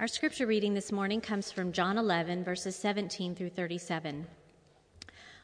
Our 0.00 0.08
scripture 0.08 0.48
reading 0.48 0.74
this 0.74 0.90
morning 0.90 1.20
comes 1.20 1.52
from 1.52 1.70
John 1.70 1.98
11, 1.98 2.42
verses 2.42 2.74
17 2.74 3.36
through 3.36 3.50
37. 3.50 4.26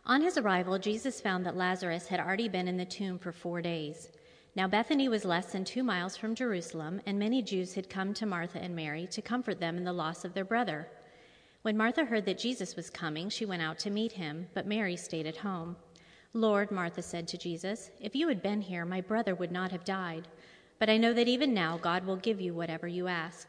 On 0.06 0.20
his 0.20 0.36
arrival, 0.36 0.76
Jesus 0.76 1.20
found 1.20 1.46
that 1.46 1.56
Lazarus 1.56 2.08
had 2.08 2.18
already 2.18 2.48
been 2.48 2.66
in 2.66 2.76
the 2.76 2.84
tomb 2.84 3.16
for 3.16 3.30
four 3.30 3.62
days. 3.62 4.08
Now, 4.56 4.66
Bethany 4.66 5.08
was 5.08 5.24
less 5.24 5.52
than 5.52 5.64
two 5.64 5.84
miles 5.84 6.16
from 6.16 6.34
Jerusalem, 6.34 7.00
and 7.06 7.16
many 7.16 7.42
Jews 7.42 7.74
had 7.74 7.88
come 7.88 8.12
to 8.14 8.26
Martha 8.26 8.58
and 8.58 8.74
Mary 8.74 9.06
to 9.12 9.22
comfort 9.22 9.60
them 9.60 9.76
in 9.76 9.84
the 9.84 9.92
loss 9.92 10.24
of 10.24 10.34
their 10.34 10.44
brother. 10.44 10.88
When 11.62 11.76
Martha 11.76 12.04
heard 12.04 12.26
that 12.26 12.38
Jesus 12.40 12.74
was 12.74 12.90
coming, 12.90 13.28
she 13.28 13.46
went 13.46 13.62
out 13.62 13.78
to 13.78 13.90
meet 13.90 14.10
him, 14.10 14.48
but 14.52 14.66
Mary 14.66 14.96
stayed 14.96 15.28
at 15.28 15.36
home. 15.36 15.76
Lord, 16.34 16.72
Martha 16.72 17.02
said 17.02 17.28
to 17.28 17.38
Jesus, 17.38 17.92
if 18.00 18.16
you 18.16 18.26
had 18.26 18.42
been 18.42 18.62
here, 18.62 18.84
my 18.84 19.00
brother 19.00 19.36
would 19.36 19.52
not 19.52 19.70
have 19.70 19.84
died. 19.84 20.26
But 20.80 20.90
I 20.90 20.96
know 20.96 21.12
that 21.12 21.28
even 21.28 21.54
now 21.54 21.78
God 21.78 22.04
will 22.04 22.16
give 22.16 22.40
you 22.40 22.52
whatever 22.52 22.88
you 22.88 23.06
ask. 23.06 23.48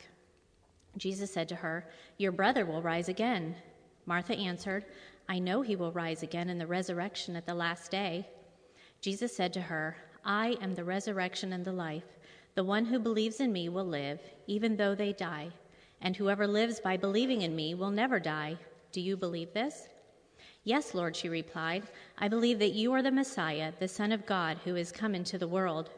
Jesus 0.98 1.34
said 1.34 1.48
to 1.50 1.56
her, 1.56 1.88
Your 2.18 2.32
brother 2.32 2.66
will 2.66 2.82
rise 2.82 3.10
again. 3.10 3.56
Martha 4.06 4.36
answered, 4.36 4.86
I 5.30 5.40
know 5.40 5.62
he 5.62 5.76
will 5.76 5.92
rise 5.92 6.24
again 6.24 6.50
in 6.50 6.58
the 6.58 6.68
resurrection 6.68 7.36
at 7.36 7.46
the 7.46 7.54
last 7.54 7.92
day. 7.92 8.28
Jesus 9.00 9.36
said 9.36 9.54
to 9.54 9.62
her, 9.62 9.96
I 10.26 10.58
am 10.62 10.76
the 10.76 10.84
resurrection 10.84 11.54
and 11.54 11.64
the 11.64 11.72
life. 11.72 12.04
The 12.56 12.64
one 12.64 12.86
who 12.86 13.00
believes 13.00 13.40
in 13.40 13.52
me 13.52 13.70
will 13.70 13.86
live, 13.86 14.20
even 14.48 14.76
though 14.76 14.94
they 14.94 15.14
die. 15.14 15.50
And 16.02 16.16
whoever 16.16 16.46
lives 16.46 16.80
by 16.80 16.98
believing 16.98 17.42
in 17.44 17.56
me 17.56 17.74
will 17.74 17.92
never 17.92 18.20
die. 18.20 18.58
Do 18.92 19.00
you 19.00 19.16
believe 19.16 19.54
this? 19.54 19.88
Yes, 20.64 20.94
Lord, 20.94 21.16
she 21.16 21.30
replied. 21.30 21.84
I 22.18 22.28
believe 22.28 22.60
that 22.60 22.74
you 22.74 22.94
are 22.94 23.02
the 23.02 23.12
Messiah, 23.12 23.72
the 23.80 23.88
Son 23.88 24.12
of 24.12 24.26
God, 24.26 24.60
who 24.64 24.76
is 24.76 24.92
come 24.92 25.16
into 25.16 25.38
the 25.38 25.48
world. 25.48 25.90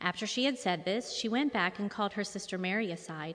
After 0.00 0.26
she 0.26 0.44
had 0.44 0.58
said 0.58 0.84
this, 0.84 1.12
she 1.12 1.28
went 1.28 1.52
back 1.52 1.78
and 1.78 1.90
called 1.90 2.12
her 2.14 2.24
sister 2.24 2.56
Mary 2.56 2.92
aside. 2.92 3.34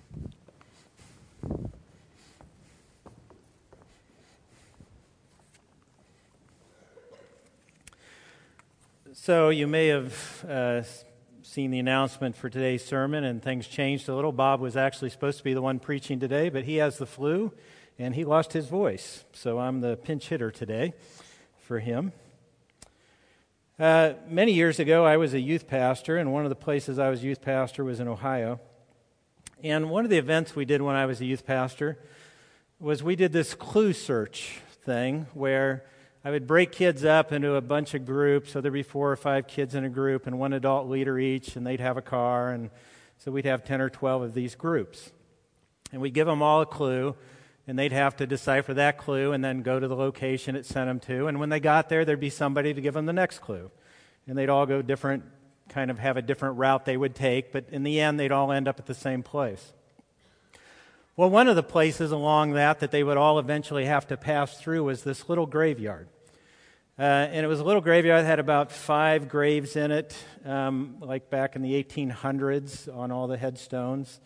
So, 9.13 9.49
you 9.49 9.67
may 9.67 9.87
have 9.87 10.45
uh, 10.47 10.83
seen 11.41 11.69
the 11.69 11.79
announcement 11.79 12.33
for 12.33 12.49
today's 12.49 12.85
sermon, 12.85 13.25
and 13.25 13.43
things 13.43 13.67
changed 13.67 14.07
a 14.07 14.15
little. 14.15 14.31
Bob 14.31 14.61
was 14.61 14.77
actually 14.77 15.09
supposed 15.09 15.37
to 15.39 15.43
be 15.43 15.53
the 15.53 15.61
one 15.61 15.79
preaching 15.79 16.17
today, 16.17 16.47
but 16.47 16.63
he 16.63 16.77
has 16.77 16.97
the 16.97 17.05
flu 17.05 17.51
and 17.99 18.15
he 18.15 18.23
lost 18.23 18.53
his 18.53 18.69
voice. 18.69 19.25
So, 19.33 19.59
I'm 19.59 19.81
the 19.81 19.97
pinch 19.97 20.29
hitter 20.29 20.49
today 20.49 20.93
for 21.59 21.79
him. 21.79 22.13
Uh, 23.77 24.13
many 24.29 24.53
years 24.53 24.79
ago, 24.79 25.05
I 25.05 25.17
was 25.17 25.33
a 25.33 25.41
youth 25.41 25.67
pastor, 25.67 26.15
and 26.15 26.31
one 26.31 26.45
of 26.45 26.49
the 26.49 26.55
places 26.55 26.97
I 26.97 27.09
was 27.09 27.21
youth 27.21 27.41
pastor 27.41 27.83
was 27.83 27.99
in 27.99 28.07
Ohio. 28.07 28.61
And 29.61 29.89
one 29.89 30.05
of 30.05 30.09
the 30.09 30.19
events 30.19 30.55
we 30.55 30.63
did 30.63 30.81
when 30.81 30.95
I 30.95 31.05
was 31.05 31.19
a 31.19 31.25
youth 31.25 31.45
pastor 31.45 31.99
was 32.79 33.03
we 33.03 33.17
did 33.17 33.33
this 33.33 33.55
clue 33.55 33.91
search 33.91 34.61
thing 34.85 35.27
where 35.33 35.83
I 36.23 36.29
would 36.29 36.45
break 36.45 36.71
kids 36.71 37.03
up 37.03 37.31
into 37.31 37.55
a 37.55 37.61
bunch 37.61 37.93
of 37.93 38.05
groups. 38.05 38.51
So 38.51 38.61
there'd 38.61 38.73
be 38.73 38.83
four 38.83 39.11
or 39.11 39.15
five 39.15 39.47
kids 39.47 39.73
in 39.73 39.83
a 39.83 39.89
group 39.89 40.27
and 40.27 40.37
one 40.37 40.53
adult 40.53 40.87
leader 40.87 41.17
each, 41.17 41.55
and 41.55 41.65
they'd 41.65 41.79
have 41.79 41.97
a 41.97 42.01
car. 42.01 42.51
And 42.51 42.69
so 43.17 43.31
we'd 43.31 43.45
have 43.45 43.63
10 43.63 43.81
or 43.81 43.89
12 43.89 44.21
of 44.21 44.33
these 44.33 44.55
groups. 44.55 45.11
And 45.91 46.01
we'd 46.01 46.13
give 46.13 46.27
them 46.27 46.41
all 46.41 46.61
a 46.61 46.65
clue, 46.65 47.15
and 47.67 47.77
they'd 47.77 47.91
have 47.91 48.15
to 48.17 48.27
decipher 48.27 48.73
that 48.75 48.97
clue 48.97 49.33
and 49.33 49.43
then 49.43 49.61
go 49.61 49.79
to 49.79 49.87
the 49.87 49.95
location 49.95 50.55
it 50.55 50.65
sent 50.65 50.87
them 50.87 50.99
to. 51.01 51.27
And 51.27 51.39
when 51.39 51.49
they 51.49 51.59
got 51.59 51.89
there, 51.89 52.05
there'd 52.05 52.19
be 52.19 52.29
somebody 52.29 52.73
to 52.73 52.81
give 52.81 52.93
them 52.93 53.07
the 53.07 53.13
next 53.13 53.39
clue. 53.39 53.71
And 54.27 54.37
they'd 54.37 54.49
all 54.49 54.65
go 54.65 54.81
different 54.81 55.23
kind 55.69 55.89
of 55.89 55.99
have 55.99 56.17
a 56.17 56.21
different 56.21 56.57
route 56.57 56.85
they 56.85 56.97
would 56.97 57.15
take, 57.15 57.51
but 57.53 57.65
in 57.71 57.83
the 57.83 58.01
end, 58.01 58.19
they'd 58.19 58.31
all 58.31 58.51
end 58.51 58.67
up 58.67 58.77
at 58.77 58.85
the 58.85 58.93
same 58.93 59.23
place. 59.23 59.71
Well, 61.17 61.29
one 61.29 61.49
of 61.49 61.57
the 61.57 61.63
places 61.63 62.13
along 62.13 62.53
that 62.53 62.79
that 62.79 62.91
they 62.91 63.03
would 63.03 63.17
all 63.17 63.37
eventually 63.37 63.83
have 63.83 64.07
to 64.07 64.15
pass 64.15 64.57
through 64.57 64.85
was 64.85 65.03
this 65.03 65.27
little 65.27 65.45
graveyard. 65.45 66.07
Uh, 66.97 67.01
and 67.01 67.43
it 67.43 67.47
was 67.47 67.59
a 67.59 67.65
little 67.65 67.81
graveyard 67.81 68.23
that 68.23 68.27
had 68.27 68.39
about 68.39 68.71
five 68.71 69.27
graves 69.27 69.75
in 69.75 69.91
it, 69.91 70.15
um, 70.45 70.95
like 71.01 71.29
back 71.29 71.57
in 71.57 71.63
the 71.63 71.83
1800s 71.83 72.87
on 72.95 73.11
all 73.11 73.27
the 73.27 73.35
headstones 73.35 74.21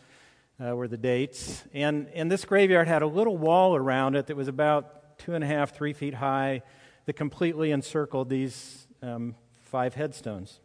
uh, 0.64 0.76
were 0.76 0.88
the 0.88 0.98
dates. 0.98 1.64
And, 1.74 2.08
and 2.14 2.32
this 2.32 2.46
graveyard 2.46 2.88
had 2.88 3.02
a 3.02 3.08
little 3.08 3.36
wall 3.36 3.76
around 3.76 4.16
it 4.16 4.28
that 4.28 4.38
was 4.38 4.48
about 4.48 5.18
two 5.18 5.34
and 5.34 5.44
a 5.44 5.48
half, 5.48 5.76
three 5.76 5.94
feet 5.94 6.14
high 6.14 6.62
that 7.06 7.14
completely 7.14 7.72
encircled 7.72 8.30
these 8.30 8.86
um, 9.02 9.34
five 9.64 9.96
headstones. 9.96 10.60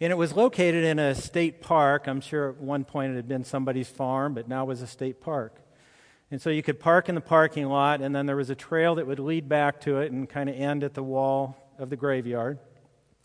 And 0.00 0.10
it 0.10 0.16
was 0.16 0.34
located 0.34 0.84
in 0.84 0.98
a 0.98 1.14
state 1.14 1.60
park. 1.60 2.08
I'm 2.08 2.20
sure 2.20 2.50
at 2.50 2.56
one 2.56 2.84
point 2.84 3.12
it 3.12 3.16
had 3.16 3.28
been 3.28 3.44
somebody's 3.44 3.88
farm, 3.88 4.34
but 4.34 4.48
now 4.48 4.64
it 4.64 4.66
was 4.66 4.82
a 4.82 4.86
state 4.86 5.20
park. 5.20 5.60
And 6.30 6.42
so 6.42 6.50
you 6.50 6.62
could 6.62 6.80
park 6.80 7.08
in 7.08 7.14
the 7.14 7.20
parking 7.20 7.66
lot, 7.66 8.00
and 8.00 8.14
then 8.14 8.26
there 8.26 8.34
was 8.34 8.50
a 8.50 8.56
trail 8.56 8.96
that 8.96 9.06
would 9.06 9.20
lead 9.20 9.48
back 9.48 9.80
to 9.82 9.98
it 9.98 10.10
and 10.10 10.28
kind 10.28 10.50
of 10.50 10.56
end 10.56 10.82
at 10.82 10.94
the 10.94 11.02
wall 11.02 11.56
of 11.78 11.90
the 11.90 11.96
graveyard. 11.96 12.58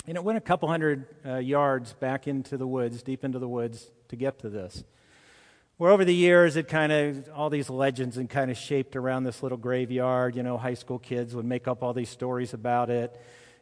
And 0.05 0.15
it 0.15 0.23
went 0.23 0.37
a 0.37 0.41
couple 0.41 0.69
hundred 0.69 1.07
uh, 1.25 1.37
yards 1.37 1.93
back 1.93 2.27
into 2.27 2.55
the 2.55 2.67
woods, 2.67 3.01
deep 3.01 3.23
into 3.23 3.39
the 3.39 3.47
woods, 3.47 3.89
to 4.09 4.15
get 4.15 4.39
to 4.39 4.49
this. 4.49 4.83
Where 5.77 5.91
over 5.91 6.05
the 6.05 6.13
years, 6.13 6.55
it 6.55 6.67
kind 6.67 6.91
of, 6.91 7.29
all 7.33 7.49
these 7.49 7.69
legends 7.69 8.17
and 8.17 8.29
kind 8.29 8.51
of 8.51 8.57
shaped 8.57 8.95
around 8.95 9.23
this 9.23 9.41
little 9.41 9.57
graveyard. 9.57 10.35
You 10.35 10.43
know, 10.43 10.57
high 10.57 10.73
school 10.75 10.99
kids 10.99 11.33
would 11.33 11.45
make 11.45 11.67
up 11.67 11.81
all 11.81 11.93
these 11.93 12.09
stories 12.09 12.53
about 12.53 12.89
it 12.89 13.19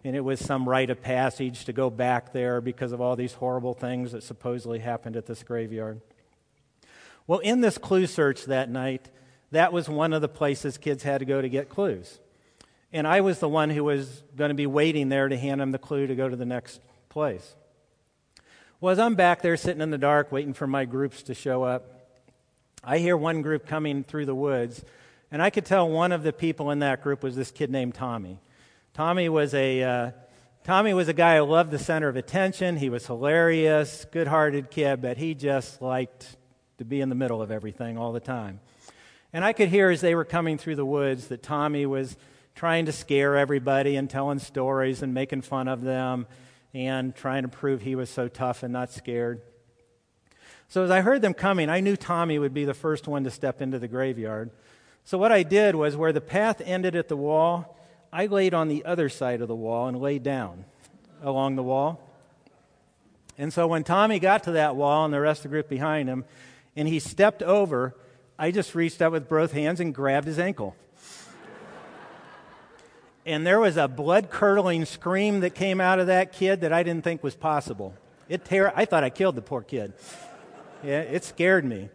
and 0.07 0.15
it 0.15 0.21
was 0.21 0.39
some 0.39 0.69
rite 0.69 0.89
of 0.89 1.01
passage 1.01 1.65
to 1.65 1.73
go 1.73 1.89
back 1.89 2.31
there 2.31 2.61
because 2.61 2.93
of 2.93 3.01
all 3.01 3.17
these 3.17 3.33
horrible 3.33 3.73
things 3.73 4.13
that 4.13 4.23
supposedly 4.23 4.79
happened 4.79 5.17
at 5.17 5.25
this 5.25 5.43
graveyard. 5.43 5.99
Well, 7.27 7.39
in 7.39 7.59
this 7.59 7.77
clue 7.77 8.07
search 8.07 8.45
that 8.45 8.69
night, 8.69 9.09
that 9.51 9.73
was 9.73 9.89
one 9.89 10.13
of 10.13 10.21
the 10.21 10.29
places 10.29 10.77
kids 10.77 11.03
had 11.03 11.19
to 11.19 11.25
go 11.25 11.41
to 11.41 11.49
get 11.49 11.67
clues. 11.67 12.21
And 12.93 13.05
I 13.05 13.19
was 13.19 13.39
the 13.39 13.49
one 13.49 13.69
who 13.69 13.83
was 13.83 14.23
going 14.33 14.47
to 14.47 14.55
be 14.55 14.65
waiting 14.65 15.09
there 15.09 15.27
to 15.27 15.35
hand 15.35 15.59
them 15.59 15.71
the 15.71 15.77
clue 15.77 16.07
to 16.07 16.15
go 16.15 16.29
to 16.29 16.37
the 16.37 16.45
next 16.45 16.79
place. 17.09 17.55
Well, 18.79 18.93
as 18.93 18.99
I'm 18.99 19.15
back 19.15 19.41
there 19.41 19.57
sitting 19.57 19.81
in 19.81 19.91
the 19.91 19.97
dark 19.97 20.31
waiting 20.31 20.53
for 20.53 20.67
my 20.67 20.85
groups 20.85 21.21
to 21.23 21.33
show 21.33 21.63
up, 21.63 22.15
I 22.81 22.99
hear 22.99 23.17
one 23.17 23.41
group 23.41 23.67
coming 23.67 24.05
through 24.05 24.27
the 24.27 24.33
woods, 24.33 24.85
and 25.31 25.41
I 25.41 25.49
could 25.49 25.65
tell 25.65 25.89
one 25.89 26.13
of 26.13 26.23
the 26.23 26.31
people 26.31 26.71
in 26.71 26.79
that 26.79 27.03
group 27.03 27.23
was 27.23 27.35
this 27.35 27.51
kid 27.51 27.69
named 27.69 27.93
Tommy. 27.93 28.39
Tommy 28.97 29.29
was 29.29 29.53
a 29.53 29.83
uh, 29.83 30.11
Tommy 30.63 30.91
was 30.95 31.07
a 31.07 31.13
guy 31.13 31.37
who 31.37 31.43
loved 31.43 31.69
the 31.69 31.77
center 31.77 32.07
of 32.07 32.15
attention. 32.15 32.77
He 32.77 32.89
was 32.89 33.05
hilarious, 33.05 34.07
good-hearted 34.11 34.71
kid, 34.71 35.03
but 35.03 35.17
he 35.17 35.35
just 35.35 35.83
liked 35.83 36.35
to 36.79 36.83
be 36.83 36.99
in 36.99 37.09
the 37.09 37.13
middle 37.13 37.39
of 37.39 37.51
everything 37.51 37.99
all 37.99 38.11
the 38.11 38.19
time. 38.19 38.59
And 39.31 39.45
I 39.45 39.53
could 39.53 39.69
hear 39.69 39.91
as 39.91 40.01
they 40.01 40.15
were 40.15 40.25
coming 40.25 40.57
through 40.57 40.77
the 40.77 40.85
woods 40.85 41.27
that 41.27 41.43
Tommy 41.43 41.85
was 41.85 42.17
trying 42.55 42.87
to 42.87 42.91
scare 42.91 43.37
everybody 43.37 43.97
and 43.97 44.09
telling 44.09 44.39
stories 44.39 45.03
and 45.03 45.13
making 45.13 45.43
fun 45.43 45.67
of 45.67 45.83
them 45.83 46.25
and 46.73 47.15
trying 47.15 47.43
to 47.43 47.49
prove 47.49 47.83
he 47.83 47.93
was 47.93 48.09
so 48.09 48.27
tough 48.27 48.63
and 48.63 48.73
not 48.73 48.91
scared. 48.91 49.43
So 50.69 50.83
as 50.83 50.89
I 50.89 51.01
heard 51.01 51.21
them 51.21 51.35
coming, 51.35 51.69
I 51.69 51.81
knew 51.81 51.97
Tommy 51.97 52.39
would 52.39 52.55
be 52.55 52.65
the 52.65 52.73
first 52.73 53.07
one 53.07 53.25
to 53.25 53.29
step 53.29 53.61
into 53.61 53.77
the 53.77 53.87
graveyard. 53.87 54.49
So 55.03 55.19
what 55.19 55.31
I 55.31 55.43
did 55.43 55.75
was 55.75 55.95
where 55.95 56.11
the 56.11 56.19
path 56.19 56.63
ended 56.65 56.95
at 56.95 57.09
the 57.09 57.15
wall, 57.15 57.76
I 58.11 58.27
laid 58.27 58.53
on 58.53 58.67
the 58.67 58.85
other 58.85 59.09
side 59.09 59.41
of 59.41 59.47
the 59.47 59.55
wall 59.55 59.87
and 59.87 59.99
laid 59.99 60.23
down 60.23 60.65
along 61.21 61.55
the 61.55 61.63
wall. 61.63 62.01
And 63.37 63.53
so 63.53 63.67
when 63.67 63.83
Tommy 63.83 64.19
got 64.19 64.43
to 64.43 64.51
that 64.53 64.75
wall 64.75 65.05
and 65.05 65.13
the 65.13 65.19
rest 65.19 65.39
of 65.39 65.43
the 65.43 65.49
group 65.49 65.69
behind 65.69 66.09
him, 66.09 66.25
and 66.75 66.87
he 66.87 66.99
stepped 66.99 67.43
over, 67.43 67.95
I 68.39 68.51
just 68.51 68.73
reached 68.73 69.01
out 69.01 69.11
with 69.11 69.29
both 69.29 69.51
hands 69.51 69.79
and 69.79 69.93
grabbed 69.93 70.27
his 70.27 70.39
ankle. 70.39 70.75
and 73.25 73.45
there 73.45 73.59
was 73.59 73.77
a 73.77 73.87
blood 73.87 74.29
curdling 74.29 74.85
scream 74.85 75.41
that 75.41 75.53
came 75.53 75.81
out 75.81 75.99
of 75.99 76.07
that 76.07 76.33
kid 76.33 76.61
that 76.61 76.73
I 76.73 76.83
didn't 76.83 77.03
think 77.03 77.23
was 77.23 77.35
possible. 77.35 77.93
It 78.29 78.45
ter- 78.45 78.73
I 78.75 78.85
thought 78.85 79.03
I 79.03 79.09
killed 79.09 79.35
the 79.35 79.41
poor 79.41 79.61
kid. 79.61 79.93
Yeah, 80.83 81.01
it 81.01 81.23
scared 81.23 81.65
me. 81.65 81.89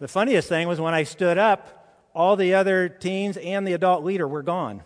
The 0.00 0.08
funniest 0.08 0.48
thing 0.48 0.68
was 0.68 0.80
when 0.80 0.94
I 0.94 1.04
stood 1.04 1.38
up, 1.38 2.10
all 2.14 2.36
the 2.36 2.54
other 2.54 2.88
teens 2.88 3.36
and 3.36 3.66
the 3.66 3.72
adult 3.72 4.04
leader 4.04 4.26
were 4.26 4.42
gone. 4.42 4.82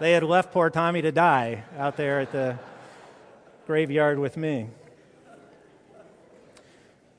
They 0.00 0.12
had 0.12 0.24
left 0.24 0.52
poor 0.52 0.70
Tommy 0.70 1.02
to 1.02 1.12
die 1.12 1.64
out 1.78 1.96
there 1.96 2.20
at 2.20 2.32
the 2.32 2.58
graveyard 3.66 4.18
with 4.18 4.36
me. 4.36 4.68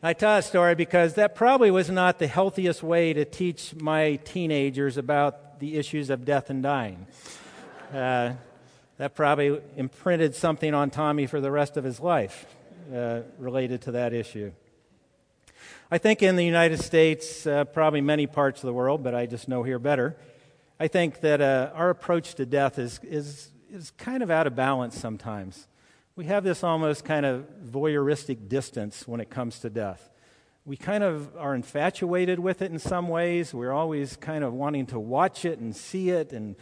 I 0.04 0.14
tell 0.14 0.38
a 0.38 0.42
story 0.42 0.76
because 0.76 1.16
that 1.16 1.36
probably 1.36 1.72
was 1.72 1.90
not 1.90 2.20
the 2.20 2.28
healthiest 2.28 2.84
way 2.84 3.14
to 3.14 3.26
teach 3.26 3.74
my 3.76 4.18
teenagers 4.18 4.98
about 4.98 5.60
the 5.60 5.78
issues 5.78 6.10
of 6.10 6.26
death 6.26 6.50
and 6.50 6.62
dying. 6.62 7.08
Uh, 7.94 8.34
that 8.98 9.16
probably 9.16 9.60
imprinted 9.78 10.36
something 10.36 10.74
on 10.74 10.90
Tommy 10.90 11.28
for 11.28 11.42
the 11.42 11.52
rest 11.52 11.78
of 11.78 11.84
his 11.84 12.00
life 12.00 12.46
uh, 12.94 13.22
related 13.40 13.82
to 13.84 13.92
that 13.94 14.14
issue. 14.14 14.52
I 15.90 15.98
think 15.98 16.22
in 16.22 16.36
the 16.36 16.46
United 16.46 16.82
States, 16.82 17.48
uh, 17.48 17.64
probably 17.64 18.02
many 18.02 18.28
parts 18.28 18.62
of 18.62 18.68
the 18.68 18.74
world, 18.74 19.02
but 19.04 19.16
I 19.16 19.26
just 19.26 19.48
know 19.48 19.64
here 19.64 19.80
better, 19.80 20.16
I 20.80 20.88
think 20.88 21.22
that 21.22 21.42
uh, 21.42 21.72
our 21.74 21.90
approach 21.90 22.36
to 22.36 22.46
death 22.46 22.78
is, 22.80 23.00
is, 23.04 23.52
is 23.72 23.92
kind 23.92 24.22
of 24.22 24.30
out 24.30 24.48
of 24.48 24.56
balance 24.56 24.98
sometimes 24.98 25.68
we 26.18 26.26
have 26.26 26.46
this 26.46 26.64
almost 26.64 27.04
kind 27.04 27.26
of 27.26 27.46
voyeuristic 27.62 28.48
distance 28.48 29.06
when 29.06 29.20
it 29.20 29.30
comes 29.30 29.60
to 29.60 29.70
death. 29.70 30.10
We 30.64 30.78
kind 30.78 31.04
of 31.04 31.36
are 31.38 31.54
infatuated 31.54 32.40
with 32.40 32.62
it 32.62 32.72
in 32.72 32.80
some 32.80 33.10
ways. 33.10 33.54
We're 33.54 33.74
always 33.74 34.16
kind 34.16 34.44
of 34.44 34.54
wanting 34.54 34.86
to 34.88 35.00
watch 35.00 35.44
it 35.44 35.60
and 35.60 35.76
see 35.76 36.12
it, 36.12 36.32
and 36.32 36.56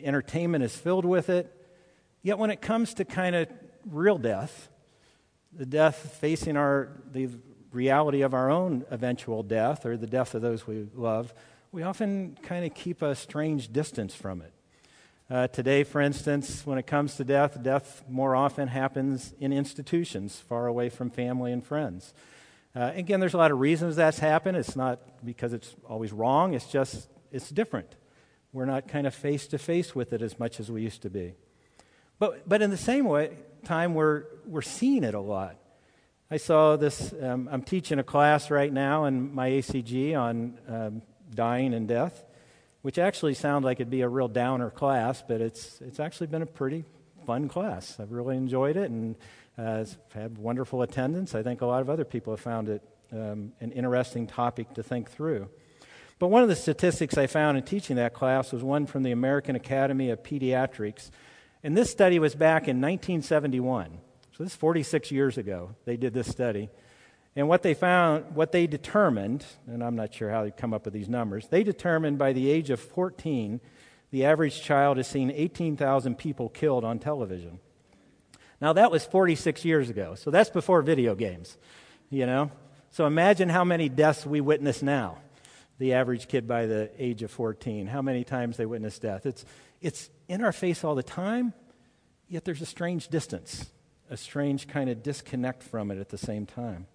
entertainment 0.00 0.62
is 0.62 0.76
filled 0.76 1.04
with 1.04 1.28
it. 1.28 1.52
Yet 2.22 2.38
when 2.38 2.50
it 2.50 2.62
comes 2.62 2.94
to 2.94 3.04
kind 3.04 3.34
of 3.34 3.48
real 3.84 4.18
death, 4.18 4.70
the 5.52 5.66
death 5.66 6.16
facing 6.20 6.56
our, 6.56 6.88
the 7.10 7.28
reality 7.72 8.22
of 8.22 8.34
our 8.34 8.50
own 8.50 8.84
eventual 8.90 9.42
death 9.42 9.84
or 9.84 9.96
the 9.96 10.06
death 10.06 10.34
of 10.36 10.42
those 10.42 10.64
we 10.66 10.86
love, 10.94 11.34
we 11.72 11.82
often 11.82 12.38
kind 12.42 12.64
of 12.64 12.74
keep 12.74 13.02
a 13.02 13.14
strange 13.14 13.72
distance 13.72 14.14
from 14.14 14.42
it. 14.42 14.52
Uh, 15.28 15.48
today, 15.48 15.82
for 15.82 16.00
instance, 16.00 16.64
when 16.64 16.78
it 16.78 16.86
comes 16.86 17.16
to 17.16 17.24
death, 17.24 17.60
death 17.62 18.04
more 18.08 18.36
often 18.36 18.68
happens 18.68 19.34
in 19.40 19.52
institutions 19.52 20.38
far 20.38 20.66
away 20.66 20.88
from 20.88 21.10
family 21.10 21.52
and 21.52 21.64
friends. 21.64 22.14
Uh, 22.74 22.92
again, 22.94 23.18
there's 23.18 23.34
a 23.34 23.38
lot 23.38 23.50
of 23.50 23.58
reasons 23.58 23.96
that's 23.96 24.20
happened. 24.20 24.56
It's 24.56 24.76
not 24.76 25.00
because 25.24 25.52
it's 25.52 25.74
always 25.88 26.12
wrong, 26.12 26.54
it's 26.54 26.70
just 26.70 27.08
it's 27.32 27.50
different. 27.50 27.96
We're 28.52 28.66
not 28.66 28.88
kind 28.88 29.06
of 29.06 29.14
face 29.14 29.46
to 29.48 29.58
face 29.58 29.94
with 29.94 30.12
it 30.12 30.22
as 30.22 30.38
much 30.38 30.60
as 30.60 30.70
we 30.70 30.82
used 30.82 31.02
to 31.02 31.10
be. 31.10 31.34
But, 32.18 32.48
but 32.48 32.62
in 32.62 32.70
the 32.70 32.76
same 32.76 33.04
way, 33.04 33.36
time, 33.64 33.94
we're, 33.94 34.24
we're 34.46 34.62
seeing 34.62 35.04
it 35.04 35.14
a 35.14 35.20
lot. 35.20 35.56
I 36.30 36.38
saw 36.38 36.76
this, 36.76 37.12
um, 37.20 37.48
I'm 37.50 37.62
teaching 37.62 37.98
a 37.98 38.02
class 38.02 38.50
right 38.50 38.72
now 38.72 39.04
in 39.04 39.34
my 39.34 39.50
ACG 39.50 40.18
on 40.18 40.58
um, 40.68 41.02
dying 41.34 41.74
and 41.74 41.88
death 41.88 42.24
which 42.86 43.00
actually 43.00 43.34
sounds 43.34 43.64
like 43.64 43.80
it'd 43.80 43.90
be 43.90 44.02
a 44.02 44.08
real 44.08 44.28
downer 44.28 44.70
class, 44.70 45.20
but 45.26 45.40
it's, 45.40 45.80
it's 45.80 45.98
actually 45.98 46.28
been 46.28 46.42
a 46.42 46.46
pretty 46.46 46.84
fun 47.26 47.48
class. 47.48 47.98
I've 47.98 48.12
really 48.12 48.36
enjoyed 48.36 48.76
it 48.76 48.92
and 48.92 49.16
uh, 49.58 49.84
had 50.14 50.38
wonderful 50.38 50.82
attendance. 50.82 51.34
I 51.34 51.42
think 51.42 51.62
a 51.62 51.66
lot 51.66 51.80
of 51.80 51.90
other 51.90 52.04
people 52.04 52.32
have 52.32 52.38
found 52.38 52.68
it 52.68 52.82
um, 53.10 53.50
an 53.60 53.72
interesting 53.72 54.28
topic 54.28 54.72
to 54.74 54.84
think 54.84 55.10
through. 55.10 55.48
But 56.20 56.28
one 56.28 56.44
of 56.44 56.48
the 56.48 56.54
statistics 56.54 57.18
I 57.18 57.26
found 57.26 57.58
in 57.58 57.64
teaching 57.64 57.96
that 57.96 58.14
class 58.14 58.52
was 58.52 58.62
one 58.62 58.86
from 58.86 59.02
the 59.02 59.10
American 59.10 59.56
Academy 59.56 60.10
of 60.10 60.22
Pediatrics. 60.22 61.10
And 61.64 61.76
this 61.76 61.90
study 61.90 62.20
was 62.20 62.36
back 62.36 62.68
in 62.68 62.80
1971. 62.80 63.98
So 64.36 64.44
this 64.44 64.52
is 64.52 64.56
46 64.56 65.10
years 65.10 65.38
ago. 65.38 65.74
They 65.86 65.96
did 65.96 66.14
this 66.14 66.30
study. 66.30 66.68
And 67.36 67.48
what 67.48 67.62
they 67.62 67.74
found, 67.74 68.34
what 68.34 68.50
they 68.50 68.66
determined, 68.66 69.44
and 69.66 69.84
I'm 69.84 69.94
not 69.94 70.14
sure 70.14 70.30
how 70.30 70.44
they 70.44 70.50
come 70.50 70.72
up 70.72 70.86
with 70.86 70.94
these 70.94 71.08
numbers, 71.08 71.46
they 71.48 71.62
determined 71.62 72.16
by 72.16 72.32
the 72.32 72.50
age 72.50 72.70
of 72.70 72.80
14, 72.80 73.60
the 74.10 74.24
average 74.24 74.62
child 74.62 74.96
has 74.96 75.06
seen 75.06 75.30
18,000 75.30 76.16
people 76.16 76.48
killed 76.48 76.82
on 76.82 76.98
television. 76.98 77.60
Now, 78.58 78.72
that 78.72 78.90
was 78.90 79.04
46 79.04 79.66
years 79.66 79.90
ago, 79.90 80.14
so 80.14 80.30
that's 80.30 80.48
before 80.48 80.80
video 80.80 81.14
games, 81.14 81.58
you 82.08 82.24
know? 82.24 82.50
So 82.90 83.06
imagine 83.06 83.50
how 83.50 83.64
many 83.64 83.90
deaths 83.90 84.24
we 84.24 84.40
witness 84.40 84.82
now, 84.82 85.18
the 85.76 85.92
average 85.92 86.28
kid 86.28 86.48
by 86.48 86.64
the 86.64 86.90
age 86.96 87.22
of 87.22 87.30
14, 87.30 87.86
how 87.86 88.00
many 88.00 88.24
times 88.24 88.56
they 88.56 88.64
witness 88.64 88.98
death. 88.98 89.26
It's, 89.26 89.44
it's 89.82 90.08
in 90.26 90.42
our 90.42 90.52
face 90.52 90.84
all 90.84 90.94
the 90.94 91.02
time, 91.02 91.52
yet 92.28 92.46
there's 92.46 92.62
a 92.62 92.66
strange 92.66 93.08
distance, 93.08 93.70
a 94.08 94.16
strange 94.16 94.68
kind 94.68 94.88
of 94.88 95.02
disconnect 95.02 95.62
from 95.62 95.90
it 95.90 95.98
at 95.98 96.08
the 96.08 96.16
same 96.16 96.46
time. 96.46 96.86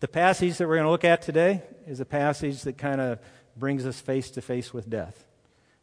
The 0.00 0.06
passage 0.06 0.58
that 0.58 0.68
we're 0.68 0.76
going 0.76 0.86
to 0.86 0.92
look 0.92 1.04
at 1.04 1.22
today 1.22 1.62
is 1.84 1.98
a 1.98 2.04
passage 2.04 2.62
that 2.62 2.78
kind 2.78 3.00
of 3.00 3.18
brings 3.56 3.84
us 3.84 4.00
face 4.00 4.30
to 4.30 4.40
face 4.40 4.72
with 4.72 4.88
death, 4.88 5.24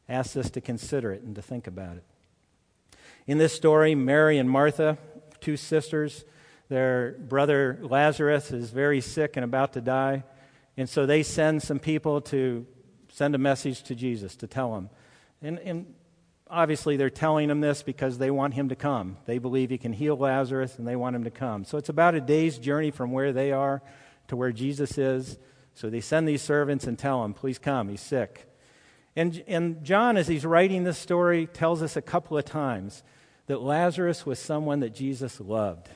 asks 0.07 0.37
us 0.37 0.49
to 0.51 0.61
consider 0.61 1.11
it 1.11 1.21
and 1.23 1.35
to 1.35 1.41
think 1.41 1.67
about 1.67 1.97
it. 1.97 2.03
In 3.27 3.39
this 3.39 3.53
story, 3.53 3.93
Mary 3.93 4.37
and 4.37 4.49
Martha, 4.49 4.97
two 5.41 5.57
sisters, 5.57 6.23
their 6.69 7.11
brother 7.19 7.77
Lazarus 7.81 8.51
is 8.51 8.69
very 8.69 9.01
sick 9.01 9.35
and 9.35 9.43
about 9.43 9.73
to 9.73 9.81
die. 9.81 10.23
And 10.77 10.87
so 10.87 11.05
they 11.05 11.21
send 11.21 11.61
some 11.61 11.79
people 11.79 12.21
to 12.21 12.65
send 13.11 13.35
a 13.35 13.37
message 13.37 13.83
to 13.83 13.95
Jesus 13.95 14.37
to 14.37 14.47
tell 14.47 14.77
him. 14.77 14.89
And, 15.41 15.59
and 15.59 15.93
obviously, 16.49 16.95
they're 16.95 17.09
telling 17.09 17.49
him 17.49 17.59
this 17.59 17.83
because 17.83 18.17
they 18.17 18.31
want 18.31 18.53
him 18.53 18.69
to 18.69 18.77
come. 18.77 19.17
They 19.25 19.39
believe 19.39 19.69
he 19.69 19.77
can 19.77 19.91
heal 19.91 20.15
Lazarus 20.15 20.77
and 20.77 20.87
they 20.87 20.95
want 20.95 21.17
him 21.17 21.25
to 21.25 21.31
come. 21.31 21.65
So 21.65 21.77
it's 21.77 21.89
about 21.89 22.15
a 22.15 22.21
day's 22.21 22.57
journey 22.57 22.91
from 22.91 23.11
where 23.11 23.33
they 23.33 23.51
are 23.51 23.81
to 24.27 24.35
where 24.35 24.51
Jesus 24.51 24.97
is. 24.97 25.37
So 25.73 25.89
they 25.89 26.01
send 26.01 26.27
these 26.27 26.41
servants 26.41 26.87
and 26.87 26.97
tell 26.97 27.23
him, 27.23 27.33
please 27.33 27.59
come, 27.59 27.89
he's 27.89 28.01
sick. 28.01 28.49
And, 29.15 29.43
and 29.47 29.83
John, 29.83 30.17
as 30.17 30.27
he's 30.27 30.45
writing 30.45 30.83
this 30.83 30.97
story, 30.97 31.47
tells 31.47 31.81
us 31.81 31.95
a 31.95 32.01
couple 32.01 32.37
of 32.37 32.45
times 32.45 33.03
that 33.47 33.61
Lazarus 33.61 34.25
was 34.25 34.39
someone 34.39 34.79
that 34.81 34.93
Jesus 34.93 35.39
loved. 35.39 35.89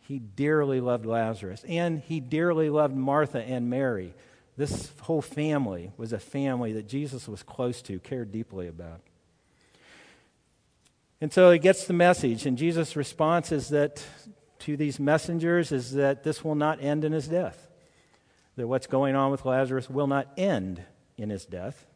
He 0.00 0.18
dearly 0.18 0.80
loved 0.80 1.04
Lazarus, 1.04 1.64
and 1.68 2.00
he 2.00 2.20
dearly 2.20 2.70
loved 2.70 2.94
Martha 2.94 3.42
and 3.42 3.68
Mary. 3.68 4.14
This 4.56 4.92
whole 5.02 5.20
family 5.20 5.92
was 5.96 6.12
a 6.12 6.18
family 6.18 6.72
that 6.74 6.88
Jesus 6.88 7.28
was 7.28 7.42
close 7.42 7.82
to, 7.82 7.98
cared 7.98 8.30
deeply 8.32 8.68
about. 8.68 9.00
And 11.20 11.32
so 11.32 11.50
he 11.50 11.58
gets 11.58 11.86
the 11.86 11.92
message, 11.92 12.46
and 12.46 12.56
Jesus' 12.56 12.94
response 12.94 13.50
is 13.50 13.70
that 13.70 14.04
to 14.60 14.76
these 14.76 14.98
messengers 14.98 15.72
is 15.72 15.92
that 15.92 16.24
this 16.24 16.44
will 16.44 16.54
not 16.54 16.82
end 16.82 17.04
in 17.04 17.12
his 17.12 17.28
death. 17.28 17.68
That 18.56 18.68
what's 18.68 18.86
going 18.86 19.14
on 19.14 19.30
with 19.30 19.44
Lazarus 19.44 19.90
will 19.90 20.06
not 20.06 20.28
end 20.36 20.82
in 21.16 21.30
his 21.30 21.44
death. 21.44 21.86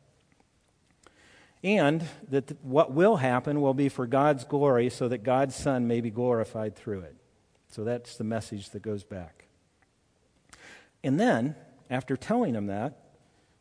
And 1.62 2.04
that 2.28 2.62
what 2.64 2.92
will 2.92 3.16
happen 3.16 3.60
will 3.60 3.74
be 3.74 3.88
for 3.88 4.06
God's 4.06 4.44
glory 4.44 4.88
so 4.88 5.08
that 5.08 5.22
God's 5.22 5.54
Son 5.54 5.86
may 5.86 6.00
be 6.00 6.10
glorified 6.10 6.74
through 6.74 7.00
it. 7.00 7.16
So 7.68 7.84
that's 7.84 8.16
the 8.16 8.24
message 8.24 8.70
that 8.70 8.82
goes 8.82 9.04
back. 9.04 9.46
And 11.04 11.20
then, 11.20 11.54
after 11.88 12.16
telling 12.16 12.52
them 12.52 12.66
that, 12.66 12.98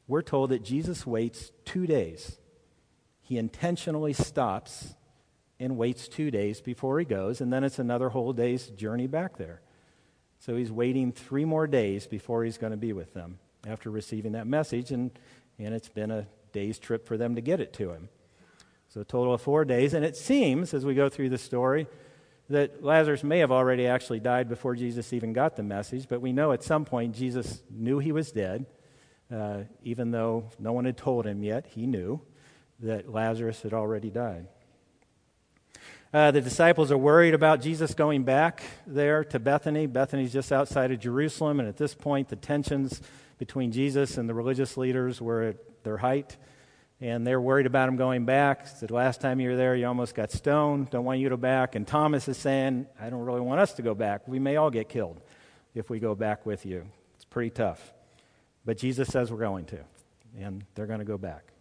we're 0.08 0.22
told 0.22 0.50
that 0.50 0.64
Jesus 0.64 1.06
waits 1.06 1.52
two 1.66 1.86
days. 1.86 2.38
He 3.22 3.38
intentionally 3.38 4.14
stops 4.14 4.96
and 5.60 5.78
waits 5.78 6.08
two 6.08 6.32
days 6.32 6.62
before 6.62 7.00
he 7.00 7.06
goes, 7.06 7.42
and 7.42 7.52
then 7.52 7.64
it's 7.64 7.80
another 7.80 8.10
whole 8.10 8.34
day's 8.34 8.68
journey 8.68 9.08
back 9.08 9.38
there. 9.38 9.62
So 10.40 10.56
he's 10.56 10.72
waiting 10.72 11.12
three 11.12 11.44
more 11.46 11.68
days 11.68 12.08
before 12.08 12.46
he's 12.46 12.58
going 12.58 12.72
to 12.72 12.78
be 12.78 12.94
with 12.94 13.14
them 13.14 13.40
after 13.68 13.90
receiving 13.90 14.32
that 14.34 14.48
message, 14.48 14.92
and, 14.92 15.12
and 15.58 15.74
it's 15.74 15.90
been 15.90 16.12
a 16.12 16.28
day's 16.54 16.80
trip 16.80 17.06
for 17.06 17.18
them 17.18 17.36
to 17.36 17.42
get 17.42 17.60
it 17.60 17.74
to 17.74 17.92
him. 17.92 18.08
So 18.88 19.02
a 19.02 19.06
total 19.06 19.34
of 19.34 19.42
four 19.42 19.66
days, 19.66 19.94
and 19.94 20.06
it 20.06 20.16
seems, 20.16 20.74
as 20.74 20.86
we 20.86 20.96
go 20.96 21.10
through 21.10 21.30
the 21.30 21.38
story, 21.38 21.88
that 22.50 22.84
Lazarus 22.84 23.24
may 23.24 23.40
have 23.40 23.52
already 23.52 23.86
actually 23.86 24.20
died 24.20 24.50
before 24.50 24.76
Jesus 24.76 25.14
even 25.14 25.34
got 25.34 25.56
the 25.56 25.64
message, 25.64 26.08
but 26.08 26.22
we 26.22 26.34
know 26.34 26.54
at 26.54 26.64
some 26.64 26.86
point 26.86 27.14
Jesus 27.14 27.62
knew 27.70 28.00
he 28.00 28.12
was 28.12 28.32
dead, 28.32 28.66
uh, 29.32 29.60
even 29.84 30.10
though 30.10 30.50
no 30.58 30.72
one 30.72 30.86
had 30.86 30.98
told 30.98 31.28
him 31.28 31.44
yet, 31.44 31.68
he 31.68 31.86
knew 31.86 32.20
that 32.80 33.12
Lazarus 33.12 33.62
had 33.62 33.74
already 33.74 34.10
died. 34.10 34.48
Uh, 36.12 36.32
the 36.32 36.42
disciples 36.42 36.92
are 36.92 36.98
worried 36.98 37.36
about 37.36 37.62
Jesus 37.62 37.94
going 37.94 38.24
back 38.24 38.64
there 38.88 39.24
to 39.26 39.38
Bethany. 39.38 39.86
Bethany's 39.86 40.34
just 40.34 40.52
outside 40.52 40.92
of 40.92 41.00
Jerusalem, 41.00 41.60
and 41.60 41.70
at 41.70 41.78
this 41.78 41.94
point, 41.94 42.30
the 42.30 42.36
tensions 42.36 43.00
between 43.38 43.72
Jesus 43.72 44.18
and 44.18 44.28
the 44.28 44.34
religious 44.34 44.76
leaders 44.76 45.22
were 45.22 45.44
at 45.44 45.84
their 45.84 45.98
height. 45.98 46.36
And 47.00 47.28
they're 47.28 47.40
worried 47.40 47.68
about 47.68 47.90
him 47.90 47.96
going 47.96 48.26
back. 48.26 48.80
The 48.80 48.92
last 48.92 49.22
time 49.22 49.40
you 49.40 49.50
were 49.50 49.56
there, 49.56 49.76
you 49.76 49.86
almost 49.86 50.16
got 50.16 50.32
stoned. 50.32 50.90
Don't 50.90 51.06
want 51.06 51.20
you 51.20 51.30
to 51.30 51.36
go 51.36 51.42
back. 51.42 51.76
And 51.76 51.88
Thomas 51.88 52.28
is 52.28 52.38
saying, 52.38 52.88
I 53.00 53.12
don't 53.12 53.22
really 53.22 53.40
want 53.40 53.62
us 53.62 53.74
to 53.74 53.84
go 53.84 53.94
back. 53.94 54.28
We 54.28 54.40
may 54.40 54.56
all 54.56 54.72
get 54.72 54.90
killed 54.90 55.22
if 55.76 55.92
we 55.92 56.00
go 56.00 56.16
back 56.16 56.44
with 56.44 56.66
you. 56.66 56.88
It's 57.18 57.26
pretty 57.26 57.52
tough. 57.52 57.94
But 58.66 58.80
Jesus 58.80 59.10
says 59.10 59.32
we're 59.32 59.38
going 59.38 59.66
to, 59.66 59.80
and 60.40 60.66
they're 60.74 60.88
going 60.88 61.00
to 61.00 61.06
go 61.06 61.20
back. 61.20 61.54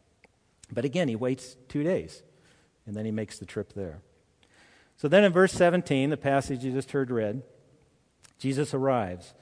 But 0.72 0.86
again, 0.86 1.06
he 1.06 1.16
waits 1.16 1.58
two 1.68 1.82
days, 1.82 2.22
and 2.86 2.96
then 2.96 3.04
he 3.04 3.10
makes 3.10 3.38
the 3.38 3.46
trip 3.46 3.74
there. 3.74 4.00
So 4.98 5.06
then 5.06 5.22
in 5.22 5.32
verse 5.32 5.52
17, 5.52 6.10
the 6.10 6.16
passage 6.16 6.64
you 6.64 6.72
just 6.72 6.90
heard 6.90 7.10
read, 7.10 7.42
Jesus 8.38 8.74
arrives. 8.74 9.32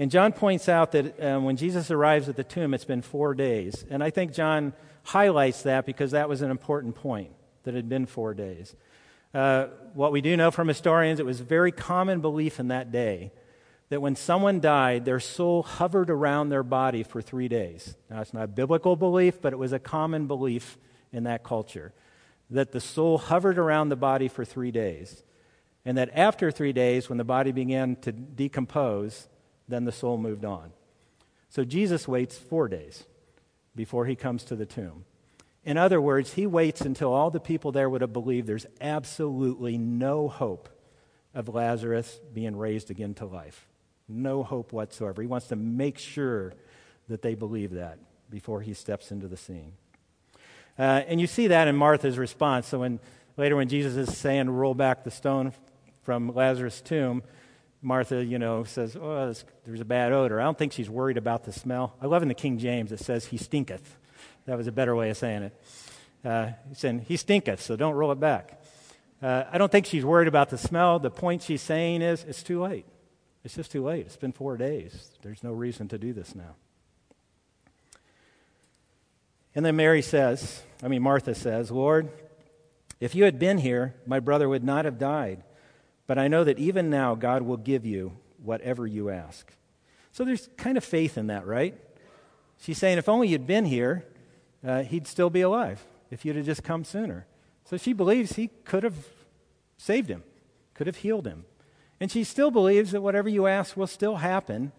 And 0.00 0.10
John 0.10 0.32
points 0.32 0.68
out 0.68 0.92
that 0.92 1.22
um, 1.24 1.44
when 1.44 1.56
Jesus 1.56 1.92
arrives 1.92 2.28
at 2.28 2.36
the 2.36 2.44
tomb, 2.44 2.74
it's 2.74 2.84
been 2.84 3.02
four 3.02 3.32
days. 3.32 3.84
And 3.88 4.02
I 4.02 4.10
think 4.10 4.34
John 4.34 4.72
highlights 5.04 5.62
that 5.62 5.86
because 5.86 6.10
that 6.10 6.28
was 6.28 6.42
an 6.42 6.50
important 6.50 6.96
point, 6.96 7.30
that 7.62 7.74
it 7.74 7.76
had 7.76 7.88
been 7.88 8.06
four 8.06 8.34
days. 8.34 8.74
Uh, 9.32 9.66
what 9.94 10.10
we 10.10 10.20
do 10.20 10.36
know 10.36 10.50
from 10.50 10.66
historians, 10.66 11.20
it 11.20 11.26
was 11.26 11.38
very 11.38 11.70
common 11.70 12.20
belief 12.20 12.58
in 12.58 12.68
that 12.68 12.90
day 12.90 13.30
that 13.90 14.02
when 14.02 14.16
someone 14.16 14.58
died, 14.58 15.04
their 15.04 15.20
soul 15.20 15.62
hovered 15.62 16.10
around 16.10 16.48
their 16.48 16.64
body 16.64 17.04
for 17.04 17.22
three 17.22 17.46
days. 17.46 17.94
Now, 18.10 18.22
it's 18.22 18.34
not 18.34 18.42
a 18.42 18.48
biblical 18.48 18.96
belief, 18.96 19.40
but 19.40 19.52
it 19.52 19.56
was 19.56 19.72
a 19.72 19.78
common 19.78 20.26
belief 20.26 20.76
in 21.12 21.22
that 21.24 21.44
culture 21.44 21.92
that 22.50 22.72
the 22.72 22.80
soul 22.80 23.18
hovered 23.18 23.58
around 23.58 23.88
the 23.88 23.96
body 23.96 24.28
for 24.28 24.44
three 24.44 24.70
days. 24.70 25.22
And 25.84 25.98
that 25.98 26.10
after 26.14 26.50
three 26.50 26.72
days, 26.72 27.08
when 27.08 27.18
the 27.18 27.24
body 27.24 27.52
began 27.52 27.96
to 27.96 28.12
decompose, 28.12 29.28
then 29.68 29.84
the 29.84 29.92
soul 29.92 30.18
moved 30.18 30.44
on. 30.44 30.72
So 31.48 31.64
Jesus 31.64 32.08
waits 32.08 32.36
four 32.36 32.68
days 32.68 33.04
before 33.74 34.06
he 34.06 34.16
comes 34.16 34.44
to 34.44 34.56
the 34.56 34.66
tomb. 34.66 35.04
In 35.64 35.76
other 35.76 36.00
words, 36.00 36.34
he 36.34 36.46
waits 36.46 36.80
until 36.80 37.12
all 37.12 37.30
the 37.30 37.40
people 37.40 37.72
there 37.72 37.90
would 37.90 38.00
have 38.00 38.12
believed 38.12 38.46
there's 38.46 38.66
absolutely 38.80 39.78
no 39.78 40.28
hope 40.28 40.68
of 41.34 41.48
Lazarus 41.48 42.20
being 42.32 42.56
raised 42.56 42.90
again 42.90 43.14
to 43.14 43.26
life. 43.26 43.68
No 44.08 44.42
hope 44.42 44.72
whatsoever. 44.72 45.22
He 45.22 45.28
wants 45.28 45.48
to 45.48 45.56
make 45.56 45.98
sure 45.98 46.54
that 47.08 47.22
they 47.22 47.34
believe 47.34 47.72
that 47.72 47.98
before 48.30 48.60
he 48.60 48.74
steps 48.74 49.10
into 49.10 49.28
the 49.28 49.36
scene. 49.36 49.72
Uh, 50.78 51.02
and 51.06 51.20
you 51.20 51.26
see 51.26 51.46
that 51.48 51.68
in 51.68 51.76
Martha's 51.76 52.18
response. 52.18 52.66
So 52.66 52.80
when 52.80 53.00
later 53.36 53.56
when 53.56 53.68
Jesus 53.68 53.96
is 53.96 54.16
saying, 54.16 54.50
roll 54.50 54.74
back 54.74 55.04
the 55.04 55.10
stone 55.10 55.52
from 56.02 56.34
Lazarus' 56.34 56.80
tomb, 56.80 57.22
Martha, 57.82 58.24
you 58.24 58.38
know, 58.38 58.64
says, 58.64 58.96
oh, 58.96 59.34
there's 59.64 59.80
a 59.80 59.84
bad 59.84 60.12
odor. 60.12 60.40
I 60.40 60.44
don't 60.44 60.58
think 60.58 60.72
she's 60.72 60.90
worried 60.90 61.16
about 61.16 61.44
the 61.44 61.52
smell. 61.52 61.94
I 62.00 62.06
love 62.06 62.22
in 62.22 62.28
the 62.28 62.34
King 62.34 62.58
James, 62.58 62.90
it 62.92 63.00
says, 63.00 63.26
he 63.26 63.36
stinketh. 63.36 63.96
That 64.46 64.56
was 64.56 64.66
a 64.66 64.72
better 64.72 64.96
way 64.96 65.10
of 65.10 65.16
saying 65.16 65.42
it. 65.44 65.62
Uh, 66.24 66.50
he's 66.68 66.78
saying, 66.78 67.04
he 67.06 67.16
stinketh, 67.16 67.60
so 67.60 67.76
don't 67.76 67.94
roll 67.94 68.10
it 68.12 68.20
back. 68.20 68.60
Uh, 69.22 69.44
I 69.50 69.58
don't 69.58 69.70
think 69.70 69.86
she's 69.86 70.04
worried 70.04 70.28
about 70.28 70.50
the 70.50 70.58
smell. 70.58 70.98
The 70.98 71.10
point 71.10 71.42
she's 71.42 71.62
saying 71.62 72.02
is, 72.02 72.24
it's 72.24 72.42
too 72.42 72.62
late. 72.62 72.86
It's 73.44 73.54
just 73.54 73.70
too 73.70 73.84
late. 73.84 74.06
It's 74.06 74.16
been 74.16 74.32
four 74.32 74.56
days. 74.56 75.10
There's 75.22 75.44
no 75.44 75.52
reason 75.52 75.88
to 75.88 75.98
do 75.98 76.12
this 76.12 76.34
now. 76.34 76.56
And 79.54 79.64
then 79.64 79.76
Mary 79.76 80.02
says, 80.02 80.62
I 80.82 80.88
mean, 80.88 81.02
Martha 81.02 81.34
says, 81.34 81.70
Lord, 81.70 82.10
if 83.00 83.14
you 83.14 83.24
had 83.24 83.38
been 83.38 83.58
here, 83.58 83.94
my 84.06 84.20
brother 84.20 84.48
would 84.48 84.64
not 84.64 84.84
have 84.84 84.98
died. 84.98 85.42
But 86.06 86.18
I 86.18 86.28
know 86.28 86.44
that 86.44 86.58
even 86.58 86.90
now 86.90 87.14
God 87.14 87.42
will 87.42 87.56
give 87.56 87.84
you 87.84 88.12
whatever 88.42 88.86
you 88.86 89.10
ask. 89.10 89.52
So 90.12 90.24
there's 90.24 90.48
kind 90.56 90.76
of 90.76 90.84
faith 90.84 91.18
in 91.18 91.26
that, 91.26 91.46
right? 91.46 91.74
She's 92.58 92.78
saying, 92.78 92.98
if 92.98 93.08
only 93.08 93.28
you'd 93.28 93.46
been 93.46 93.64
here, 93.64 94.04
uh, 94.66 94.82
he'd 94.82 95.06
still 95.06 95.30
be 95.30 95.42
alive 95.42 95.84
if 96.10 96.24
you'd 96.24 96.36
have 96.36 96.46
just 96.46 96.62
come 96.62 96.84
sooner. 96.84 97.26
So 97.64 97.76
she 97.76 97.92
believes 97.92 98.32
he 98.32 98.48
could 98.64 98.82
have 98.84 98.94
saved 99.76 100.08
him, 100.08 100.22
could 100.74 100.86
have 100.86 100.96
healed 100.96 101.26
him. 101.26 101.44
And 102.00 102.10
she 102.10 102.24
still 102.24 102.50
believes 102.50 102.92
that 102.92 103.02
whatever 103.02 103.28
you 103.28 103.46
ask 103.46 103.76
will 103.76 103.86
still 103.86 104.16
happen. 104.16 104.72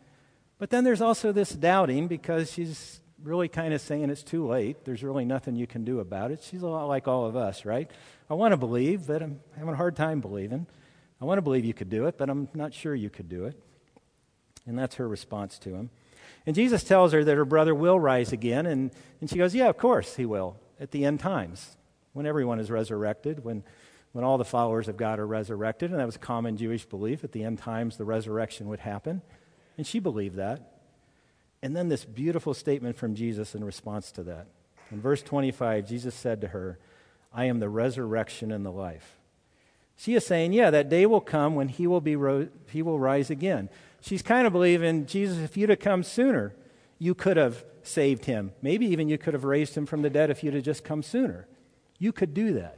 But 0.58 0.70
then 0.70 0.84
there's 0.84 1.02
also 1.02 1.32
this 1.32 1.52
doubting 1.52 2.08
because 2.08 2.52
she's 2.52 3.02
really 3.24 3.48
kind 3.48 3.74
of 3.74 3.82
saying 3.82 4.10
it's 4.10 4.24
too 4.24 4.48
late. 4.48 4.86
There's 4.86 5.04
really 5.04 5.26
nothing 5.26 5.56
you 5.56 5.68
can 5.68 5.84
do 5.84 6.00
about 6.00 6.32
it. 6.32 6.44
She's 6.44 6.62
a 6.62 6.68
lot 6.68 6.86
like 6.86 7.08
all 7.08 7.26
of 7.26 7.36
us, 7.36 7.66
right? 7.66 7.90
I 8.30 8.34
want 8.34 8.52
to 8.52 8.58
believe, 8.58 9.08
but 9.08 9.22
I'm 9.24 9.40
having 9.58 9.74
a 9.74 9.78
hard 9.78 9.96
time 9.96 10.22
believing. 10.22 10.68
I 11.22 11.26
want 11.26 11.38
to 11.38 11.42
believe 11.42 11.66
you 11.66 11.74
could 11.74 11.90
do 11.90 12.06
it, 12.06 12.18
but 12.18 12.30
I'm 12.30 12.48
not 12.54 12.74
sure 12.74 12.94
you 12.94 13.10
could 13.10 13.30
do 13.30 13.46
it. 13.46 13.62
And 14.66 14.78
that's 14.78 14.96
her 14.96 15.08
response 15.08 15.58
to 15.60 15.74
him. 15.74 15.90
And 16.46 16.56
Jesus 16.56 16.84
tells 16.84 17.12
her 17.14 17.24
that 17.24 17.36
her 17.36 17.46
brother 17.46 17.74
will 17.74 18.00
rise 18.00 18.32
again, 18.32 18.66
and, 18.66 18.92
and 19.20 19.30
she 19.30 19.38
goes, 19.38 19.56
Yeah, 19.56 19.68
of 19.68 19.78
course 19.78 20.16
he 20.16 20.26
will, 20.26 20.58
at 20.80 20.92
the 20.92 21.06
end 21.06 21.20
times, 21.20 21.78
when 22.14 22.26
everyone 22.26 22.60
is 22.60 22.70
resurrected, 22.70 23.44
when 23.44 23.64
when 24.18 24.24
all 24.24 24.40
the 24.40 24.46
followers 24.46 24.88
of 24.88 24.98
God 24.98 25.20
are 25.20 25.28
resurrected, 25.28 25.92
and 25.92 26.00
that 26.00 26.06
was 26.08 26.16
a 26.16 26.20
common 26.20 26.58
Jewish 26.58 26.86
belief. 26.86 27.24
At 27.24 27.34
the 27.34 27.44
end 27.44 27.60
times, 27.60 27.98
the 27.98 28.04
resurrection 28.04 28.68
would 28.68 28.80
happen. 28.80 29.22
And 29.78 29.86
she 29.86 30.00
believed 30.00 30.38
that. 30.38 30.77
And 31.62 31.76
then 31.76 31.90
this 31.90 32.06
beautiful 32.06 32.54
statement 32.54 32.96
from 32.96 33.16
Jesus 33.16 33.56
in 33.56 33.64
response 33.64 34.12
to 34.14 34.24
that. 34.24 34.48
In 34.92 35.02
verse 35.02 35.22
25, 35.22 35.88
Jesus 35.88 36.16
said 36.16 36.42
to 36.42 36.50
her, 36.50 36.80
I 37.34 37.46
am 37.46 37.60
the 37.60 37.70
resurrection 37.70 38.52
and 38.52 38.66
the 38.66 38.72
life. 38.72 39.18
She 39.98 40.14
is 40.14 40.26
saying, 40.26 40.54
Yeah, 40.54 40.70
that 40.70 40.90
day 40.90 41.06
will 41.06 41.22
come 41.22 41.56
when 41.56 41.68
he 41.70 41.88
will, 41.88 42.02
be 42.02 42.16
ro- 42.16 42.50
he 42.70 42.82
will 42.82 43.00
rise 43.00 43.30
again. 43.30 43.70
She's 44.00 44.22
kind 44.22 44.46
of 44.46 44.54
believing, 44.54 45.08
Jesus, 45.08 45.40
if 45.40 45.58
you'd 45.58 45.70
have 45.70 45.80
come 45.80 46.04
sooner, 46.04 46.56
you 47.00 47.16
could 47.16 47.38
have 47.38 47.66
saved 47.82 48.26
him. 48.26 48.52
Maybe 48.62 48.86
even 48.88 49.10
you 49.10 49.18
could 49.18 49.34
have 49.34 49.44
raised 49.44 49.76
him 49.76 49.86
from 49.86 50.04
the 50.04 50.10
dead 50.10 50.30
if 50.30 50.44
you'd 50.44 50.54
have 50.54 50.64
just 50.64 50.84
come 50.84 51.02
sooner. 51.02 51.48
You 51.98 52.12
could 52.12 52.34
do 52.34 52.54
that. 52.54 52.78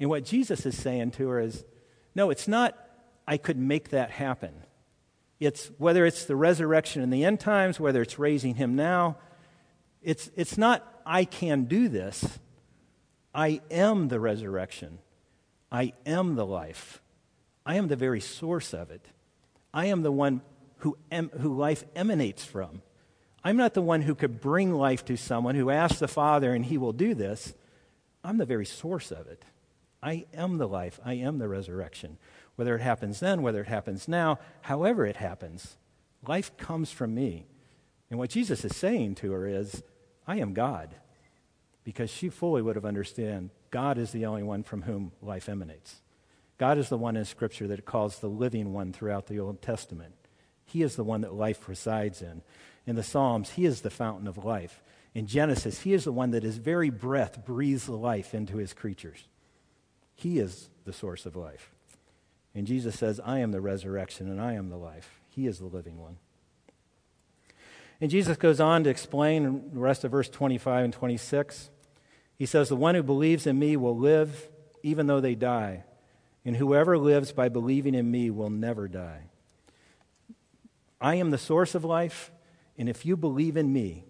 And 0.00 0.10
what 0.10 0.24
Jesus 0.24 0.66
is 0.66 0.76
saying 0.76 1.12
to 1.12 1.28
her 1.28 1.40
is 1.40 1.64
no, 2.14 2.30
it's 2.30 2.48
not, 2.48 2.76
I 3.26 3.36
could 3.36 3.56
make 3.56 3.90
that 3.90 4.10
happen. 4.10 4.52
It's 5.44 5.70
whether 5.78 6.06
it's 6.06 6.24
the 6.24 6.36
resurrection 6.36 7.02
in 7.02 7.10
the 7.10 7.24
end 7.24 7.40
times, 7.40 7.80
whether 7.80 8.00
it's 8.00 8.18
raising 8.18 8.54
him 8.54 8.76
now, 8.76 9.16
it's, 10.00 10.30
it's 10.36 10.56
not, 10.56 10.86
I 11.04 11.24
can 11.24 11.64
do 11.64 11.88
this. 11.88 12.38
I 13.34 13.60
am 13.70 14.08
the 14.08 14.20
resurrection. 14.20 14.98
I 15.70 15.94
am 16.06 16.36
the 16.36 16.46
life. 16.46 17.00
I 17.64 17.76
am 17.76 17.88
the 17.88 17.96
very 17.96 18.20
source 18.20 18.72
of 18.72 18.90
it. 18.90 19.04
I 19.72 19.86
am 19.86 20.02
the 20.02 20.12
one 20.12 20.42
who, 20.78 20.96
em, 21.10 21.30
who 21.40 21.56
life 21.56 21.84
emanates 21.96 22.44
from. 22.44 22.82
I'm 23.42 23.56
not 23.56 23.74
the 23.74 23.82
one 23.82 24.02
who 24.02 24.14
could 24.14 24.40
bring 24.40 24.72
life 24.72 25.04
to 25.06 25.16
someone 25.16 25.54
who 25.54 25.70
asks 25.70 25.98
the 25.98 26.08
Father 26.08 26.54
and 26.54 26.64
he 26.64 26.78
will 26.78 26.92
do 26.92 27.14
this. 27.14 27.54
I'm 28.22 28.38
the 28.38 28.46
very 28.46 28.66
source 28.66 29.10
of 29.10 29.26
it. 29.26 29.44
I 30.02 30.26
am 30.34 30.58
the 30.58 30.68
life. 30.68 31.00
I 31.04 31.14
am 31.14 31.38
the 31.38 31.48
resurrection. 31.48 32.18
Whether 32.62 32.76
it 32.76 32.82
happens 32.82 33.18
then, 33.18 33.42
whether 33.42 33.62
it 33.62 33.66
happens 33.66 34.06
now, 34.06 34.38
however 34.60 35.04
it 35.04 35.16
happens, 35.16 35.78
life 36.24 36.56
comes 36.56 36.92
from 36.92 37.12
me. 37.12 37.48
And 38.08 38.20
what 38.20 38.30
Jesus 38.30 38.64
is 38.64 38.76
saying 38.76 39.16
to 39.16 39.32
her 39.32 39.48
is, 39.48 39.82
I 40.28 40.36
am 40.36 40.54
God. 40.54 40.94
Because 41.82 42.08
she 42.08 42.28
fully 42.28 42.62
would 42.62 42.76
have 42.76 42.84
understood 42.84 43.50
God 43.72 43.98
is 43.98 44.12
the 44.12 44.26
only 44.26 44.44
one 44.44 44.62
from 44.62 44.82
whom 44.82 45.10
life 45.20 45.48
emanates. 45.48 46.02
God 46.56 46.78
is 46.78 46.88
the 46.88 46.96
one 46.96 47.16
in 47.16 47.24
Scripture 47.24 47.66
that 47.66 47.80
it 47.80 47.84
calls 47.84 48.20
the 48.20 48.28
living 48.28 48.72
one 48.72 48.92
throughout 48.92 49.26
the 49.26 49.40
Old 49.40 49.60
Testament. 49.60 50.14
He 50.64 50.82
is 50.82 50.94
the 50.94 51.02
one 51.02 51.22
that 51.22 51.34
life 51.34 51.68
resides 51.68 52.22
in. 52.22 52.42
In 52.86 52.94
the 52.94 53.02
Psalms, 53.02 53.50
He 53.50 53.64
is 53.64 53.80
the 53.80 53.90
fountain 53.90 54.28
of 54.28 54.44
life. 54.44 54.84
In 55.16 55.26
Genesis, 55.26 55.80
He 55.80 55.94
is 55.94 56.04
the 56.04 56.12
one 56.12 56.30
that 56.30 56.44
His 56.44 56.58
very 56.58 56.90
breath 56.90 57.44
breathes 57.44 57.88
life 57.88 58.34
into 58.34 58.58
His 58.58 58.72
creatures. 58.72 59.26
He 60.14 60.38
is 60.38 60.68
the 60.84 60.92
source 60.92 61.26
of 61.26 61.34
life. 61.34 61.72
And 62.54 62.66
Jesus 62.66 62.98
says, 62.98 63.20
I 63.24 63.38
am 63.38 63.52
the 63.52 63.60
resurrection 63.60 64.28
and 64.28 64.40
I 64.40 64.54
am 64.54 64.68
the 64.68 64.76
life. 64.76 65.20
He 65.30 65.46
is 65.46 65.58
the 65.58 65.66
living 65.66 65.98
one. 65.98 66.18
And 68.00 68.10
Jesus 68.10 68.36
goes 68.36 68.60
on 68.60 68.84
to 68.84 68.90
explain 68.90 69.70
the 69.72 69.80
rest 69.80 70.04
of 70.04 70.10
verse 70.10 70.28
25 70.28 70.84
and 70.84 70.92
26. 70.92 71.70
He 72.36 72.46
says, 72.46 72.68
The 72.68 72.76
one 72.76 72.94
who 72.94 73.02
believes 73.02 73.46
in 73.46 73.58
me 73.58 73.76
will 73.76 73.96
live 73.96 74.48
even 74.82 75.06
though 75.06 75.20
they 75.20 75.36
die, 75.36 75.84
and 76.44 76.56
whoever 76.56 76.98
lives 76.98 77.30
by 77.30 77.48
believing 77.48 77.94
in 77.94 78.10
me 78.10 78.30
will 78.30 78.50
never 78.50 78.88
die. 78.88 79.26
I 81.00 81.14
am 81.14 81.30
the 81.30 81.38
source 81.38 81.76
of 81.76 81.84
life, 81.84 82.32
and 82.76 82.88
if 82.88 83.06
you 83.06 83.16
believe 83.16 83.56
in 83.56 83.72
me, 83.72 84.04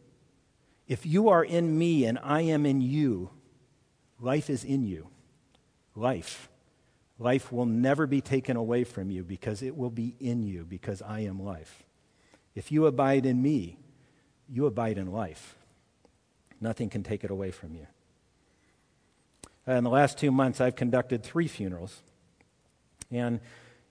if 0.88 1.04
you 1.04 1.28
are 1.28 1.44
in 1.44 1.76
me 1.78 2.06
and 2.06 2.18
I 2.22 2.42
am 2.42 2.64
in 2.64 2.80
you, 2.80 3.30
life 4.18 4.49
is 4.49 4.64
in 4.64 4.82
you 4.82 5.08
life. 5.94 6.49
Life 7.22 7.52
will 7.52 7.66
never 7.66 8.08
be 8.08 8.20
taken 8.20 8.56
away 8.56 8.82
from 8.82 9.08
you 9.08 9.22
because 9.22 9.62
it 9.62 9.76
will 9.76 9.90
be 9.90 10.16
in 10.18 10.42
you, 10.42 10.64
because 10.68 11.00
I 11.02 11.20
am 11.20 11.40
life. 11.40 11.84
If 12.56 12.72
you 12.72 12.86
abide 12.86 13.26
in 13.26 13.40
me, 13.40 13.78
you 14.48 14.66
abide 14.66 14.98
in 14.98 15.12
life. 15.12 15.54
Nothing 16.60 16.90
can 16.90 17.04
take 17.04 17.22
it 17.22 17.30
away 17.30 17.52
from 17.52 17.76
you. 17.76 17.86
Uh, 19.68 19.74
in 19.74 19.84
the 19.84 19.90
last 19.90 20.18
two 20.18 20.32
months, 20.32 20.60
I've 20.60 20.74
conducted 20.74 21.22
three 21.22 21.46
funerals. 21.46 22.02
And 23.12 23.38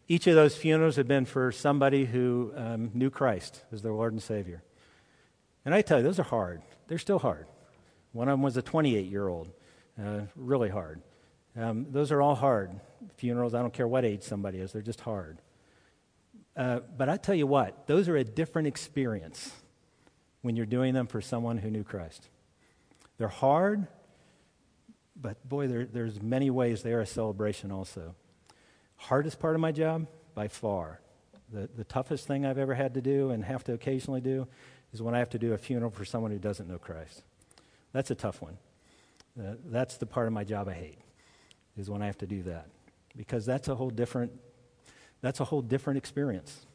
each 0.10 0.28
of 0.28 0.36
those 0.36 0.58
funerals 0.58 0.98
have 0.98 1.08
been 1.08 1.24
for 1.24 1.54
somebody 1.54 2.04
who 2.04 2.52
um, 2.58 2.92
knew 2.94 3.10
Christ 3.10 3.64
as 3.72 3.82
their 3.82 3.94
Lord 3.94 4.12
and 4.12 4.22
Savior. 4.22 4.62
And 5.64 5.74
I 5.74 5.82
tell 5.82 6.00
you, 6.00 6.04
those 6.04 6.20
are 6.20 6.24
hard. 6.24 6.64
They're 6.90 6.98
still 6.98 7.20
hard. 7.20 7.48
One 8.12 8.28
of 8.28 8.34
them 8.34 8.42
was 8.42 8.58
a 8.58 8.62
28 8.62 9.10
year 9.10 9.30
old, 9.30 9.48
uh, 9.98 10.24
really 10.36 10.68
hard. 10.68 11.02
Um, 11.56 11.88
those 11.92 12.12
are 12.12 12.22
all 12.22 12.36
hard. 12.36 12.78
Funerals, 13.18 13.54
I 13.54 13.62
don't 13.62 13.74
care 13.74 13.88
what 13.88 14.06
age 14.06 14.24
somebody 14.24 14.60
is, 14.60 14.72
they're 14.72 14.82
just 14.82 15.02
hard. 15.02 15.42
Uh, 16.56 16.82
but 16.98 17.10
I 17.10 17.18
tell 17.18 17.36
you 17.36 17.48
what, 17.48 17.88
those 17.88 18.10
are 18.10 18.18
a 18.18 18.24
different 18.24 18.68
experience 18.68 19.52
when 20.42 20.56
you're 20.56 20.66
doing 20.66 20.94
them 20.94 21.08
for 21.08 21.22
someone 21.22 21.58
who 21.58 21.70
knew 21.70 21.84
Christ. 21.84 22.28
They're 23.18 23.28
hard, 23.28 23.88
but 25.16 25.48
boy, 25.48 25.68
there, 25.68 25.86
there's 25.86 26.22
many 26.22 26.50
ways 26.50 26.84
they 26.84 26.94
are 26.94 27.02
a 27.02 27.06
celebration 27.06 27.72
also. 27.72 28.16
Hardest 28.98 29.40
part 29.40 29.56
of 29.56 29.62
my 29.62 29.72
job, 29.72 30.08
by 30.36 30.48
far, 30.48 31.00
the, 31.52 31.70
the 31.76 31.84
toughest 31.84 32.28
thing 32.28 32.46
I've 32.46 32.58
ever 32.58 32.74
had 32.74 32.94
to 32.96 33.02
do 33.02 33.32
and 33.32 33.44
have 33.44 33.64
to 33.66 33.74
occasionally 33.74 34.22
do 34.22 34.48
is 34.94 35.02
when 35.02 35.16
I 35.16 35.20
have 35.20 35.30
to 35.32 35.40
do 35.40 35.54
a 35.54 35.58
funeral 35.58 35.92
for 35.92 36.06
someone 36.06 36.32
who 36.32 36.40
doesn't 36.40 36.68
know 36.68 36.78
Christ. 36.78 37.24
That's 37.94 38.12
a 38.12 38.16
tough 38.16 38.42
one. 38.42 38.58
Uh, 39.40 39.56
that's 39.66 39.98
the 39.98 40.06
part 40.06 40.28
of 40.28 40.34
my 40.34 40.44
job 40.44 40.68
I 40.68 40.74
hate, 40.74 41.00
is 41.78 41.90
when 41.90 42.02
I 42.02 42.08
have 42.08 42.18
to 42.20 42.28
do 42.28 42.44
that. 42.44 42.68
Because 43.16 43.46
that's 43.46 43.68
a 43.68 43.76
whole 43.76 43.90
different, 43.90 44.32
that's 45.22 45.40
a 45.40 45.46
whole 45.46 45.62
different 45.62 45.98
experience 45.98 46.66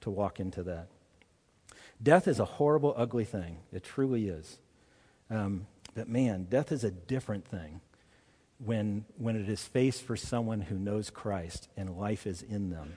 to 0.00 0.10
walk 0.10 0.40
into 0.40 0.62
that. 0.62 0.88
Death 2.02 2.26
is 2.28 2.38
a 2.38 2.44
horrible, 2.44 2.94
ugly 2.96 3.24
thing. 3.24 3.58
It 3.72 3.84
truly 3.84 4.28
is. 4.28 4.58
Um, 5.30 5.66
but 5.94 6.08
man, 6.08 6.44
death 6.44 6.72
is 6.72 6.84
a 6.84 6.90
different 6.90 7.46
thing 7.46 7.80
when, 8.58 9.04
when 9.16 9.36
it 9.36 9.48
is 9.48 9.62
faced 9.62 10.02
for 10.02 10.16
someone 10.16 10.62
who 10.62 10.78
knows 10.78 11.10
Christ 11.10 11.68
and 11.76 11.98
life 11.98 12.26
is 12.26 12.42
in 12.42 12.70
them. 12.70 12.96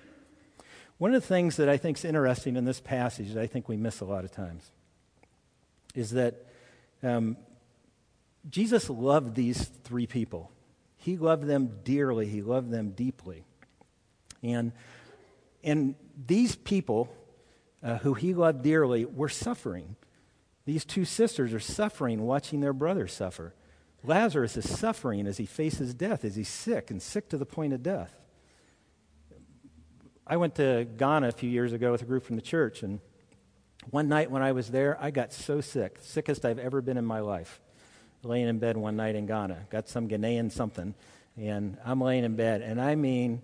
One 0.98 1.14
of 1.14 1.22
the 1.22 1.28
things 1.28 1.58
that 1.58 1.70
I 1.70 1.78
think 1.78 1.98
is 1.98 2.06
interesting 2.06 2.56
in 2.56 2.66
this 2.66 2.80
passage 2.80 3.34
that 3.34 3.42
I 3.42 3.48
think 3.48 3.70
we 3.70 3.78
miss 3.78 4.00
a 4.00 4.06
lot 4.06 4.24
of 4.24 4.32
times 4.32 4.72
is 5.94 6.12
that 6.12 6.46
um, 7.04 7.38
Jesus 8.50 8.90
loved 8.90 9.36
these 9.36 9.66
three 9.84 10.08
people. 10.08 10.52
He 11.08 11.16
loved 11.16 11.46
them 11.46 11.72
dearly, 11.86 12.26
he 12.26 12.42
loved 12.42 12.70
them 12.70 12.90
deeply. 12.90 13.46
And, 14.44 14.74
and 15.64 15.96
these 16.26 16.58
people 16.58 17.08
uh, 17.82 18.00
who 18.00 18.14
he 18.14 18.34
loved 18.34 18.62
dearly 18.62 19.06
were 19.06 19.30
suffering. 19.30 19.96
These 20.66 20.84
two 20.84 21.06
sisters 21.06 21.54
are 21.54 21.62
suffering 21.62 22.24
watching 22.24 22.60
their 22.60 22.74
brother 22.74 23.08
suffer. 23.08 23.56
Lazarus 24.04 24.58
is 24.58 24.70
suffering 24.70 25.28
as 25.28 25.38
he 25.38 25.46
faces 25.46 25.94
death, 25.94 26.26
as 26.26 26.36
he's 26.36 26.50
sick 26.50 26.92
and 26.92 27.02
sick 27.02 27.30
to 27.30 27.38
the 27.38 27.46
point 27.46 27.72
of 27.72 27.82
death. 27.82 28.14
I 30.28 30.36
went 30.36 30.56
to 30.56 30.86
Ghana 30.98 31.30
a 31.30 31.32
few 31.32 31.50
years 31.50 31.72
ago 31.72 31.94
with 31.94 32.02
a 32.02 32.06
group 32.06 32.26
from 32.26 32.36
the 32.36 32.42
church, 32.42 32.84
and 32.84 33.00
one 33.92 34.10
night 34.10 34.30
when 34.30 34.42
I 34.42 34.52
was 34.52 34.72
there, 34.72 34.98
I 35.00 35.12
got 35.12 35.32
so 35.32 35.62
sick, 35.62 36.00
sickest 36.02 36.44
I've 36.44 36.60
ever 36.60 36.82
been 36.82 36.98
in 36.98 37.06
my 37.06 37.22
life. 37.22 37.62
Laying 38.24 38.48
in 38.48 38.60
bed 38.60 38.78
one 38.78 38.96
night 38.96 39.16
in 39.16 39.26
Ghana, 39.26 39.68
got 39.70 39.88
some 39.88 40.10
Ghanaian 40.10 40.52
something, 40.52 40.96
and 41.38 41.78
I'm 41.86 42.02
laying 42.02 42.24
in 42.24 42.36
bed, 42.36 42.62
and 42.62 42.82
I 42.82 42.96
mean, 42.96 43.42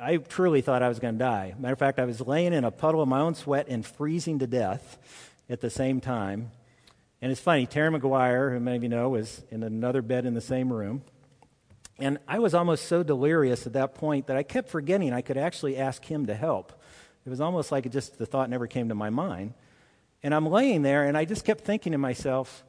I 0.00 0.16
truly 0.16 0.62
thought 0.62 0.82
I 0.82 0.88
was 0.88 0.98
going 0.98 1.14
to 1.14 1.18
die. 1.18 1.54
Matter 1.58 1.74
of 1.74 1.78
fact, 1.78 1.98
I 1.98 2.06
was 2.06 2.20
laying 2.20 2.52
in 2.52 2.64
a 2.64 2.70
puddle 2.70 3.02
of 3.02 3.08
my 3.08 3.20
own 3.20 3.34
sweat 3.34 3.66
and 3.68 3.84
freezing 3.84 4.38
to 4.38 4.46
death 4.46 4.96
at 5.48 5.60
the 5.60 5.68
same 5.68 6.00
time. 6.00 6.52
And 7.20 7.30
it's 7.30 7.40
funny, 7.40 7.66
Terry 7.66 7.90
McGuire, 7.90 8.50
who 8.50 8.60
many 8.60 8.78
of 8.78 8.82
you 8.82 8.88
know, 8.88 9.10
was 9.10 9.42
in 9.50 9.62
another 9.62 10.00
bed 10.00 10.24
in 10.24 10.32
the 10.32 10.40
same 10.40 10.72
room. 10.72 11.02
And 11.98 12.18
I 12.26 12.38
was 12.38 12.54
almost 12.54 12.86
so 12.86 13.02
delirious 13.02 13.66
at 13.66 13.74
that 13.74 13.94
point 13.94 14.28
that 14.28 14.36
I 14.38 14.42
kept 14.42 14.70
forgetting 14.70 15.12
I 15.12 15.20
could 15.20 15.36
actually 15.36 15.76
ask 15.76 16.02
him 16.02 16.26
to 16.26 16.34
help. 16.34 16.72
It 17.26 17.28
was 17.28 17.42
almost 17.42 17.70
like 17.70 17.90
just 17.90 18.18
the 18.18 18.24
thought 18.24 18.48
never 18.48 18.66
came 18.66 18.88
to 18.88 18.94
my 18.94 19.10
mind. 19.10 19.52
And 20.22 20.34
I'm 20.34 20.46
laying 20.46 20.80
there 20.80 21.04
and 21.04 21.16
I 21.16 21.26
just 21.26 21.44
kept 21.44 21.64
thinking 21.64 21.92
to 21.92 21.98
myself, 21.98 22.64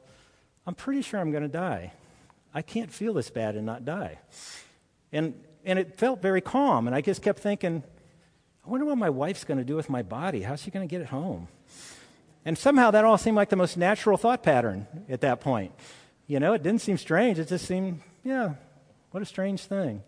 I'm 0.66 0.74
pretty 0.74 1.02
sure 1.02 1.20
I'm 1.20 1.30
going 1.30 1.42
to 1.42 1.48
die. 1.48 1.92
I 2.54 2.62
can't 2.62 2.92
feel 2.92 3.14
this 3.14 3.30
bad 3.30 3.56
and 3.56 3.66
not 3.66 3.84
die. 3.84 4.18
And 5.12 5.34
and 5.64 5.78
it 5.78 5.96
felt 5.96 6.20
very 6.20 6.40
calm. 6.40 6.86
And 6.86 6.96
I 6.96 7.00
just 7.00 7.22
kept 7.22 7.38
thinking, 7.38 7.82
I 8.66 8.70
wonder 8.70 8.86
what 8.86 8.98
my 8.98 9.10
wife's 9.10 9.44
going 9.44 9.58
to 9.58 9.64
do 9.64 9.76
with 9.76 9.88
my 9.88 10.02
body. 10.02 10.42
How's 10.42 10.62
she 10.62 10.70
going 10.70 10.86
to 10.86 10.90
get 10.90 11.00
it 11.00 11.08
home? 11.08 11.48
And 12.44 12.58
somehow 12.58 12.90
that 12.90 13.04
all 13.04 13.18
seemed 13.18 13.36
like 13.36 13.48
the 13.48 13.56
most 13.56 13.76
natural 13.76 14.16
thought 14.16 14.42
pattern 14.42 14.86
at 15.08 15.20
that 15.20 15.40
point. 15.40 15.72
You 16.26 16.40
know, 16.40 16.52
it 16.52 16.62
didn't 16.62 16.80
seem 16.80 16.98
strange. 16.98 17.38
It 17.38 17.48
just 17.48 17.66
seemed, 17.66 18.00
yeah, 18.24 18.54
what 19.10 19.22
a 19.22 19.26
strange 19.26 19.62
thing. 19.62 20.02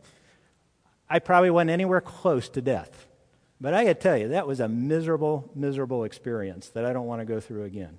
I 1.09 1.19
probably 1.19 1.51
wasn't 1.51 1.71
anywhere 1.71 2.01
close 2.01 2.49
to 2.51 2.61
death. 2.61 3.07
But 3.61 3.75
I 3.75 3.85
got 3.85 3.95
to 3.95 4.01
tell 4.01 4.17
you, 4.17 4.29
that 4.29 4.47
was 4.47 4.59
a 4.59 4.69
miserable, 4.69 5.51
miserable 5.55 6.05
experience 6.05 6.69
that 6.71 6.85
I 6.85 6.93
don't 6.93 7.07
want 7.07 7.21
to 7.21 7.25
go 7.25 7.41
through 7.41 7.65
again. 7.65 7.99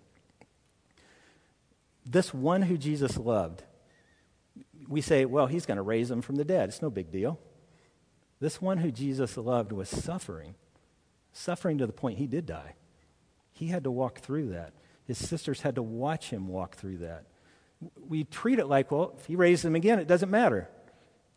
This 2.05 2.33
one 2.33 2.63
who 2.63 2.77
Jesus 2.77 3.17
loved 3.17 3.63
we 4.87 5.01
say, 5.01 5.25
well, 5.25 5.47
he's 5.47 5.65
going 5.65 5.77
to 5.77 5.83
raise 5.83 6.09
him 6.09 6.21
from 6.21 6.35
the 6.35 6.45
dead. 6.45 6.69
It's 6.69 6.81
no 6.81 6.89
big 6.89 7.11
deal. 7.11 7.39
This 8.39 8.61
one 8.61 8.77
who 8.77 8.91
Jesus 8.91 9.37
loved 9.37 9.71
was 9.71 9.89
suffering, 9.89 10.55
suffering 11.31 11.77
to 11.77 11.87
the 11.87 11.93
point 11.93 12.17
he 12.17 12.27
did 12.27 12.45
die. 12.45 12.75
He 13.53 13.67
had 13.67 13.85
to 13.85 13.91
walk 13.91 14.19
through 14.19 14.49
that. 14.49 14.73
His 15.05 15.17
sisters 15.17 15.61
had 15.61 15.75
to 15.75 15.83
watch 15.83 16.29
him 16.29 16.47
walk 16.47 16.75
through 16.75 16.97
that. 16.97 17.25
We 18.07 18.23
treat 18.23 18.59
it 18.59 18.67
like, 18.67 18.91
well, 18.91 19.15
if 19.17 19.25
he 19.25 19.35
raised 19.35 19.63
him 19.63 19.75
again, 19.75 19.99
it 19.99 20.07
doesn't 20.07 20.31
matter. 20.31 20.69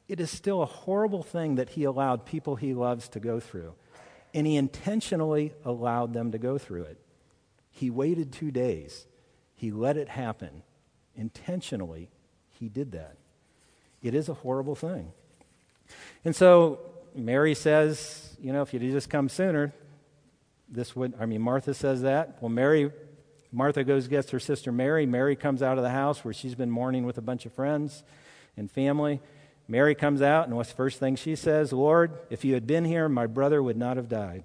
It 0.08 0.20
is 0.20 0.30
still 0.30 0.62
a 0.62 0.66
horrible 0.66 1.22
thing 1.22 1.56
that 1.56 1.70
he 1.70 1.84
allowed 1.84 2.24
people 2.24 2.56
he 2.56 2.74
loves 2.74 3.08
to 3.10 3.20
go 3.20 3.40
through. 3.40 3.74
And 4.34 4.46
he 4.46 4.56
intentionally 4.56 5.52
allowed 5.64 6.12
them 6.12 6.32
to 6.32 6.38
go 6.38 6.58
through 6.58 6.84
it. 6.84 6.98
He 7.70 7.90
waited 7.90 8.32
two 8.32 8.50
days. 8.50 9.06
He 9.58 9.72
let 9.72 9.96
it 9.96 10.08
happen. 10.08 10.62
Intentionally, 11.16 12.08
he 12.48 12.68
did 12.68 12.92
that. 12.92 13.16
It 14.02 14.14
is 14.14 14.28
a 14.28 14.34
horrible 14.34 14.76
thing. 14.76 15.12
And 16.24 16.34
so 16.34 16.78
Mary 17.12 17.54
says, 17.54 18.36
you 18.40 18.52
know, 18.52 18.62
if 18.62 18.72
you'd 18.72 18.82
just 18.82 19.10
come 19.10 19.28
sooner, 19.28 19.72
this 20.68 20.94
would, 20.94 21.14
I 21.18 21.26
mean, 21.26 21.42
Martha 21.42 21.74
says 21.74 22.02
that. 22.02 22.38
Well, 22.40 22.50
Mary, 22.50 22.92
Martha 23.50 23.82
goes 23.82 24.06
gets 24.06 24.30
her 24.30 24.38
sister 24.38 24.70
Mary. 24.70 25.06
Mary 25.06 25.34
comes 25.34 25.60
out 25.60 25.76
of 25.76 25.82
the 25.82 25.90
house 25.90 26.24
where 26.24 26.32
she's 26.32 26.54
been 26.54 26.70
mourning 26.70 27.04
with 27.04 27.18
a 27.18 27.22
bunch 27.22 27.44
of 27.44 27.52
friends 27.52 28.04
and 28.56 28.70
family. 28.70 29.20
Mary 29.66 29.96
comes 29.96 30.22
out, 30.22 30.46
and 30.46 30.56
what's 30.56 30.70
the 30.70 30.76
first 30.76 31.00
thing 31.00 31.16
she 31.16 31.34
says? 31.34 31.72
Lord, 31.72 32.12
if 32.30 32.44
you 32.44 32.54
had 32.54 32.64
been 32.64 32.84
here, 32.84 33.08
my 33.08 33.26
brother 33.26 33.60
would 33.60 33.76
not 33.76 33.96
have 33.96 34.08
died. 34.08 34.44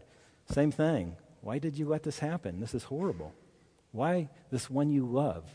Same 0.52 0.72
thing. 0.72 1.18
Why 1.42 1.60
did 1.60 1.78
you 1.78 1.86
let 1.86 2.02
this 2.02 2.18
happen? 2.18 2.60
This 2.60 2.74
is 2.74 2.86
horrible. 2.86 3.32
Why, 3.94 4.28
this 4.52 4.70
one 4.70 4.90
you 4.90 5.06
love, 5.06 5.46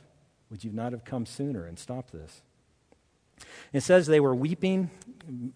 would 0.49 0.65
you 0.65 0.73
not 0.73 0.93
have 0.93 1.05
come 1.05 1.27
sooner 1.27 1.67
and 1.67 1.79
stopped 1.79 2.13
this? 2.13 2.41
It 3.73 3.83
says 3.83 4.07
they 4.07 4.21
were 4.21 4.35
weeping. 4.35 4.91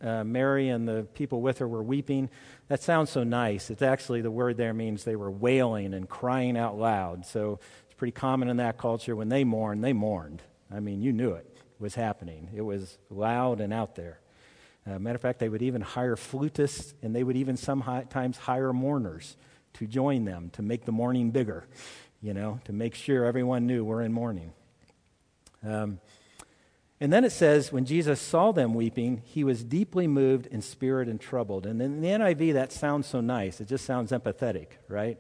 Uh, 0.03 0.25
Mary 0.25 0.69
and 0.69 0.87
the 0.87 1.07
people 1.15 1.41
with 1.41 1.59
her 1.59 1.67
were 1.67 1.83
weeping. 1.83 2.29
That 2.69 2.83
sounds 2.83 3.11
so 3.11 3.25
nice. 3.25 3.71
It's 3.71 3.83
actually 3.83 4.21
the 4.21 4.31
word 4.31 4.57
there 4.57 4.75
means 4.75 5.05
they 5.05 5.17
were 5.17 5.31
wailing 5.31 5.95
and 5.95 6.09
crying 6.09 6.59
out 6.59 6.77
loud. 6.77 7.25
So 7.25 7.61
it's 7.87 7.95
pretty 7.95 8.13
common 8.13 8.49
in 8.49 8.59
that 8.59 8.79
culture. 8.79 9.17
When 9.17 9.29
they 9.29 9.45
mourned, 9.45 9.83
they 9.83 9.93
mourned. 9.93 10.43
I 10.71 10.81
mean, 10.81 11.01
you 11.01 11.13
knew 11.13 11.33
it 11.33 11.57
was 11.79 11.95
happening, 11.95 12.49
it 12.55 12.63
was 12.63 12.99
loud 13.11 13.61
and 13.61 13.73
out 13.73 13.95
there. 13.95 14.21
Uh, 14.87 14.99
matter 14.99 15.17
of 15.17 15.23
fact, 15.23 15.39
they 15.39 15.49
would 15.49 15.63
even 15.63 15.81
hire 15.81 16.17
flutists 16.17 16.95
and 17.03 17.15
they 17.15 17.23
would 17.23 17.37
even 17.37 17.57
sometimes 17.57 18.37
hire 18.37 18.73
mourners 18.73 19.37
to 19.75 19.87
join 19.87 20.25
them 20.25 20.51
to 20.51 20.63
make 20.63 20.85
the 20.85 20.93
mourning 20.93 21.31
bigger, 21.31 21.67
you 22.23 22.33
know, 22.33 22.61
to 22.65 22.73
make 22.73 22.95
sure 22.95 23.25
everyone 23.25 23.67
knew 23.67 23.85
we're 23.85 24.03
in 24.03 24.13
mourning. 24.13 24.53
Um, 25.67 26.01
and 27.01 27.13
then 27.13 27.25
it 27.25 27.33
says, 27.33 27.73
when 27.73 27.85
Jesus 27.85 28.21
saw 28.21 28.53
them 28.53 28.75
weeping, 28.75 29.23
he 29.25 29.43
was 29.43 29.65
deeply 29.65 30.07
moved 30.07 30.47
in 30.47 30.63
spirit 30.63 31.09
and 31.09 31.21
troubled. 31.21 31.67
And 31.67 31.83
in 31.83 32.01
the 32.01 32.09
NIV, 32.09 32.53
that 32.53 32.71
sounds 32.71 33.09
so 33.09 33.21
nice. 33.21 33.61
It 33.61 33.67
just 33.67 33.85
sounds 33.85 34.13
empathetic, 34.13 34.69
right? 34.87 35.19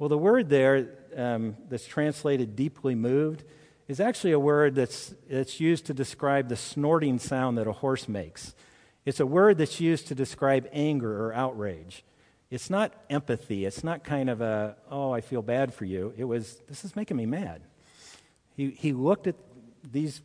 Well, 0.00 0.08
the 0.08 0.18
word 0.18 0.48
there 0.48 0.88
um, 1.16 1.56
that's 1.68 1.86
translated 1.86 2.56
deeply 2.56 2.96
moved 2.96 3.44
is 3.86 4.00
actually 4.00 4.32
a 4.32 4.38
word 4.38 4.74
that's, 4.74 5.14
that's 5.30 5.60
used 5.60 5.86
to 5.86 5.94
describe 5.94 6.48
the 6.48 6.56
snorting 6.56 7.20
sound 7.20 7.56
that 7.56 7.68
a 7.68 7.72
horse 7.72 8.08
makes. 8.08 8.56
It's 9.04 9.20
a 9.20 9.26
word 9.26 9.58
that's 9.58 9.80
used 9.80 10.08
to 10.08 10.16
describe 10.16 10.68
anger 10.72 11.24
or 11.24 11.32
outrage. 11.32 12.02
It's 12.52 12.68
not 12.68 12.92
empathy. 13.08 13.64
It's 13.64 13.82
not 13.82 14.04
kind 14.04 14.28
of 14.28 14.42
a, 14.42 14.76
oh, 14.90 15.10
I 15.10 15.22
feel 15.22 15.40
bad 15.40 15.72
for 15.72 15.86
you. 15.86 16.12
It 16.18 16.24
was, 16.24 16.60
this 16.68 16.84
is 16.84 16.94
making 16.94 17.16
me 17.16 17.24
mad. 17.24 17.62
He, 18.54 18.72
he 18.72 18.92
looked 18.92 19.26
at 19.26 19.36
these 19.90 20.20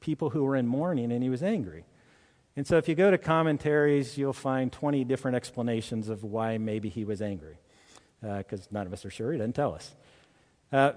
people 0.00 0.30
who 0.30 0.42
were 0.42 0.56
in 0.56 0.66
mourning 0.66 1.12
and 1.12 1.22
he 1.22 1.30
was 1.30 1.40
angry. 1.40 1.84
And 2.56 2.66
so 2.66 2.78
if 2.78 2.88
you 2.88 2.96
go 2.96 3.12
to 3.12 3.16
commentaries, 3.16 4.18
you'll 4.18 4.32
find 4.32 4.72
20 4.72 5.04
different 5.04 5.36
explanations 5.36 6.08
of 6.08 6.24
why 6.24 6.58
maybe 6.58 6.88
he 6.88 7.04
was 7.04 7.22
angry, 7.22 7.58
because 8.20 8.62
uh, 8.62 8.70
none 8.72 8.88
of 8.88 8.92
us 8.92 9.04
are 9.04 9.10
sure. 9.10 9.30
He 9.30 9.38
didn't 9.38 9.54
tell 9.54 9.72
us. 9.72 9.94
Uh, 10.72 10.94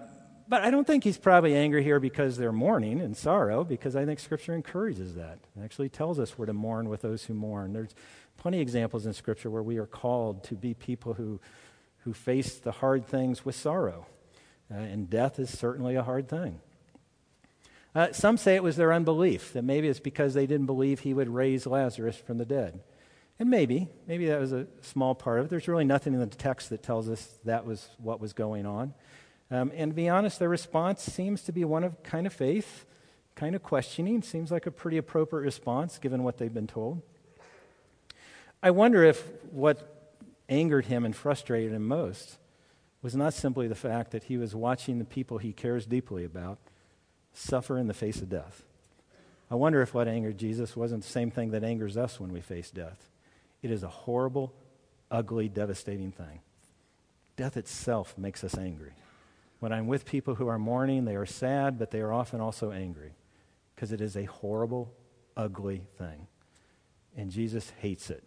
but 0.52 0.64
I 0.64 0.70
don't 0.70 0.86
think 0.86 1.06
he's 1.06 1.18
probably 1.18 1.56
angry 1.56 1.82
here 1.82 2.02
because 2.02 2.36
they're 2.36 2.52
mourning 2.52 3.00
and 3.00 3.16
sorrow, 3.16 3.64
because 3.64 3.96
I 3.96 4.04
think 4.04 4.20
Scripture 4.20 4.54
encourages 4.54 5.16
that. 5.16 5.40
It 5.56 5.64
actually 5.64 5.88
tells 5.88 6.20
us 6.20 6.38
we're 6.38 6.48
to 6.48 6.52
mourn 6.52 6.90
with 6.90 7.04
those 7.04 7.24
who 7.24 7.34
mourn. 7.34 7.72
There's 7.72 7.96
plenty 8.36 8.58
of 8.58 8.62
examples 8.62 9.06
in 9.06 9.14
Scripture 9.14 9.50
where 9.50 9.64
we 9.64 9.78
are 9.78 9.86
called 9.86 10.44
to 10.44 10.56
be 10.56 10.74
people 10.74 11.14
who, 11.14 11.40
who 12.00 12.12
face 12.14 12.56
the 12.56 12.74
hard 12.74 13.06
things 13.06 13.46
with 13.46 13.56
sorrow. 13.56 14.08
Uh, 14.70 14.80
and 14.80 15.10
death 15.10 15.40
is 15.40 15.58
certainly 15.58 15.96
a 15.96 16.04
hard 16.04 16.28
thing. 16.28 16.60
Uh, 17.96 18.12
some 18.12 18.36
say 18.36 18.56
it 18.56 18.64
was 18.64 18.76
their 18.76 18.92
unbelief, 18.92 19.54
that 19.54 19.64
maybe 19.64 19.88
it's 19.88 20.02
because 20.02 20.34
they 20.34 20.48
didn't 20.48 20.66
believe 20.66 21.00
he 21.00 21.14
would 21.14 21.30
raise 21.30 21.66
Lazarus 21.66 22.18
from 22.18 22.40
the 22.40 22.46
dead. 22.46 22.82
And 23.40 23.50
maybe, 23.50 23.88
maybe 24.06 24.26
that 24.26 24.42
was 24.42 24.52
a 24.52 24.68
small 24.82 25.16
part 25.16 25.40
of 25.40 25.46
it. 25.46 25.50
There's 25.50 25.70
really 25.70 25.86
nothing 25.86 26.14
in 26.14 26.20
the 26.20 26.26
text 26.26 26.72
that 26.72 26.84
tells 26.84 27.08
us 27.08 27.40
that 27.46 27.66
was 27.66 27.88
what 28.00 28.20
was 28.20 28.34
going 28.34 28.66
on. 28.66 28.94
Um, 29.52 29.72
and 29.76 29.92
to 29.92 29.96
be 29.96 30.08
honest, 30.08 30.40
their 30.40 30.50
response 30.50 31.04
seems 31.04 31.44
to 31.44 31.52
be 31.52 31.66
one 31.66 31.84
of 31.84 32.02
kind 32.04 32.26
of 32.26 32.32
faith, 32.32 32.86
kind 33.36 33.54
of 33.54 33.62
questioning. 33.62 34.22
Seems 34.22 34.50
like 34.50 34.66
a 34.66 34.72
pretty 34.72 34.98
appropriate 34.98 35.44
response 35.44 35.98
given 35.98 36.24
what 36.24 36.38
they've 36.38 36.54
been 36.54 36.68
told. 36.68 37.02
I 38.64 38.72
wonder 38.72 39.04
if 39.04 39.28
what 39.52 40.14
angered 40.48 40.86
him 40.86 41.04
and 41.04 41.16
frustrated 41.16 41.74
him 41.74 41.86
most 41.86 42.38
was 43.02 43.16
not 43.16 43.34
simply 43.34 43.68
the 43.68 43.76
fact 43.76 44.12
that 44.12 44.26
he 44.26 44.38
was 44.38 44.56
watching 44.56 45.00
the 45.00 45.06
people 45.06 45.38
he 45.38 45.52
cares 45.52 45.86
deeply 45.86 46.24
about 46.24 46.60
suffer 47.34 47.78
in 47.78 47.88
the 47.88 47.94
face 47.94 48.22
of 48.22 48.30
death. 48.30 48.64
I 49.50 49.56
wonder 49.56 49.82
if 49.82 49.94
what 49.94 50.08
angered 50.08 50.38
Jesus 50.38 50.78
wasn't 50.78 51.04
the 51.04 51.10
same 51.10 51.32
thing 51.32 51.52
that 51.52 51.64
angers 51.64 51.98
us 51.98 52.20
when 52.20 52.32
we 52.32 52.40
face 52.40 52.70
death. 52.70 53.10
It 53.62 53.72
is 53.72 53.84
a 53.84 53.90
horrible, 53.90 54.54
ugly, 55.10 55.50
devastating 55.50 56.12
thing. 56.12 56.40
Death 57.36 57.58
itself 57.58 58.18
makes 58.18 58.44
us 58.44 58.58
angry. 58.58 58.94
When 59.62 59.72
I'm 59.72 59.86
with 59.86 60.06
people 60.06 60.34
who 60.34 60.48
are 60.48 60.58
mourning, 60.58 61.06
they 61.06 61.16
are 61.16 61.28
sad, 61.28 61.78
but 61.78 61.92
they 61.92 62.00
are 62.00 62.12
often 62.12 62.42
also 62.42 62.72
angry 62.72 63.14
because 63.76 63.92
it 63.92 64.02
is 64.02 64.18
a 64.18 64.24
horrible, 64.24 64.92
ugly 65.38 65.84
thing. 66.00 66.26
And 67.16 67.30
Jesus 67.30 67.72
hates 67.78 68.10
it. 68.10 68.24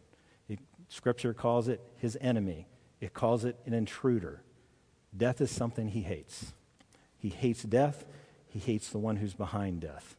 it. 0.49 0.61
Scripture 0.89 1.35
calls 1.35 1.67
it 1.67 1.81
his 1.97 2.17
enemy, 2.21 2.69
it 3.01 3.15
calls 3.15 3.45
it 3.45 3.59
an 3.67 3.75
intruder. 3.75 4.43
Death 5.17 5.41
is 5.41 5.51
something 5.51 5.89
he 5.89 6.03
hates. 6.03 6.53
He 7.19 7.31
hates 7.31 7.65
death, 7.65 8.05
he 8.47 8.61
hates 8.61 8.91
the 8.91 8.99
one 8.99 9.17
who's 9.17 9.35
behind 9.35 9.81
death, 9.81 10.15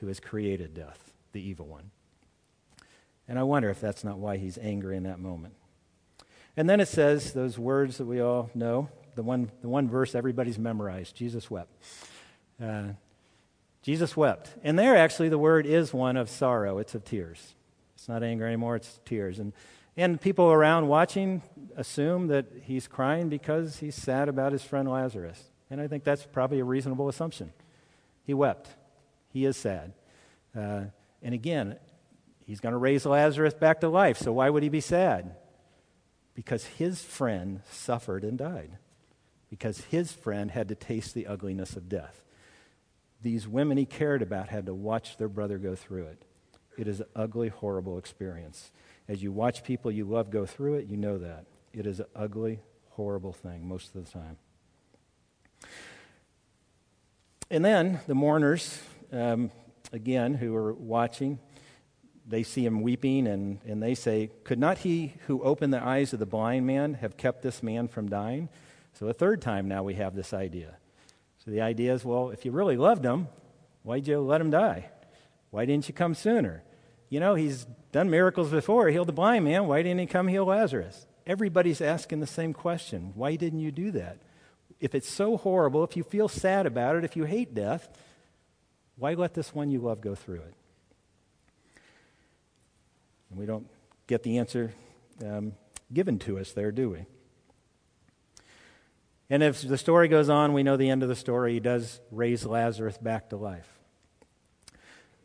who 0.00 0.08
has 0.08 0.20
created 0.20 0.74
death, 0.74 1.14
the 1.32 1.40
evil 1.40 1.66
one. 1.66 1.92
And 3.26 3.38
I 3.38 3.42
wonder 3.42 3.70
if 3.70 3.80
that's 3.80 4.04
not 4.04 4.18
why 4.18 4.36
he's 4.36 4.58
angry 4.58 4.98
in 4.98 5.04
that 5.04 5.18
moment. 5.18 5.54
And 6.58 6.68
then 6.68 6.78
it 6.78 6.88
says 6.88 7.32
those 7.32 7.58
words 7.58 7.96
that 7.96 8.04
we 8.04 8.20
all 8.20 8.50
know, 8.54 8.90
the 9.18 9.22
one, 9.22 9.50
the 9.60 9.68
one 9.68 9.88
verse 9.88 10.14
everybody's 10.14 10.58
memorized 10.58 11.14
Jesus 11.14 11.50
wept. 11.50 11.70
Uh, 12.62 12.88
Jesus 13.82 14.16
wept. 14.16 14.54
And 14.62 14.78
there, 14.78 14.96
actually, 14.96 15.28
the 15.28 15.38
word 15.38 15.66
is 15.66 15.92
one 15.92 16.16
of 16.16 16.30
sorrow, 16.30 16.78
it's 16.78 16.94
of 16.94 17.04
tears. 17.04 17.54
It's 17.94 18.08
not 18.08 18.22
anger 18.22 18.46
anymore, 18.46 18.76
it's 18.76 19.00
tears. 19.04 19.38
And, 19.38 19.52
and 19.96 20.20
people 20.20 20.50
around 20.50 20.88
watching 20.88 21.42
assume 21.76 22.28
that 22.28 22.46
he's 22.62 22.88
crying 22.88 23.28
because 23.28 23.78
he's 23.78 23.94
sad 23.94 24.28
about 24.28 24.52
his 24.52 24.62
friend 24.62 24.88
Lazarus. 24.90 25.42
And 25.70 25.80
I 25.80 25.88
think 25.88 26.04
that's 26.04 26.24
probably 26.24 26.60
a 26.60 26.64
reasonable 26.64 27.08
assumption. 27.08 27.52
He 28.24 28.32
wept. 28.32 28.68
He 29.32 29.44
is 29.44 29.56
sad. 29.56 29.92
Uh, 30.56 30.84
and 31.22 31.34
again, 31.34 31.76
He's 32.48 32.60
going 32.60 32.72
to 32.72 32.78
raise 32.78 33.04
Lazarus 33.04 33.52
back 33.52 33.80
to 33.80 33.90
life, 33.90 34.16
so 34.16 34.32
why 34.32 34.48
would 34.48 34.62
he 34.62 34.70
be 34.70 34.80
sad? 34.80 35.36
Because 36.34 36.64
his 36.64 37.02
friend 37.02 37.60
suffered 37.70 38.24
and 38.24 38.38
died. 38.38 38.78
Because 39.50 39.80
his 39.86 40.12
friend 40.12 40.50
had 40.50 40.68
to 40.68 40.74
taste 40.74 41.14
the 41.14 41.26
ugliness 41.26 41.76
of 41.76 41.88
death. 41.88 42.22
These 43.22 43.48
women 43.48 43.78
he 43.78 43.86
cared 43.86 44.22
about 44.22 44.48
had 44.48 44.66
to 44.66 44.74
watch 44.74 45.16
their 45.16 45.28
brother 45.28 45.58
go 45.58 45.74
through 45.74 46.04
it. 46.04 46.24
It 46.76 46.86
is 46.86 47.00
an 47.00 47.06
ugly, 47.16 47.48
horrible 47.48 47.98
experience. 47.98 48.70
As 49.08 49.22
you 49.22 49.32
watch 49.32 49.64
people 49.64 49.90
you 49.90 50.04
love 50.04 50.30
go 50.30 50.46
through 50.46 50.74
it, 50.74 50.86
you 50.86 50.96
know 50.96 51.18
that. 51.18 51.46
It 51.72 51.86
is 51.86 51.98
an 51.98 52.06
ugly, 52.14 52.60
horrible 52.90 53.32
thing 53.32 53.66
most 53.66 53.94
of 53.94 54.04
the 54.04 54.10
time. 54.10 54.36
And 57.50 57.64
then 57.64 58.00
the 58.06 58.14
mourners, 58.14 58.80
um, 59.12 59.50
again, 59.92 60.34
who 60.34 60.54
are 60.54 60.72
watching, 60.72 61.38
they 62.26 62.42
see 62.42 62.64
him 62.64 62.82
weeping 62.82 63.26
and, 63.26 63.58
and 63.66 63.82
they 63.82 63.94
say, 63.94 64.30
Could 64.44 64.58
not 64.58 64.78
he 64.78 65.14
who 65.26 65.42
opened 65.42 65.72
the 65.72 65.82
eyes 65.82 66.12
of 66.12 66.18
the 66.18 66.26
blind 66.26 66.66
man 66.66 66.94
have 66.94 67.16
kept 67.16 67.42
this 67.42 67.62
man 67.62 67.88
from 67.88 68.08
dying? 68.08 68.50
So, 68.94 69.08
a 69.08 69.12
third 69.12 69.40
time 69.40 69.68
now 69.68 69.82
we 69.82 69.94
have 69.94 70.14
this 70.14 70.32
idea. 70.32 70.76
So, 71.44 71.50
the 71.50 71.60
idea 71.60 71.94
is 71.94 72.04
well, 72.04 72.30
if 72.30 72.44
you 72.44 72.50
really 72.50 72.76
loved 72.76 73.04
him, 73.04 73.28
why'd 73.82 74.06
you 74.06 74.20
let 74.20 74.40
him 74.40 74.50
die? 74.50 74.90
Why 75.50 75.64
didn't 75.64 75.88
you 75.88 75.94
come 75.94 76.14
sooner? 76.14 76.62
You 77.08 77.20
know, 77.20 77.34
he's 77.34 77.66
done 77.92 78.10
miracles 78.10 78.50
before, 78.50 78.88
healed 78.88 79.08
the 79.08 79.12
blind 79.12 79.44
man. 79.44 79.66
Why 79.66 79.82
didn't 79.82 80.00
he 80.00 80.06
come 80.06 80.28
heal 80.28 80.44
Lazarus? 80.44 81.06
Everybody's 81.26 81.80
asking 81.80 82.20
the 82.20 82.26
same 82.26 82.52
question 82.52 83.12
Why 83.14 83.36
didn't 83.36 83.60
you 83.60 83.70
do 83.70 83.90
that? 83.92 84.18
If 84.80 84.94
it's 84.94 85.08
so 85.08 85.36
horrible, 85.36 85.82
if 85.84 85.96
you 85.96 86.02
feel 86.02 86.28
sad 86.28 86.66
about 86.66 86.96
it, 86.96 87.04
if 87.04 87.16
you 87.16 87.24
hate 87.24 87.54
death, 87.54 87.88
why 88.96 89.14
let 89.14 89.34
this 89.34 89.54
one 89.54 89.70
you 89.70 89.80
love 89.80 90.00
go 90.00 90.14
through 90.14 90.40
it? 90.40 90.54
And 93.30 93.38
we 93.38 93.46
don't 93.46 93.66
get 94.06 94.22
the 94.22 94.38
answer 94.38 94.72
um, 95.24 95.52
given 95.92 96.18
to 96.20 96.38
us 96.38 96.52
there, 96.52 96.70
do 96.70 96.90
we? 96.90 97.06
And 99.30 99.42
if 99.42 99.60
the 99.60 99.76
story 99.76 100.08
goes 100.08 100.28
on, 100.28 100.52
we 100.52 100.62
know 100.62 100.76
the 100.76 100.88
end 100.88 101.02
of 101.02 101.08
the 101.08 101.16
story. 101.16 101.54
He 101.54 101.60
does 101.60 102.00
raise 102.10 102.46
Lazarus 102.46 102.96
back 102.96 103.30
to 103.30 103.36
life. 103.36 103.78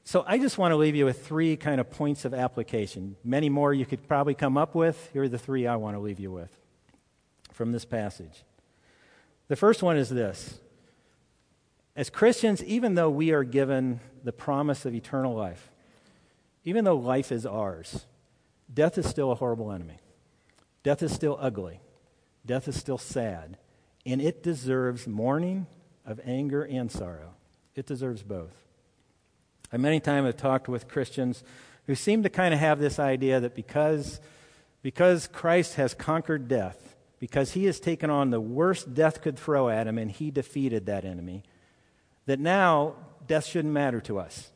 So 0.03 0.25
I 0.27 0.37
just 0.37 0.57
want 0.57 0.73
to 0.73 0.75
leave 0.75 0.95
you 0.95 1.05
with 1.05 1.25
three 1.25 1.55
kind 1.55 1.79
of 1.79 1.89
points 1.89 2.25
of 2.25 2.33
application. 2.33 3.15
Many 3.23 3.47
more 3.47 3.73
you 3.73 3.85
could 3.85 4.05
probably 4.05 4.33
come 4.33 4.57
up 4.57 4.75
with. 4.75 5.09
Here 5.13 5.23
are 5.23 5.29
the 5.29 5.37
three 5.37 5.65
I 5.65 5.77
want 5.77 5.95
to 5.95 6.01
leave 6.01 6.19
you 6.19 6.31
with 6.31 6.51
from 7.53 7.71
this 7.71 7.85
passage. 7.85 8.43
The 9.47 9.55
first 9.55 9.81
one 9.81 9.95
is 9.95 10.09
this 10.09 10.59
As 11.95 12.09
Christians, 12.09 12.61
even 12.65 12.95
though 12.95 13.09
we 13.09 13.31
are 13.31 13.45
given 13.45 14.01
the 14.23 14.33
promise 14.33 14.85
of 14.85 14.93
eternal 14.93 15.33
life, 15.33 15.71
even 16.65 16.83
though 16.83 16.95
life 16.97 17.31
is 17.31 17.45
ours, 17.45 18.05
death 18.73 18.97
is 18.97 19.07
still 19.07 19.31
a 19.31 19.35
horrible 19.35 19.71
enemy. 19.71 19.99
Death 20.83 21.01
is 21.01 21.13
still 21.13 21.37
ugly. 21.39 21.79
Death 22.45 22.67
is 22.67 22.77
still 22.77 22.97
sad. 22.97 23.57
And 24.05 24.21
it 24.21 24.43
deserves 24.43 25.07
mourning 25.07 25.67
of 26.05 26.19
anger 26.25 26.63
and 26.63 26.91
sorrow. 26.91 27.33
It 27.75 27.85
deserves 27.85 28.23
both. 28.23 28.53
I 29.71 29.77
many 29.77 29.99
times 29.99 30.27
have 30.27 30.37
talked 30.37 30.67
with 30.67 30.87
Christians 30.87 31.43
who 31.87 31.95
seem 31.95 32.23
to 32.23 32.29
kind 32.29 32.53
of 32.53 32.59
have 32.59 32.79
this 32.79 32.99
idea 32.99 33.39
that 33.39 33.55
because, 33.55 34.19
because 34.81 35.27
Christ 35.27 35.75
has 35.75 35.93
conquered 35.93 36.47
death, 36.47 36.95
because 37.19 37.51
he 37.51 37.65
has 37.65 37.79
taken 37.79 38.09
on 38.09 38.29
the 38.29 38.41
worst 38.41 38.93
death 38.93 39.21
could 39.21 39.39
throw 39.39 39.69
at 39.69 39.87
him 39.87 39.97
and 39.97 40.11
he 40.11 40.31
defeated 40.31 40.85
that 40.85 41.05
enemy, 41.05 41.43
that 42.25 42.39
now 42.39 42.95
death 43.27 43.45
shouldn't 43.45 43.73
matter 43.73 44.01
to 44.01 44.19
us 44.19 44.51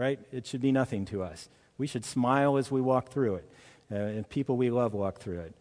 right? 0.00 0.18
It 0.32 0.46
should 0.46 0.62
be 0.62 0.72
nothing 0.72 1.04
to 1.06 1.22
us. 1.22 1.48
We 1.78 1.86
should 1.86 2.04
smile 2.04 2.56
as 2.56 2.70
we 2.70 2.80
walk 2.80 3.10
through 3.10 3.36
it, 3.36 3.50
uh, 3.92 3.96
and 3.96 4.28
people 4.28 4.56
we 4.56 4.70
love 4.70 4.94
walk 4.94 5.18
through 5.18 5.40
it. 5.40 5.54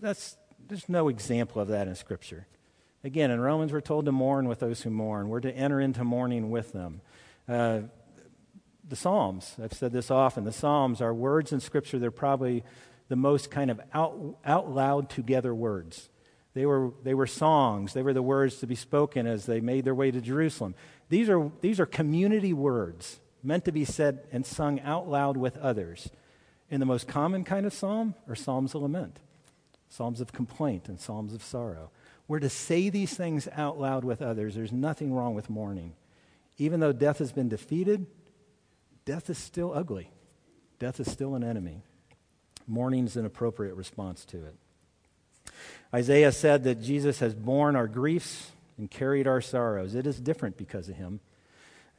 That's, 0.00 0.36
there's 0.68 0.88
no 0.88 1.08
example 1.08 1.62
of 1.62 1.68
that 1.68 1.88
in 1.88 1.94
Scripture. 1.94 2.46
Again, 3.02 3.30
in 3.30 3.40
Romans, 3.40 3.72
we're 3.72 3.80
told 3.80 4.04
to 4.04 4.12
mourn 4.12 4.46
with 4.46 4.60
those 4.60 4.82
who 4.82 4.90
mourn. 4.90 5.28
We're 5.28 5.40
to 5.40 5.52
enter 5.52 5.80
into 5.80 6.04
mourning 6.04 6.50
with 6.50 6.72
them. 6.72 7.00
Uh, 7.48 7.80
the 8.86 8.96
Psalms, 8.96 9.56
I've 9.62 9.72
said 9.72 9.92
this 9.92 10.10
often, 10.10 10.44
the 10.44 10.52
Psalms 10.52 11.00
are 11.00 11.14
words 11.14 11.52
in 11.52 11.60
Scripture 11.60 11.98
they're 11.98 12.10
probably 12.10 12.64
the 13.08 13.16
most 13.16 13.50
kind 13.50 13.70
of 13.70 13.80
out, 13.94 14.36
out 14.44 14.70
loud 14.70 15.08
together 15.08 15.54
words. 15.54 16.10
They 16.54 16.66
were, 16.66 16.92
they 17.02 17.14
were 17.14 17.26
songs. 17.26 17.92
They 17.92 18.02
were 18.02 18.12
the 18.12 18.22
words 18.22 18.58
to 18.58 18.66
be 18.66 18.74
spoken 18.74 19.26
as 19.26 19.46
they 19.46 19.60
made 19.60 19.84
their 19.84 19.94
way 19.94 20.10
to 20.10 20.20
Jerusalem. 20.20 20.74
These 21.08 21.28
are, 21.28 21.50
these 21.60 21.80
are 21.80 21.86
community 21.86 22.52
words 22.52 23.20
meant 23.42 23.64
to 23.64 23.72
be 23.72 23.84
said 23.84 24.20
and 24.32 24.44
sung 24.44 24.80
out 24.80 25.08
loud 25.08 25.36
with 25.36 25.56
others. 25.58 26.10
And 26.70 26.82
the 26.82 26.86
most 26.86 27.08
common 27.08 27.44
kind 27.44 27.66
of 27.66 27.72
psalm 27.72 28.14
are 28.28 28.34
psalms 28.34 28.74
of 28.74 28.82
lament, 28.82 29.18
psalms 29.88 30.20
of 30.20 30.32
complaint, 30.32 30.88
and 30.88 31.00
psalms 31.00 31.34
of 31.34 31.42
sorrow. 31.42 31.90
We're 32.30 32.38
to 32.38 32.48
say 32.48 32.90
these 32.90 33.12
things 33.12 33.48
out 33.56 33.80
loud 33.80 34.04
with 34.04 34.22
others. 34.22 34.54
There's 34.54 34.70
nothing 34.70 35.12
wrong 35.12 35.34
with 35.34 35.50
mourning. 35.50 35.94
Even 36.58 36.78
though 36.78 36.92
death 36.92 37.18
has 37.18 37.32
been 37.32 37.48
defeated, 37.48 38.06
death 39.04 39.28
is 39.30 39.36
still 39.36 39.74
ugly. 39.74 40.12
Death 40.78 41.00
is 41.00 41.10
still 41.10 41.34
an 41.34 41.42
enemy. 41.42 41.82
Mourning 42.68 43.04
is 43.04 43.16
an 43.16 43.26
appropriate 43.26 43.74
response 43.74 44.24
to 44.26 44.36
it. 44.44 44.54
Isaiah 45.92 46.30
said 46.30 46.62
that 46.62 46.80
Jesus 46.80 47.18
has 47.18 47.34
borne 47.34 47.74
our 47.74 47.88
griefs 47.88 48.52
and 48.78 48.88
carried 48.88 49.26
our 49.26 49.40
sorrows. 49.40 49.96
It 49.96 50.06
is 50.06 50.20
different 50.20 50.56
because 50.56 50.88
of 50.88 50.94
him. 50.94 51.18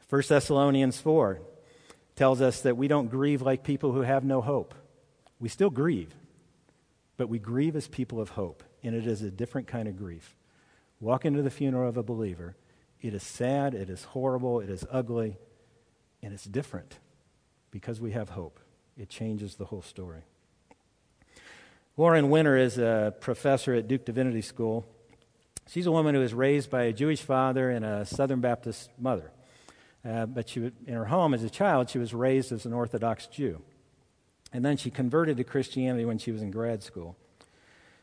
1 0.07 0.23
Thessalonians 0.29 0.97
4 0.97 1.41
tells 2.15 2.39
us 2.39 2.61
that 2.61 2.77
we 2.77 2.87
don't 2.87 3.11
grieve 3.11 3.41
like 3.41 3.65
people 3.65 3.91
who 3.91 4.03
have 4.03 4.23
no 4.23 4.39
hope. 4.39 4.75
We 5.41 5.49
still 5.49 5.69
grieve, 5.69 6.15
but 7.17 7.27
we 7.27 7.37
grieve 7.37 7.75
as 7.75 7.89
people 7.89 8.21
of 8.21 8.29
hope, 8.29 8.63
and 8.83 8.95
it 8.95 9.07
is 9.07 9.21
a 9.21 9.31
different 9.31 9.67
kind 9.67 9.87
of 9.87 9.97
grief. 9.97 10.35
Walk 10.99 11.25
into 11.25 11.41
the 11.41 11.49
funeral 11.49 11.89
of 11.89 11.97
a 11.97 12.03
believer. 12.03 12.55
It 13.01 13.13
is 13.13 13.23
sad, 13.23 13.73
it 13.73 13.89
is 13.89 14.03
horrible, 14.03 14.59
it 14.59 14.69
is 14.69 14.85
ugly, 14.91 15.37
and 16.21 16.33
it's 16.33 16.45
different 16.45 16.99
because 17.71 17.99
we 17.99 18.11
have 18.11 18.29
hope. 18.29 18.59
It 18.97 19.09
changes 19.09 19.55
the 19.55 19.65
whole 19.65 19.81
story. 19.81 20.21
Lauren 21.97 22.29
Winner 22.29 22.57
is 22.57 22.77
a 22.77 23.13
professor 23.19 23.73
at 23.73 23.87
Duke 23.87 24.05
Divinity 24.05 24.41
School. 24.41 24.85
She's 25.67 25.87
a 25.87 25.91
woman 25.91 26.15
who 26.15 26.21
was 26.21 26.33
raised 26.33 26.69
by 26.69 26.83
a 26.83 26.93
Jewish 26.93 27.21
father 27.21 27.69
and 27.69 27.83
a 27.83 28.05
Southern 28.05 28.41
Baptist 28.41 28.89
mother. 28.99 29.31
Uh, 30.03 30.25
but 30.25 30.49
she, 30.49 30.71
in 30.87 30.93
her 30.93 31.05
home 31.05 31.33
as 31.33 31.43
a 31.43 31.49
child, 31.49 31.89
she 31.89 31.99
was 31.99 32.13
raised 32.13 32.51
as 32.51 32.65
an 32.65 32.73
Orthodox 32.73 33.27
Jew. 33.27 33.61
And 34.53 34.65
then 34.65 34.77
she 34.77 34.89
converted 34.89 35.37
to 35.37 35.43
Christianity 35.43 36.05
when 36.05 36.17
she 36.17 36.31
was 36.31 36.41
in 36.41 36.51
grad 36.51 36.83
school. 36.83 37.15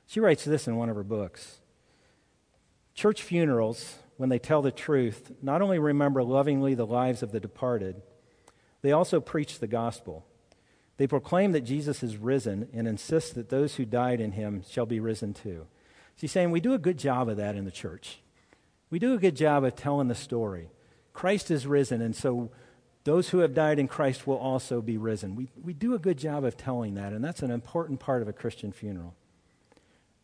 She 0.09 0.21
writes 0.21 0.43
this 0.43 0.67
in 0.67 0.77
one 0.77 0.89
of 0.89 0.97
her 0.97 1.05
books 1.05 1.61
Church 2.95 3.23
funerals, 3.23 3.97
when 4.17 4.31
they 4.31 4.39
tell 4.41 4.63
the 4.63 4.73
truth, 4.73 5.31
not 5.41 5.63
only 5.63 5.79
remember 5.79 6.25
lovingly 6.25 6.75
the 6.75 6.87
lives 6.87 7.23
of 7.23 7.31
the 7.31 7.39
departed, 7.39 8.03
they 8.83 8.91
also 8.91 9.21
preach 9.21 9.59
the 9.59 9.69
gospel. 9.69 10.27
They 10.97 11.07
proclaim 11.07 11.53
that 11.53 11.61
Jesus 11.61 12.03
is 12.03 12.17
risen 12.17 12.69
and 12.73 12.89
insist 12.89 13.37
that 13.37 13.51
those 13.51 13.77
who 13.77 13.85
died 13.85 14.21
in 14.21 14.33
him 14.33 14.65
shall 14.69 14.87
be 14.87 14.99
risen 14.99 15.35
too. 15.35 15.69
She's 16.17 16.33
saying 16.33 16.51
we 16.51 16.61
do 16.61 16.73
a 16.73 16.79
good 16.79 16.99
job 16.99 17.29
of 17.29 17.37
that 17.37 17.55
in 17.55 17.65
the 17.65 17.71
church. 17.71 18.21
We 18.91 18.99
do 18.99 19.15
a 19.15 19.19
good 19.19 19.37
job 19.37 19.63
of 19.63 19.77
telling 19.77 20.09
the 20.09 20.17
story. 20.17 20.71
Christ 21.13 21.51
is 21.51 21.67
risen, 21.67 22.01
and 22.01 22.17
so 22.17 22.51
those 23.05 23.29
who 23.29 23.39
have 23.41 23.55
died 23.55 23.79
in 23.79 23.87
Christ 23.87 24.27
will 24.27 24.39
also 24.39 24.81
be 24.81 24.97
risen. 24.97 25.37
We, 25.37 25.51
we 25.63 25.75
do 25.75 25.95
a 25.95 25.99
good 25.99 26.19
job 26.19 26.45
of 26.45 26.57
telling 26.57 26.95
that, 26.95 27.13
and 27.13 27.23
that's 27.23 27.43
an 27.43 27.51
important 27.51 28.01
part 28.01 28.23
of 28.23 28.29
a 28.29 28.33
Christian 28.33 28.73
funeral. 28.73 29.15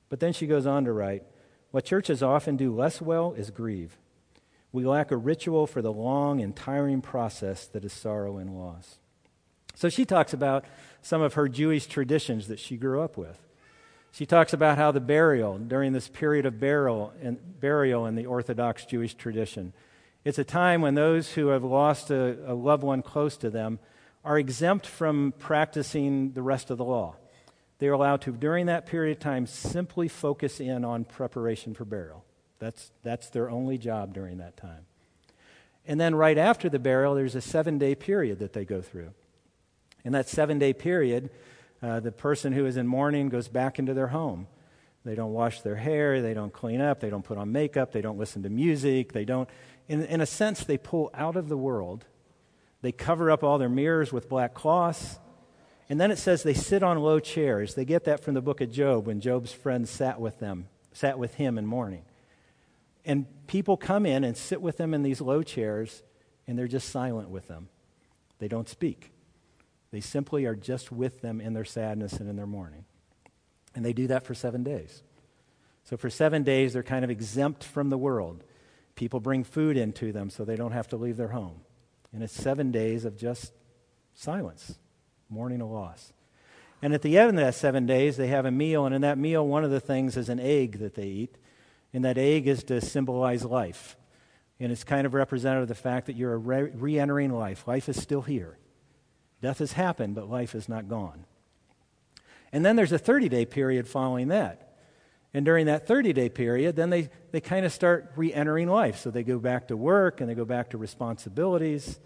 But 0.08 0.20
then 0.20 0.32
she 0.32 0.46
goes 0.46 0.66
on 0.66 0.84
to 0.84 0.92
write 0.92 1.22
What 1.70 1.84
churches 1.84 2.22
often 2.22 2.56
do 2.56 2.74
less 2.74 3.00
well 3.00 3.32
is 3.34 3.50
grieve. 3.50 3.98
We 4.72 4.84
lack 4.84 5.10
a 5.10 5.16
ritual 5.16 5.66
for 5.66 5.82
the 5.82 5.92
long 5.92 6.40
and 6.40 6.54
tiring 6.54 7.00
process 7.00 7.66
that 7.68 7.84
is 7.84 7.92
sorrow 7.92 8.38
and 8.38 8.58
loss. 8.58 8.98
So 9.74 9.88
she 9.88 10.04
talks 10.04 10.32
about 10.32 10.64
some 11.02 11.22
of 11.22 11.34
her 11.34 11.48
Jewish 11.48 11.86
traditions 11.86 12.48
that 12.48 12.58
she 12.58 12.76
grew 12.76 13.00
up 13.02 13.16
with. 13.16 13.38
She 14.12 14.26
talks 14.26 14.52
about 14.52 14.78
how 14.78 14.92
the 14.92 15.00
burial, 15.00 15.58
during 15.58 15.92
this 15.92 16.08
period 16.08 16.46
of 16.46 16.60
burial, 16.60 17.12
and 17.20 17.38
burial 17.60 18.06
in 18.06 18.14
the 18.14 18.26
Orthodox 18.26 18.84
Jewish 18.84 19.14
tradition, 19.14 19.72
it's 20.24 20.38
a 20.38 20.44
time 20.44 20.80
when 20.80 20.94
those 20.94 21.32
who 21.32 21.48
have 21.48 21.64
lost 21.64 22.10
a, 22.10 22.38
a 22.46 22.54
loved 22.54 22.82
one 22.82 23.02
close 23.02 23.36
to 23.38 23.50
them 23.50 23.78
are 24.24 24.38
exempt 24.38 24.86
from 24.86 25.34
practicing 25.38 26.32
the 26.32 26.42
rest 26.42 26.70
of 26.70 26.78
the 26.78 26.84
law. 26.84 27.16
They 27.84 27.88
are 27.88 27.92
allowed 27.92 28.22
to, 28.22 28.32
during 28.32 28.64
that 28.64 28.86
period 28.86 29.18
of 29.18 29.20
time, 29.20 29.46
simply 29.46 30.08
focus 30.08 30.58
in 30.58 30.86
on 30.86 31.04
preparation 31.04 31.74
for 31.74 31.84
burial. 31.84 32.24
That's, 32.58 32.90
that's 33.02 33.28
their 33.28 33.50
only 33.50 33.76
job 33.76 34.14
during 34.14 34.38
that 34.38 34.56
time. 34.56 34.86
And 35.86 36.00
then, 36.00 36.14
right 36.14 36.38
after 36.38 36.70
the 36.70 36.78
burial, 36.78 37.14
there's 37.14 37.34
a 37.34 37.42
seven 37.42 37.76
day 37.76 37.94
period 37.94 38.38
that 38.38 38.54
they 38.54 38.64
go 38.64 38.80
through. 38.80 39.10
In 40.02 40.12
that 40.12 40.30
seven 40.30 40.58
day 40.58 40.72
period, 40.72 41.28
uh, 41.82 42.00
the 42.00 42.10
person 42.10 42.54
who 42.54 42.64
is 42.64 42.78
in 42.78 42.86
mourning 42.86 43.28
goes 43.28 43.48
back 43.48 43.78
into 43.78 43.92
their 43.92 44.08
home. 44.08 44.46
They 45.04 45.14
don't 45.14 45.34
wash 45.34 45.60
their 45.60 45.76
hair, 45.76 46.22
they 46.22 46.32
don't 46.32 46.54
clean 46.54 46.80
up, 46.80 47.00
they 47.00 47.10
don't 47.10 47.22
put 47.22 47.36
on 47.36 47.52
makeup, 47.52 47.92
they 47.92 48.00
don't 48.00 48.16
listen 48.16 48.44
to 48.44 48.48
music, 48.48 49.12
they 49.12 49.26
don't, 49.26 49.46
in, 49.88 50.02
in 50.06 50.22
a 50.22 50.26
sense, 50.26 50.64
they 50.64 50.78
pull 50.78 51.10
out 51.12 51.36
of 51.36 51.50
the 51.50 51.58
world. 51.58 52.06
They 52.80 52.92
cover 52.92 53.30
up 53.30 53.44
all 53.44 53.58
their 53.58 53.68
mirrors 53.68 54.10
with 54.10 54.30
black 54.30 54.54
cloths. 54.54 55.18
And 55.88 56.00
then 56.00 56.10
it 56.10 56.18
says 56.18 56.42
they 56.42 56.54
sit 56.54 56.82
on 56.82 56.98
low 56.98 57.20
chairs. 57.20 57.74
They 57.74 57.84
get 57.84 58.04
that 58.04 58.20
from 58.20 58.34
the 58.34 58.40
book 58.40 58.60
of 58.60 58.70
Job 58.70 59.06
when 59.06 59.20
Job's 59.20 59.52
friends 59.52 59.90
sat 59.90 60.20
with 60.20 60.38
them, 60.38 60.68
sat 60.92 61.18
with 61.18 61.34
him 61.34 61.58
in 61.58 61.66
mourning. 61.66 62.04
And 63.04 63.26
people 63.46 63.76
come 63.76 64.06
in 64.06 64.24
and 64.24 64.36
sit 64.36 64.62
with 64.62 64.78
them 64.78 64.94
in 64.94 65.02
these 65.02 65.20
low 65.20 65.42
chairs, 65.42 66.02
and 66.46 66.58
they're 66.58 66.66
just 66.66 66.88
silent 66.88 67.28
with 67.28 67.48
them. 67.48 67.68
They 68.38 68.48
don't 68.48 68.68
speak. 68.68 69.12
They 69.90 70.00
simply 70.00 70.46
are 70.46 70.56
just 70.56 70.90
with 70.90 71.20
them 71.20 71.40
in 71.40 71.52
their 71.52 71.64
sadness 71.64 72.14
and 72.14 72.28
in 72.28 72.36
their 72.36 72.46
mourning. 72.46 72.84
And 73.74 73.84
they 73.84 73.92
do 73.92 74.06
that 74.06 74.24
for 74.24 74.34
seven 74.34 74.62
days. 74.62 75.02
So 75.84 75.96
for 75.96 76.08
seven 76.08 76.42
days, 76.42 76.72
they're 76.72 76.82
kind 76.82 77.04
of 77.04 77.10
exempt 77.10 77.62
from 77.62 77.90
the 77.90 77.98
world. 77.98 78.42
People 78.94 79.20
bring 79.20 79.44
food 79.44 79.76
into 79.76 80.12
them 80.12 80.30
so 80.30 80.44
they 80.44 80.56
don't 80.56 80.72
have 80.72 80.88
to 80.88 80.96
leave 80.96 81.16
their 81.16 81.28
home. 81.28 81.60
And 82.12 82.22
it's 82.22 82.32
seven 82.32 82.70
days 82.70 83.04
of 83.04 83.16
just 83.16 83.52
silence, 84.14 84.78
mourning 85.34 85.60
a 85.60 85.66
loss. 85.66 86.12
And 86.80 86.92
at 86.94 87.02
the 87.02 87.18
end 87.18 87.30
of 87.30 87.36
that 87.36 87.54
seven 87.54 87.86
days, 87.86 88.16
they 88.16 88.28
have 88.28 88.44
a 88.44 88.50
meal. 88.50 88.86
And 88.86 88.94
in 88.94 89.00
that 89.02 89.18
meal, 89.18 89.46
one 89.46 89.64
of 89.64 89.70
the 89.70 89.80
things 89.80 90.16
is 90.16 90.28
an 90.28 90.38
egg 90.38 90.78
that 90.78 90.94
they 90.94 91.06
eat. 91.06 91.36
And 91.92 92.04
that 92.04 92.18
egg 92.18 92.46
is 92.46 92.62
to 92.64 92.80
symbolize 92.80 93.44
life. 93.44 93.96
And 94.60 94.70
it's 94.70 94.84
kind 94.84 95.06
of 95.06 95.14
representative 95.14 95.62
of 95.62 95.68
the 95.68 95.74
fact 95.74 96.06
that 96.06 96.16
you're 96.16 96.38
re 96.38 96.98
entering 96.98 97.32
life. 97.32 97.66
Life 97.66 97.88
is 97.88 98.00
still 98.00 98.22
here. 98.22 98.58
Death 99.40 99.58
has 99.58 99.72
happened, 99.72 100.14
but 100.14 100.30
life 100.30 100.54
is 100.54 100.68
not 100.68 100.88
gone. 100.88 101.24
And 102.52 102.64
then 102.64 102.76
there's 102.76 102.92
a 102.92 102.98
30 102.98 103.28
day 103.28 103.44
period 103.44 103.88
following 103.88 104.28
that. 104.28 104.76
And 105.34 105.44
during 105.44 105.66
that 105.66 105.88
30 105.88 106.12
day 106.12 106.28
period, 106.28 106.76
then 106.76 106.90
they, 106.90 107.10
they 107.32 107.40
kind 107.40 107.66
of 107.66 107.72
start 107.72 108.12
re 108.14 108.32
entering 108.32 108.68
life. 108.68 108.98
So 108.98 109.10
they 109.10 109.24
go 109.24 109.38
back 109.38 109.68
to 109.68 109.76
work 109.76 110.20
and 110.20 110.30
they 110.30 110.34
go 110.34 110.44
back 110.44 110.70
to 110.70 110.78
responsibilities. 110.78 111.98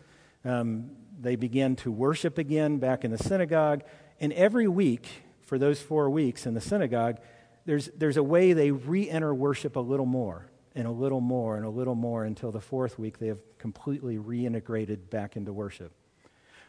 Um, 0.45 0.93
they 1.21 1.37
begin 1.37 1.77
to 1.77 1.91
worship 1.91 2.39
again 2.39 2.79
back 2.79 3.05
in 3.05 3.11
the 3.11 3.19
synagogue. 3.19 3.83
And 4.21 4.33
every 4.33 4.69
week, 4.69 5.07
for 5.43 5.59
those 5.59 5.81
four 5.81 6.11
weeks 6.11 6.47
in 6.47 6.55
the 6.55 6.61
synagogue, 6.61 7.19
there's, 7.65 7.91
there's 7.97 8.17
a 8.17 8.23
way 8.23 8.53
they 8.53 8.71
re 8.71 9.09
enter 9.11 9.35
worship 9.35 9.77
a 9.77 9.81
little 9.81 10.07
more 10.07 10.47
and 10.75 10.87
a 10.87 10.91
little 10.91 11.21
more 11.21 11.57
and 11.57 11.67
a 11.67 11.71
little 11.71 11.95
more 11.95 12.25
until 12.25 12.53
the 12.53 12.61
fourth 12.61 12.99
week 12.99 13.19
they 13.19 13.27
have 13.27 13.41
completely 13.59 14.17
reintegrated 14.17 15.11
back 15.11 15.37
into 15.37 15.53
worship. 15.53 15.93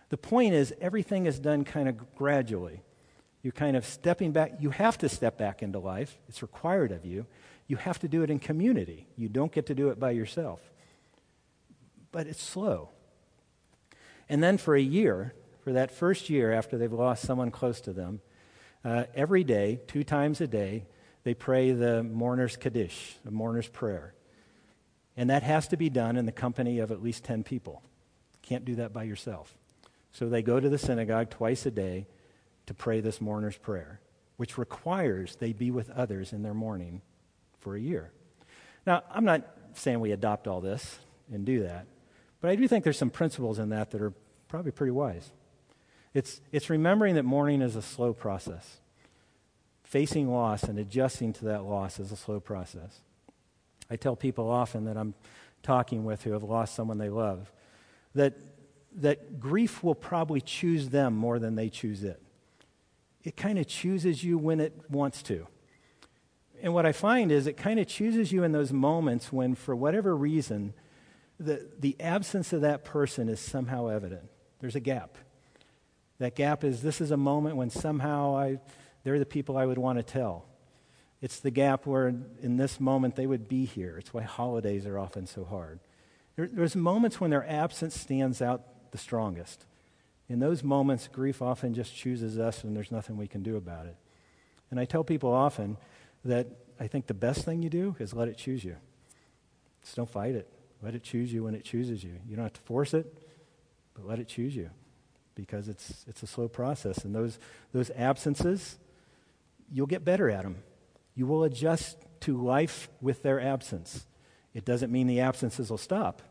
The 0.09 0.17
point 0.17 0.53
is, 0.53 0.73
everything 0.81 1.27
is 1.27 1.39
done 1.39 1.63
kind 1.63 1.87
of 1.87 2.15
gradually. 2.15 2.81
You're 3.43 3.53
kind 3.53 3.77
of 3.77 3.85
stepping 3.85 4.31
back. 4.31 4.53
You 4.59 4.71
have 4.71 4.97
to 4.99 5.09
step 5.09 5.37
back 5.37 5.61
into 5.61 5.79
life, 5.79 6.17
it's 6.27 6.41
required 6.41 6.91
of 6.91 7.05
you. 7.05 7.25
You 7.67 7.77
have 7.77 7.99
to 7.99 8.07
do 8.07 8.23
it 8.23 8.31
in 8.31 8.39
community. 8.39 9.07
You 9.15 9.29
don't 9.29 9.51
get 9.51 9.67
to 9.67 9.75
do 9.75 9.89
it 9.89 9.99
by 9.99 10.11
yourself. 10.11 10.59
But 12.11 12.25
it's 12.25 12.41
slow. 12.41 12.89
And 14.29 14.43
then 14.43 14.57
for 14.57 14.75
a 14.75 14.81
year, 14.81 15.33
for 15.61 15.73
that 15.73 15.91
first 15.91 16.29
year 16.29 16.53
after 16.53 16.77
they've 16.77 16.91
lost 16.91 17.23
someone 17.23 17.51
close 17.51 17.81
to 17.81 17.93
them, 17.93 18.21
uh, 18.85 19.05
every 19.13 19.43
day, 19.43 19.79
two 19.87 20.03
times 20.03 20.39
a 20.39 20.47
day, 20.47 20.85
they 21.23 21.33
pray 21.33 21.71
the 21.71 22.03
mourner's 22.03 22.55
Kaddish, 22.55 23.17
the 23.25 23.31
mourner's 23.31 23.67
prayer. 23.67 24.13
And 25.17 25.29
that 25.29 25.43
has 25.43 25.67
to 25.69 25.77
be 25.77 25.89
done 25.89 26.15
in 26.15 26.25
the 26.25 26.31
company 26.31 26.79
of 26.79 26.91
at 26.91 27.03
least 27.03 27.25
10 27.25 27.43
people. 27.43 27.83
Can't 28.41 28.63
do 28.63 28.75
that 28.75 28.93
by 28.93 29.03
yourself. 29.03 29.57
So 30.11 30.29
they 30.29 30.41
go 30.41 30.59
to 30.59 30.69
the 30.69 30.77
synagogue 30.77 31.29
twice 31.29 31.65
a 31.65 31.71
day 31.71 32.07
to 32.67 32.73
pray 32.73 33.01
this 33.01 33.19
mourner's 33.19 33.57
prayer, 33.57 33.99
which 34.37 34.57
requires 34.57 35.35
they 35.35 35.53
be 35.53 35.71
with 35.71 35.89
others 35.89 36.31
in 36.31 36.41
their 36.41 36.53
mourning 36.53 37.01
for 37.59 37.75
a 37.75 37.79
year. 37.79 38.11
Now, 38.85 39.03
I'm 39.11 39.25
not 39.25 39.45
saying 39.73 39.99
we 39.99 40.11
adopt 40.11 40.47
all 40.47 40.61
this 40.61 40.99
and 41.31 41.45
do 41.45 41.63
that, 41.63 41.85
but 42.41 42.49
I 42.49 42.55
do 42.55 42.67
think 42.67 42.83
there's 42.83 42.97
some 42.97 43.09
principles 43.09 43.59
in 43.59 43.69
that 43.69 43.91
that 43.91 44.01
are 44.01 44.13
probably 44.47 44.71
pretty 44.71 44.91
wise. 44.91 45.31
It's, 46.13 46.41
it's 46.51 46.69
remembering 46.69 47.15
that 47.15 47.23
mourning 47.23 47.61
is 47.61 47.75
a 47.75 47.81
slow 47.81 48.13
process. 48.13 48.77
Facing 49.83 50.29
loss 50.29 50.63
and 50.63 50.79
adjusting 50.79 51.33
to 51.33 51.45
that 51.45 51.63
loss 51.63 51.99
is 51.99 52.11
a 52.11 52.15
slow 52.15 52.39
process. 52.39 53.01
I 53.89 53.95
tell 53.95 54.15
people 54.15 54.49
often 54.49 54.85
that 54.85 54.97
I'm 54.97 55.13
talking 55.63 56.05
with 56.05 56.23
who 56.23 56.31
have 56.31 56.43
lost 56.43 56.75
someone 56.75 56.97
they 56.97 57.09
love 57.09 57.51
that 58.15 58.33
that 58.97 59.39
grief 59.39 59.83
will 59.83 59.95
probably 59.95 60.41
choose 60.41 60.89
them 60.89 61.15
more 61.15 61.39
than 61.39 61.55
they 61.55 61.69
choose 61.69 62.03
it. 62.03 62.21
It 63.23 63.37
kind 63.37 63.59
of 63.59 63.67
chooses 63.67 64.23
you 64.23 64.37
when 64.37 64.59
it 64.59 64.73
wants 64.89 65.21
to. 65.23 65.47
And 66.61 66.73
what 66.73 66.85
I 66.85 66.91
find 66.91 67.31
is 67.31 67.47
it 67.47 67.55
kind 67.55 67.79
of 67.79 67.87
chooses 67.87 68.31
you 68.31 68.43
in 68.43 68.51
those 68.51 68.73
moments 68.73 69.31
when, 69.31 69.55
for 69.55 69.75
whatever 69.75 70.15
reason, 70.15 70.73
the, 71.39 71.67
the 71.79 71.95
absence 71.99 72.53
of 72.53 72.61
that 72.61 72.83
person 72.83 73.29
is 73.29 73.39
somehow 73.39 73.87
evident. 73.87 74.29
There's 74.59 74.75
a 74.75 74.81
gap. 74.81 75.17
That 76.19 76.35
gap 76.35 76.63
is 76.63 76.81
this 76.81 76.99
is 76.99 77.11
a 77.11 77.17
moment 77.17 77.55
when 77.55 77.69
somehow 77.69 78.35
I, 78.35 78.59
they're 79.03 79.19
the 79.19 79.25
people 79.25 79.57
I 79.57 79.65
would 79.65 79.77
want 79.77 79.99
to 79.99 80.03
tell. 80.03 80.45
It's 81.21 81.39
the 81.39 81.51
gap 81.51 81.85
where 81.85 82.07
in 82.07 82.57
this 82.57 82.79
moment 82.79 83.15
they 83.15 83.27
would 83.27 83.47
be 83.47 83.65
here. 83.65 83.97
It's 83.97 84.13
why 84.13 84.23
holidays 84.23 84.85
are 84.85 84.99
often 84.99 85.27
so 85.27 85.43
hard. 85.43 85.79
There, 86.35 86.47
there's 86.47 86.75
moments 86.75 87.19
when 87.19 87.31
their 87.31 87.47
absence 87.47 87.99
stands 87.99 88.41
out 88.41 88.91
the 88.91 88.97
strongest. 88.97 89.65
In 90.27 90.39
those 90.39 90.63
moments, 90.63 91.07
grief 91.07 91.41
often 91.41 91.73
just 91.73 91.95
chooses 91.95 92.37
us, 92.37 92.63
and 92.63 92.75
there's 92.75 92.91
nothing 92.91 93.17
we 93.17 93.27
can 93.27 93.43
do 93.43 93.57
about 93.57 93.87
it. 93.87 93.95
And 94.71 94.79
I 94.79 94.85
tell 94.85 95.03
people 95.03 95.33
often 95.33 95.77
that 96.23 96.47
I 96.79 96.87
think 96.87 97.07
the 97.07 97.13
best 97.13 97.43
thing 97.43 97.63
you 97.63 97.69
do 97.69 97.95
is 97.99 98.13
let 98.13 98.27
it 98.27 98.37
choose 98.37 98.63
you. 98.63 98.75
Just 99.81 99.95
don't 99.95 100.09
fight 100.09 100.35
it. 100.35 100.47
Let 100.81 100.95
it 100.95 101.03
choose 101.03 101.33
you 101.33 101.43
when 101.43 101.55
it 101.55 101.63
chooses 101.63 102.03
you. 102.03 102.13
You 102.27 102.35
don't 102.35 102.45
have 102.45 102.53
to 102.53 102.61
force 102.61 102.93
it, 102.93 103.13
but 103.93 104.07
let 104.07 104.19
it 104.19 104.27
choose 104.27 104.55
you 104.55 104.69
because 105.35 105.67
it's, 105.67 106.05
it's 106.07 106.23
a 106.23 106.27
slow 106.27 106.47
process. 106.47 107.03
And 107.03 107.13
those, 107.13 107.39
those 107.73 107.91
absences, 107.91 108.77
you'll 109.71 109.87
get 109.87 110.05
better 110.05 110.29
at 110.29 110.43
them. 110.43 110.57
You 111.15 111.27
will 111.27 111.43
adjust 111.43 111.97
to 112.21 112.41
life 112.41 112.89
with 113.01 113.23
their 113.23 113.39
absence. 113.39 114.05
It 114.53 114.65
doesn't 114.65 114.91
mean 114.91 115.07
the 115.07 115.21
absences 115.21 115.69
will 115.69 115.77
stop, 115.77 116.21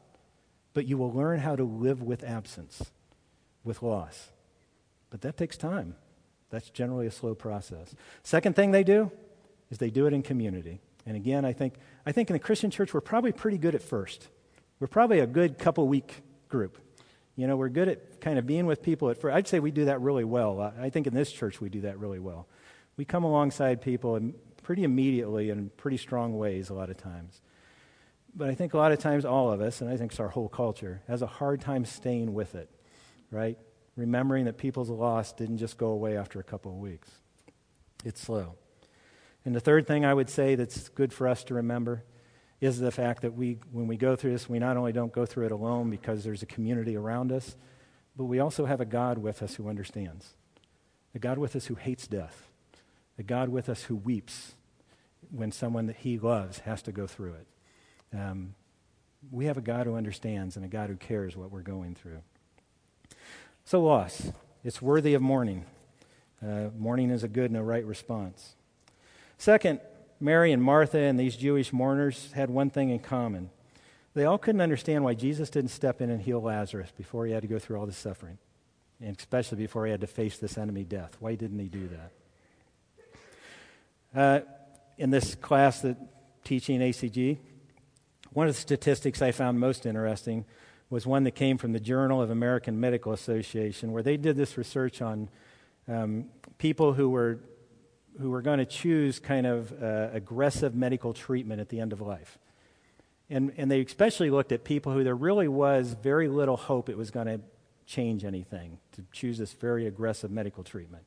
but 0.75 0.87
you 0.87 0.97
will 0.97 1.13
learn 1.13 1.41
how 1.41 1.57
to 1.57 1.65
live 1.65 2.03
with 2.03 2.25
absence, 2.25 2.83
with 3.65 3.83
loss. 3.83 4.31
But 5.11 5.23
that 5.23 5.37
takes 5.37 5.57
time. 5.57 5.95
That's 6.51 6.71
generally 6.71 7.07
a 7.07 7.11
slow 7.11 7.35
process. 7.35 7.95
Second 8.23 8.57
thing 8.57 8.71
they 8.71 8.85
do 8.85 9.11
is 9.71 9.79
they 9.79 9.91
do 9.91 10.07
it 10.07 10.15
in 10.15 10.23
community. 10.23 10.81
And 11.07 11.17
again, 11.17 11.45
I 11.45 11.53
think, 11.53 11.75
I 12.05 12.13
think 12.13 12.31
in 12.31 12.35
the 12.35 12.41
Christian 12.41 12.71
church, 12.71 12.93
we're 12.93 13.01
probably 13.01 13.33
pretty 13.33 13.59
good 13.59 13.75
at 13.75 13.83
first. 13.83 14.29
We're 14.81 14.87
probably 14.87 15.19
a 15.21 15.27
good 15.27 15.59
couple 15.59 15.89
week 15.89 16.23
group. 16.49 16.79
You 17.37 17.47
know, 17.47 17.57
we're 17.57 17.69
good 17.69 17.89
at 17.89 18.21
kind 18.21 18.39
of 18.39 18.47
being 18.47 18.67
with 18.67 18.83
people 18.83 19.11
at 19.11 19.21
first. 19.21 19.35
I'd 19.35 19.49
say 19.49 19.61
we 19.61 19.71
do 19.71 19.87
that 19.87 20.01
really 20.01 20.25
well. 20.25 20.73
I 20.81 20.91
think 20.91 21.07
in 21.07 21.15
this 21.15 21.31
church, 21.31 21.61
we 21.61 21.69
do 21.69 21.83
that 21.83 21.99
really 21.99 22.19
well. 22.19 22.49
We 22.97 23.05
come 23.05 23.25
alongside 23.25 23.81
people 23.81 24.21
pretty 24.63 24.85
immediately 24.85 25.51
in 25.51 25.71
pretty 25.77 25.97
strong 25.97 26.37
ways 26.37 26.69
a 26.69 26.75
lot 26.75 26.91
of 26.91 26.97
times. 26.97 27.41
but 28.35 28.49
I 28.49 28.55
think 28.55 28.75
a 28.75 28.77
lot 28.77 28.93
of 28.93 28.99
times 28.99 29.25
all 29.25 29.51
of 29.51 29.61
us, 29.61 29.81
and 29.81 29.91
I 29.91 29.97
think 29.97 30.13
it's 30.13 30.21
our 30.21 30.29
whole 30.29 30.49
culture, 30.49 31.03
has 31.09 31.23
a 31.23 31.27
hard 31.27 31.61
time 31.61 31.85
staying 31.85 32.35
with 32.35 32.55
it, 32.55 32.71
right? 33.31 33.59
Remembering 33.97 34.45
that 34.45 34.59
people's 34.59 34.91
loss 34.91 35.33
didn't 35.33 35.59
just 35.59 35.77
go 35.77 35.89
away 35.89 36.17
after 36.17 36.39
a 36.39 36.45
couple 36.45 36.73
of 36.73 36.79
weeks. 36.79 37.11
It's 38.05 38.21
slow. 38.21 38.55
And 39.45 39.55
the 39.55 39.61
third 39.61 39.87
thing 39.87 40.05
I 40.05 40.15
would 40.15 40.31
say 40.31 40.55
that's 40.55 40.89
good 40.91 41.13
for 41.13 41.27
us 41.27 41.43
to 41.45 41.55
remember 41.55 42.05
is 42.61 42.79
the 42.79 42.91
fact 42.91 43.23
that 43.23 43.35
we, 43.35 43.59
when 43.71 43.87
we 43.87 43.97
go 43.97 44.17
through 44.17 44.33
this, 44.33 44.49
we 44.49 44.59
not 44.59 44.77
only 44.77 44.93
don't 44.93 45.13
go 45.13 45.25
through 45.25 45.47
it 45.47 45.53
alone 45.53 45.91
because 45.91 46.25
there's 46.25 46.43
a 46.43 46.47
community 46.47 46.97
around 46.97 47.31
us, 47.31 47.57
but 48.17 48.25
we 48.25 48.41
also 48.41 48.67
have 48.67 48.81
a 48.81 48.85
God 48.85 49.19
with 49.19 49.43
us 49.43 49.55
who 49.55 49.69
understands, 49.69 50.35
a 51.15 51.19
God 51.19 51.39
with 51.39 51.55
us 51.55 51.67
who 51.67 51.77
hates 51.77 52.07
death, 52.07 52.49
a 53.19 53.23
God 53.23 53.49
with 53.49 53.69
us 53.69 53.85
who 53.85 53.97
weeps 53.97 54.55
when 55.31 55.53
someone 55.53 55.87
that 55.87 55.97
he 55.97 56.19
loves 56.19 56.61
has 56.61 56.83
to 56.83 56.93
go 56.93 57.07
through 57.07 57.35
it. 57.35 57.47
Um, 58.17 58.55
we 59.31 59.47
have 59.47 59.57
a 59.57 59.63
God 59.63 59.87
who 59.87 59.95
understands 59.95 60.57
and 60.57 60.65
a 60.65 60.69
God 60.69 60.91
who 60.91 60.97
cares 60.97 61.37
what 61.37 61.51
we're 61.51 61.61
going 61.61 61.95
through. 61.95 62.23
So, 63.65 63.83
loss. 63.83 64.33
It's 64.65 64.83
worthy 64.83 65.15
of 65.15 65.23
mourning. 65.23 65.65
Uh, 66.43 66.71
mourning 66.77 67.11
is 67.11 67.23
a 67.23 67.29
good 67.29 67.51
and 67.51 67.57
a 67.57 67.63
right 67.63 67.85
response. 67.85 68.57
Second, 69.39 69.81
Mary 70.21 70.53
and 70.53 70.63
Martha 70.63 70.99
and 70.99 71.19
these 71.19 71.37
Jewish 71.37 71.73
mourners 71.73 72.33
had 72.33 72.51
one 72.51 72.71
thing 72.71 72.91
in 72.91 72.99
common. 72.99 73.51
They 74.15 74.25
all 74.25 74.39
couldn't 74.39 74.61
understand 74.61 75.05
why 75.05 75.15
Jesus 75.15 75.49
didn't 75.49 75.71
step 75.71 76.01
in 76.01 76.11
and 76.11 76.21
heal 76.21 76.43
Lazarus 76.43 76.91
before 76.97 77.27
he 77.27 77.33
had 77.33 77.43
to 77.43 77.49
go 77.49 77.59
through 77.59 77.79
all 77.79 77.87
this 77.87 77.97
suffering, 77.97 78.39
and 79.01 79.17
especially 79.17 79.59
before 79.59 79.87
he 79.87 79.93
had 79.93 80.01
to 80.01 80.07
face 80.07 80.39
this 80.39 80.59
enemy 80.59 80.85
death. 80.85 81.17
Why 81.21 81.37
didn't 81.37 81.59
he 81.59 81.69
do 81.69 81.89
that? 81.89 82.13
Uh, 84.15 84.41
in 84.97 85.11
this 85.11 85.35
class 85.37 85.83
that 85.83 85.97
teaching 86.43 86.81
ACG, 86.81 87.39
one 88.33 88.49
of 88.49 88.55
the 88.55 88.61
statistics 88.61 89.23
I 89.23 89.31
found 89.31 89.61
most 89.61 89.87
interesting 89.87 90.45
was 90.91 91.07
one 91.07 91.25
that 91.25 91.33
came 91.33 91.59
from 91.59 91.73
the 91.73 91.81
Journal 91.81 92.21
of 92.21 92.31
American 92.31 92.81
Medical 92.81 93.13
Association, 93.13 93.93
where 93.93 94.03
they 94.03 94.17
did 94.17 94.37
this 94.37 94.57
research 94.57 95.03
on 95.03 95.29
um, 95.87 96.27
people 96.57 96.95
who 96.95 97.11
were 97.11 97.39
who 98.21 98.31
were 98.31 98.43
going 98.43 98.59
to 98.59 98.67
choose 98.67 99.19
kind 99.19 99.47
of 99.47 99.73
uh, 99.83 100.09
aggressive 100.13 100.75
medical 100.75 101.13
treatment 101.13 101.61
at 101.61 101.69
the 101.69 101.81
end 101.81 101.93
of 101.93 102.01
life. 102.01 102.39
And, 103.31 103.53
and 103.57 103.71
they 103.71 103.81
especially 103.81 104.31
looked 104.31 104.53
at 104.53 104.65
people 104.65 104.93
who 104.93 105.05
there 105.05 105.15
really 105.15 105.49
was 105.49 105.95
very 106.03 106.29
little 106.29 106.57
hope 106.57 106.89
it 106.89 106.97
was 106.97 107.11
going 107.11 107.27
to 107.27 107.41
change 107.87 108.25
anything 108.25 108.79
to 108.93 109.05
choose 109.13 109.39
this 109.39 109.53
very 109.53 109.87
aggressive 109.87 110.31
medical 110.31 110.65
treatment. 110.65 111.05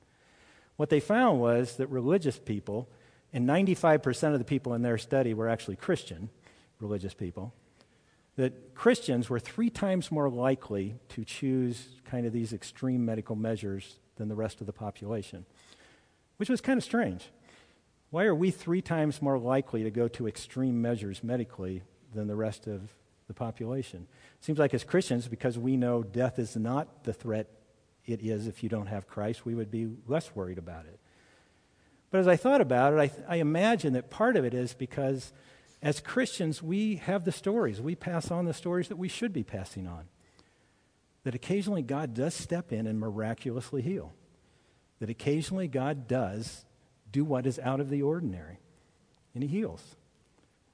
What 0.78 0.89
they 0.89 1.00
found 1.00 1.39
was 1.39 1.78
that 1.78 1.88
religious 1.88 2.39
people 2.39 2.89
and 3.34 3.47
95% 3.47 4.34
of 4.34 4.39
the 4.39 4.45
people 4.45 4.74
in 4.74 4.82
their 4.82 4.97
study 4.97 5.34
were 5.34 5.47
actually 5.47 5.76
Christian, 5.76 6.30
religious 6.80 7.13
people, 7.13 7.54
that 8.36 8.76
Christians 8.76 9.30
were 9.30 9.39
three 9.39 9.69
times 9.69 10.12
more 10.12 10.30
likely 10.30 10.95
to 11.10 11.24
choose 11.24 11.88
kind 12.06 12.26
of 12.26 12.34
these 12.34 12.54
extreme 12.54 13.06
medical 13.06 13.36
measures 13.36 14.00
than 14.15 14.28
the 14.28 14.36
rest 14.36 14.62
of 14.62 14.67
the 14.67 14.74
population, 14.74 15.45
which 16.41 16.49
was 16.49 16.60
kind 16.60 16.80
of 16.80 16.84
strange. 16.84 17.30
Why 18.10 18.23
are 18.23 18.34
we 18.34 18.49
three 18.49 18.82
times 18.82 19.21
more 19.21 19.38
likely 19.38 19.84
to 19.84 19.91
go 19.91 20.08
to 20.08 20.27
extreme 20.27 20.82
measures 20.82 21.23
medically 21.23 21.84
than 22.15 22.25
the 22.25 22.36
rest 22.36 22.65
of 22.65 22.89
the 23.27 23.36
population? 23.36 24.08
Seems 24.39 24.58
like 24.58 24.73
as 24.73 24.84
Christians, 24.84 25.27
because 25.27 25.60
we 25.60 25.77
know 25.77 26.01
death 26.01 26.39
is 26.39 26.56
not 26.56 27.04
the 27.04 27.13
threat 27.13 27.45
it 28.08 28.23
is 28.23 28.47
if 28.47 28.63
you 28.63 28.69
don't 28.69 28.88
have 28.88 29.08
Christ, 29.08 29.45
we 29.45 29.54
would 29.54 29.69
be 29.69 29.91
less 30.08 30.36
worried 30.36 30.58
about 30.58 30.86
it. 30.86 30.99
But 32.10 32.21
as 32.21 32.27
I 32.27 32.38
thought 32.38 32.60
about 32.60 32.93
it, 32.95 33.13
I, 33.30 33.36
I 33.36 33.36
imagine 33.36 33.93
that 33.93 34.10
part 34.10 34.36
of 34.36 34.43
it 34.43 34.56
is 34.56 34.73
because 34.73 35.32
as 35.80 35.99
Christians, 35.99 36.63
we 36.63 36.95
have 36.95 37.23
the 37.23 37.32
stories. 37.32 37.80
We 37.80 37.93
pass 37.93 38.32
on 38.32 38.45
the 38.45 38.54
stories 38.56 38.88
that 38.88 38.97
we 38.97 39.10
should 39.10 39.32
be 39.32 39.43
passing 39.43 39.86
on. 39.86 40.06
That 41.23 41.36
occasionally 41.36 41.84
God 41.84 42.15
does 42.15 42.34
step 42.34 42.73
in 42.73 42.88
and 42.88 42.99
miraculously 42.99 43.84
heal. 43.84 44.15
That 45.01 45.09
occasionally 45.09 45.67
God 45.67 46.07
does 46.07 46.63
do 47.11 47.25
what 47.25 47.45
is 47.45 47.59
out 47.59 47.79
of 47.81 47.89
the 47.89 48.03
ordinary, 48.03 48.59
and 49.33 49.43
He 49.43 49.49
heals. 49.49 49.97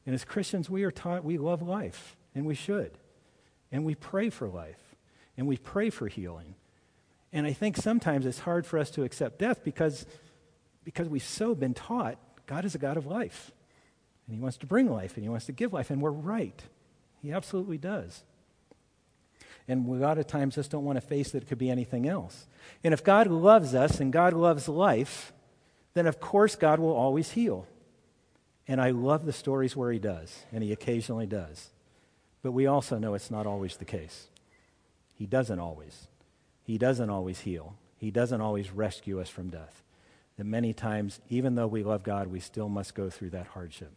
And 0.06 0.14
as 0.14 0.24
Christians, 0.24 0.70
we 0.70 0.84
are 0.84 0.92
taught 0.92 1.24
we 1.24 1.40
love 1.40 1.62
life, 1.62 2.16
and 2.36 2.46
we 2.46 2.54
should. 2.54 2.92
And 3.72 3.84
we 3.84 3.96
pray 3.96 4.30
for 4.30 4.48
life, 4.48 4.96
and 5.38 5.48
we 5.48 5.58
pray 5.58 5.90
for 5.90 6.08
healing. 6.08 6.56
And 7.34 7.48
I 7.48 7.54
think 7.54 7.78
sometimes 7.78 8.26
it's 8.26 8.40
hard 8.40 8.66
for 8.66 8.78
us 8.78 8.92
to 8.92 9.04
accept 9.04 9.40
death 9.40 9.64
because 9.64 10.06
because 10.84 11.10
we've 11.10 11.24
so 11.24 11.56
been 11.56 11.74
taught 11.74 12.18
God 12.48 12.66
is 12.66 12.76
a 12.76 12.80
God 12.80 12.98
of 12.98 13.06
life. 13.06 13.52
And 14.26 14.36
He 14.36 14.42
wants 14.42 14.58
to 14.58 14.66
bring 14.66 14.90
life 14.90 15.16
and 15.16 15.24
He 15.24 15.30
wants 15.30 15.46
to 15.46 15.52
give 15.52 15.74
life. 15.74 15.90
And 15.90 16.02
we're 16.02 16.12
right. 16.12 16.62
He 17.22 17.32
absolutely 17.32 17.78
does. 17.78 18.24
And 19.68 19.86
we 19.86 19.98
a 19.98 20.02
lot 20.02 20.18
of 20.18 20.28
times 20.28 20.56
just 20.56 20.72
don't 20.72 20.86
want 20.86 20.98
to 20.98 21.06
face 21.06 21.32
that 21.32 21.44
it 21.44 21.48
could 21.48 21.58
be 21.58 21.70
anything 21.70 22.08
else. 22.08 22.48
And 22.84 22.94
if 22.94 23.04
God 23.04 23.28
loves 23.28 23.76
us 23.76 24.00
and 24.00 24.14
God 24.14 24.34
loves 24.34 24.68
life, 24.68 25.34
then 25.94 26.08
of 26.08 26.20
course 26.20 26.56
God 26.56 26.80
will 26.80 26.94
always 26.94 27.32
heal. 27.32 27.68
And 28.68 28.80
I 28.80 28.92
love 28.92 29.26
the 29.26 29.34
stories 29.34 29.76
where 29.76 29.92
He 29.92 30.00
does, 30.00 30.46
and 30.52 30.64
He 30.64 30.72
occasionally 30.72 31.28
does. 31.28 31.70
But 32.44 32.52
we 32.52 32.66
also 32.66 32.98
know 32.98 33.14
it's 33.14 33.32
not 33.32 33.48
always 33.48 33.78
the 33.78 33.86
case. 33.86 34.28
He 35.14 35.26
doesn't 35.26 35.60
always. 35.60 36.08
He 36.64 36.78
doesn't 36.78 37.10
always 37.10 37.42
heal. 37.42 37.76
He 37.98 38.12
doesn't 38.12 38.42
always 38.42 38.72
rescue 38.72 39.20
us 39.20 39.30
from 39.30 39.50
death 39.50 39.84
that 40.38 40.46
many 40.46 40.72
times, 40.72 41.20
even 41.30 41.56
though 41.56 41.68
we 41.68 41.84
love 41.84 42.04
God, 42.04 42.28
we 42.28 42.40
still 42.40 42.70
must 42.70 42.96
go 42.96 43.10
through 43.10 43.32
that 43.32 43.48
hardship, 43.48 43.92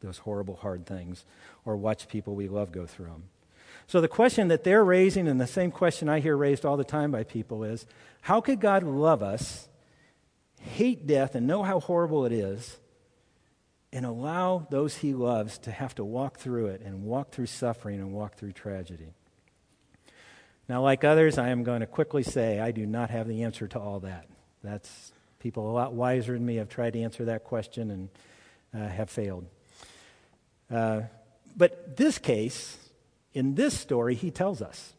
those 0.00 0.18
horrible, 0.18 0.56
hard 0.56 0.86
things, 0.86 1.24
or 1.64 1.76
watch 1.76 2.08
people 2.08 2.34
we 2.34 2.48
love 2.48 2.72
go 2.72 2.86
through 2.86 3.06
them. 3.06 3.24
So, 3.92 4.00
the 4.00 4.08
question 4.08 4.48
that 4.48 4.64
they're 4.64 4.82
raising, 4.82 5.28
and 5.28 5.38
the 5.38 5.46
same 5.46 5.70
question 5.70 6.08
I 6.08 6.20
hear 6.20 6.34
raised 6.34 6.64
all 6.64 6.78
the 6.78 6.82
time 6.82 7.10
by 7.10 7.24
people, 7.24 7.62
is 7.62 7.84
how 8.22 8.40
could 8.40 8.58
God 8.58 8.82
love 8.84 9.22
us, 9.22 9.68
hate 10.62 11.06
death, 11.06 11.34
and 11.34 11.46
know 11.46 11.62
how 11.62 11.78
horrible 11.78 12.24
it 12.24 12.32
is, 12.32 12.78
and 13.92 14.06
allow 14.06 14.66
those 14.70 14.96
he 14.96 15.12
loves 15.12 15.58
to 15.58 15.70
have 15.70 15.94
to 15.96 16.04
walk 16.04 16.38
through 16.38 16.68
it 16.68 16.80
and 16.80 17.04
walk 17.04 17.32
through 17.32 17.44
suffering 17.44 18.00
and 18.00 18.14
walk 18.14 18.36
through 18.36 18.52
tragedy? 18.52 19.12
Now, 20.70 20.80
like 20.80 21.04
others, 21.04 21.36
I 21.36 21.50
am 21.50 21.62
going 21.62 21.80
to 21.80 21.86
quickly 21.86 22.22
say 22.22 22.60
I 22.60 22.70
do 22.70 22.86
not 22.86 23.10
have 23.10 23.28
the 23.28 23.42
answer 23.42 23.68
to 23.68 23.78
all 23.78 24.00
that. 24.00 24.26
That's 24.64 25.12
People 25.38 25.70
a 25.70 25.74
lot 25.74 25.92
wiser 25.92 26.32
than 26.32 26.46
me 26.46 26.56
have 26.56 26.70
tried 26.70 26.94
to 26.94 27.02
answer 27.02 27.26
that 27.26 27.44
question 27.44 27.90
and 27.90 28.08
uh, 28.74 28.88
have 28.88 29.10
failed. 29.10 29.44
Uh, 30.70 31.02
but 31.54 31.98
this 31.98 32.16
case, 32.16 32.78
in 33.34 33.54
this 33.54 33.78
story, 33.78 34.14
he 34.14 34.30
tells 34.30 34.60
us 34.62 34.94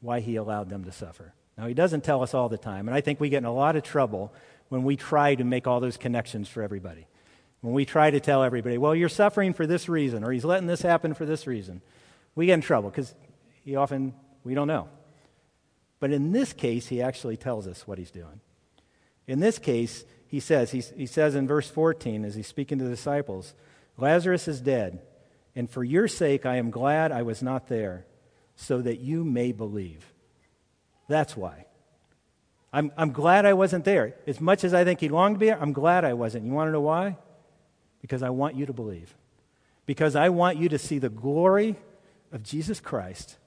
why 0.00 0.20
he 0.20 0.36
allowed 0.36 0.68
them 0.68 0.84
to 0.84 0.92
suffer. 0.92 1.34
Now, 1.56 1.66
he 1.66 1.74
doesn't 1.74 2.04
tell 2.04 2.22
us 2.22 2.34
all 2.34 2.48
the 2.48 2.58
time, 2.58 2.88
and 2.88 2.94
I 2.94 3.00
think 3.00 3.18
we 3.18 3.28
get 3.28 3.38
in 3.38 3.44
a 3.44 3.52
lot 3.52 3.76
of 3.76 3.82
trouble 3.82 4.32
when 4.68 4.82
we 4.82 4.96
try 4.96 5.34
to 5.34 5.44
make 5.44 5.66
all 5.66 5.80
those 5.80 5.96
connections 5.96 6.48
for 6.48 6.62
everybody. 6.62 7.06
When 7.60 7.72
we 7.72 7.84
try 7.84 8.10
to 8.10 8.20
tell 8.20 8.42
everybody, 8.42 8.78
well, 8.78 8.94
you're 8.94 9.08
suffering 9.08 9.54
for 9.54 9.66
this 9.66 9.88
reason, 9.88 10.22
or 10.22 10.32
he's 10.32 10.44
letting 10.44 10.66
this 10.66 10.82
happen 10.82 11.14
for 11.14 11.24
this 11.24 11.46
reason, 11.46 11.80
we 12.34 12.46
get 12.46 12.54
in 12.54 12.60
trouble 12.60 12.90
because 12.90 13.14
he 13.64 13.76
often, 13.76 14.14
we 14.44 14.54
don't 14.54 14.68
know. 14.68 14.88
But 15.98 16.12
in 16.12 16.32
this 16.32 16.52
case, 16.52 16.88
he 16.88 17.00
actually 17.00 17.36
tells 17.38 17.66
us 17.66 17.86
what 17.86 17.98
he's 17.98 18.10
doing. 18.10 18.40
In 19.26 19.40
this 19.40 19.58
case, 19.58 20.04
he 20.28 20.40
says, 20.40 20.70
he, 20.70 20.80
he 20.80 21.06
says 21.06 21.34
in 21.34 21.46
verse 21.46 21.70
14, 21.70 22.24
as 22.24 22.34
he's 22.34 22.46
speaking 22.46 22.78
to 22.78 22.84
the 22.84 22.90
disciples, 22.90 23.54
Lazarus 23.96 24.46
is 24.46 24.60
dead, 24.60 25.00
and 25.56 25.68
for 25.68 25.82
your 25.82 26.06
sake 26.06 26.46
I 26.46 26.56
am 26.56 26.70
glad 26.70 27.10
I 27.10 27.22
was 27.22 27.42
not 27.42 27.66
there, 27.66 28.06
so 28.54 28.80
that 28.82 29.00
you 29.00 29.24
may 29.24 29.50
believe. 29.50 30.12
That's 31.08 31.36
why. 31.36 31.66
I'm, 32.72 32.92
I'm 32.96 33.12
glad 33.12 33.46
I 33.46 33.54
wasn't 33.54 33.84
there. 33.84 34.14
As 34.26 34.40
much 34.40 34.62
as 34.62 34.74
I 34.74 34.84
think 34.84 35.00
he 35.00 35.08
longed 35.08 35.36
to 35.36 35.38
be 35.38 35.46
there, 35.46 35.60
I'm 35.60 35.72
glad 35.72 36.04
I 36.04 36.12
wasn't. 36.12 36.44
You 36.44 36.52
want 36.52 36.68
to 36.68 36.72
know 36.72 36.82
why? 36.82 37.16
Because 38.02 38.22
I 38.22 38.30
want 38.30 38.54
you 38.54 38.66
to 38.66 38.72
believe. 38.72 39.14
Because 39.86 40.14
I 40.14 40.28
want 40.28 40.58
you 40.58 40.68
to 40.68 40.78
see 40.78 40.98
the 40.98 41.08
glory 41.08 41.76
of 42.32 42.42
Jesus 42.42 42.80
Christ 42.80 43.38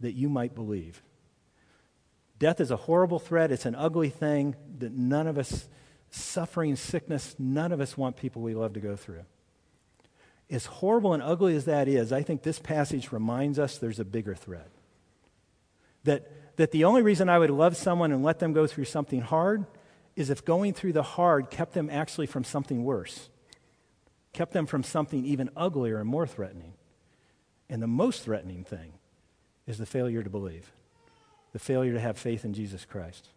that 0.00 0.12
you 0.12 0.28
might 0.28 0.54
believe. 0.54 1.02
Death 2.38 2.60
is 2.60 2.70
a 2.70 2.76
horrible 2.76 3.18
threat, 3.18 3.50
it's 3.52 3.66
an 3.66 3.74
ugly 3.74 4.10
thing 4.10 4.54
that 4.78 4.92
none 4.92 5.26
of 5.26 5.38
us, 5.38 5.68
suffering, 6.10 6.76
sickness, 6.76 7.34
none 7.38 7.72
of 7.72 7.80
us 7.80 7.96
want 7.96 8.16
people 8.16 8.42
we 8.42 8.54
love 8.54 8.74
to 8.74 8.80
go 8.80 8.96
through. 8.96 9.24
As 10.52 10.66
horrible 10.66 11.14
and 11.14 11.22
ugly 11.22 11.56
as 11.56 11.64
that 11.64 11.88
is, 11.88 12.12
I 12.12 12.22
think 12.22 12.42
this 12.42 12.58
passage 12.58 13.10
reminds 13.10 13.58
us 13.58 13.78
there's 13.78 13.98
a 13.98 14.04
bigger 14.04 14.34
threat. 14.34 14.68
That, 16.04 16.30
that 16.56 16.72
the 16.72 16.84
only 16.84 17.00
reason 17.00 17.30
I 17.30 17.38
would 17.38 17.50
love 17.50 17.74
someone 17.74 18.12
and 18.12 18.22
let 18.22 18.38
them 18.38 18.52
go 18.52 18.66
through 18.66 18.84
something 18.84 19.22
hard 19.22 19.64
is 20.14 20.28
if 20.28 20.44
going 20.44 20.74
through 20.74 20.92
the 20.92 21.02
hard 21.02 21.48
kept 21.48 21.72
them 21.72 21.88
actually 21.88 22.26
from 22.26 22.44
something 22.44 22.84
worse, 22.84 23.30
kept 24.34 24.52
them 24.52 24.66
from 24.66 24.82
something 24.82 25.24
even 25.24 25.48
uglier 25.56 25.98
and 25.98 26.08
more 26.08 26.26
threatening. 26.26 26.74
And 27.70 27.82
the 27.82 27.86
most 27.86 28.22
threatening 28.22 28.62
thing 28.62 28.92
is 29.66 29.78
the 29.78 29.86
failure 29.86 30.22
to 30.22 30.30
believe 30.30 30.70
the 31.52 31.58
failure 31.58 31.92
to 31.92 32.00
have 32.00 32.16
faith 32.16 32.46
in 32.46 32.54
Jesus 32.54 32.86
Christ. 32.86 33.28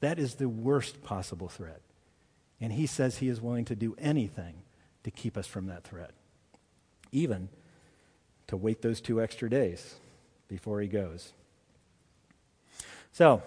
That 0.00 0.18
is 0.18 0.36
the 0.36 0.48
worst 0.48 1.02
possible 1.02 1.48
threat. 1.48 1.82
And 2.62 2.72
he 2.72 2.86
says 2.86 3.18
he 3.18 3.28
is 3.28 3.42
willing 3.42 3.66
to 3.66 3.76
do 3.76 3.94
anything 3.98 4.62
to 5.04 5.10
keep 5.10 5.36
us 5.36 5.46
from 5.46 5.66
that 5.66 5.84
threat. 5.84 6.12
Even 7.12 7.48
to 8.48 8.56
wait 8.56 8.82
those 8.82 9.00
two 9.00 9.22
extra 9.22 9.48
days 9.48 9.94
before 10.48 10.80
he 10.80 10.88
goes. 10.88 11.32
So, 13.12 13.42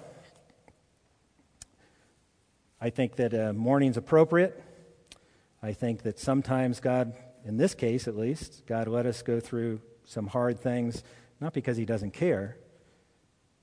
I 2.79 2.91
think 2.91 3.15
that 3.15 3.33
uh, 3.33 3.53
mourning's 3.53 3.97
appropriate. 3.97 4.61
I 5.63 5.73
think 5.73 6.03
that 6.03 6.19
sometimes 6.19 6.79
God, 6.79 7.13
in 7.43 7.57
this 7.57 7.73
case 7.73 8.07
at 8.07 8.15
least, 8.15 8.63
God 8.67 8.87
let 8.87 9.07
us 9.07 9.23
go 9.23 9.39
through 9.39 9.81
some 10.03 10.27
hard 10.27 10.59
things, 10.59 11.03
not 11.41 11.53
because 11.53 11.77
He 11.77 11.85
doesn't 11.85 12.11
care, 12.11 12.57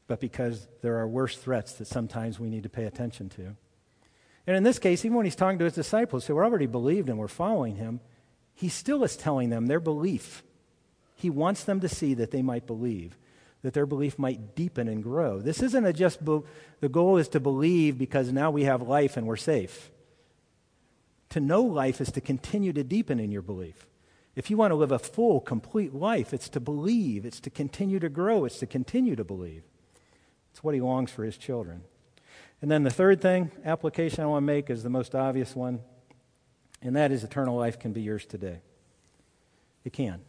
but 0.08 0.18
because 0.18 0.66
there 0.80 0.98
are 0.98 1.06
worse 1.06 1.36
threats 1.36 1.74
that 1.74 1.86
sometimes 1.86 2.40
we 2.40 2.48
need 2.48 2.64
to 2.64 2.68
pay 2.68 2.84
attention 2.84 3.28
to. 3.30 3.54
And 4.46 4.56
in 4.56 4.64
this 4.64 4.80
case, 4.80 5.04
even 5.04 5.16
when 5.16 5.26
He's 5.26 5.36
talking 5.36 5.58
to 5.60 5.64
His 5.64 5.74
disciples 5.74 6.26
who 6.26 6.36
already 6.36 6.66
believed 6.66 7.08
and 7.08 7.18
were 7.18 7.28
following 7.28 7.76
Him, 7.76 8.00
He 8.54 8.68
still 8.68 9.04
is 9.04 9.16
telling 9.16 9.50
them 9.50 9.66
their 9.66 9.80
belief. 9.80 10.42
He 11.14 11.30
wants 11.30 11.64
them 11.64 11.80
to 11.80 11.88
see 11.88 12.14
that 12.14 12.30
they 12.30 12.42
might 12.42 12.66
believe 12.66 13.16
that 13.62 13.74
their 13.74 13.86
belief 13.86 14.18
might 14.18 14.54
deepen 14.54 14.88
and 14.88 15.02
grow. 15.02 15.40
This 15.40 15.62
isn't 15.62 15.86
a 15.86 15.92
just 15.92 16.24
be- 16.24 16.42
the 16.80 16.88
goal 16.88 17.16
is 17.16 17.28
to 17.28 17.40
believe 17.40 17.96
because 17.96 18.32
now 18.32 18.50
we 18.50 18.64
have 18.64 18.82
life 18.82 19.16
and 19.16 19.26
we're 19.26 19.36
safe. 19.36 19.90
To 21.30 21.40
know 21.40 21.62
life 21.62 22.00
is 22.00 22.12
to 22.12 22.20
continue 22.20 22.72
to 22.72 22.84
deepen 22.84 23.20
in 23.20 23.30
your 23.30 23.42
belief. 23.42 23.86
If 24.34 24.50
you 24.50 24.56
want 24.56 24.72
to 24.72 24.76
live 24.76 24.92
a 24.92 24.98
full, 24.98 25.40
complete 25.40 25.94
life, 25.94 26.34
it's 26.34 26.48
to 26.50 26.60
believe, 26.60 27.24
it's 27.24 27.40
to 27.40 27.50
continue 27.50 28.00
to 28.00 28.08
grow, 28.08 28.44
it's 28.44 28.58
to 28.58 28.66
continue 28.66 29.14
to 29.14 29.24
believe. 29.24 29.62
It's 30.50 30.64
what 30.64 30.74
he 30.74 30.80
longs 30.80 31.10
for 31.10 31.24
his 31.24 31.36
children. 31.36 31.82
And 32.60 32.70
then 32.70 32.82
the 32.82 32.90
third 32.90 33.20
thing, 33.20 33.50
application 33.64 34.22
I 34.22 34.26
want 34.26 34.42
to 34.42 34.46
make 34.46 34.70
is 34.70 34.82
the 34.82 34.90
most 34.90 35.14
obvious 35.14 35.54
one, 35.54 35.80
and 36.82 36.96
that 36.96 37.12
is 37.12 37.24
eternal 37.24 37.56
life 37.56 37.78
can 37.78 37.92
be 37.92 38.02
yours 38.02 38.26
today. 38.26 38.58
It 39.84 39.92
can. 39.92 40.20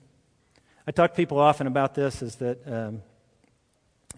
I 0.88 0.92
talk 0.92 1.12
to 1.12 1.16
people 1.16 1.40
often 1.40 1.68
about 1.68 1.96
this 1.96 2.22
is 2.22 2.36
that 2.36 2.60
um, 2.68 3.02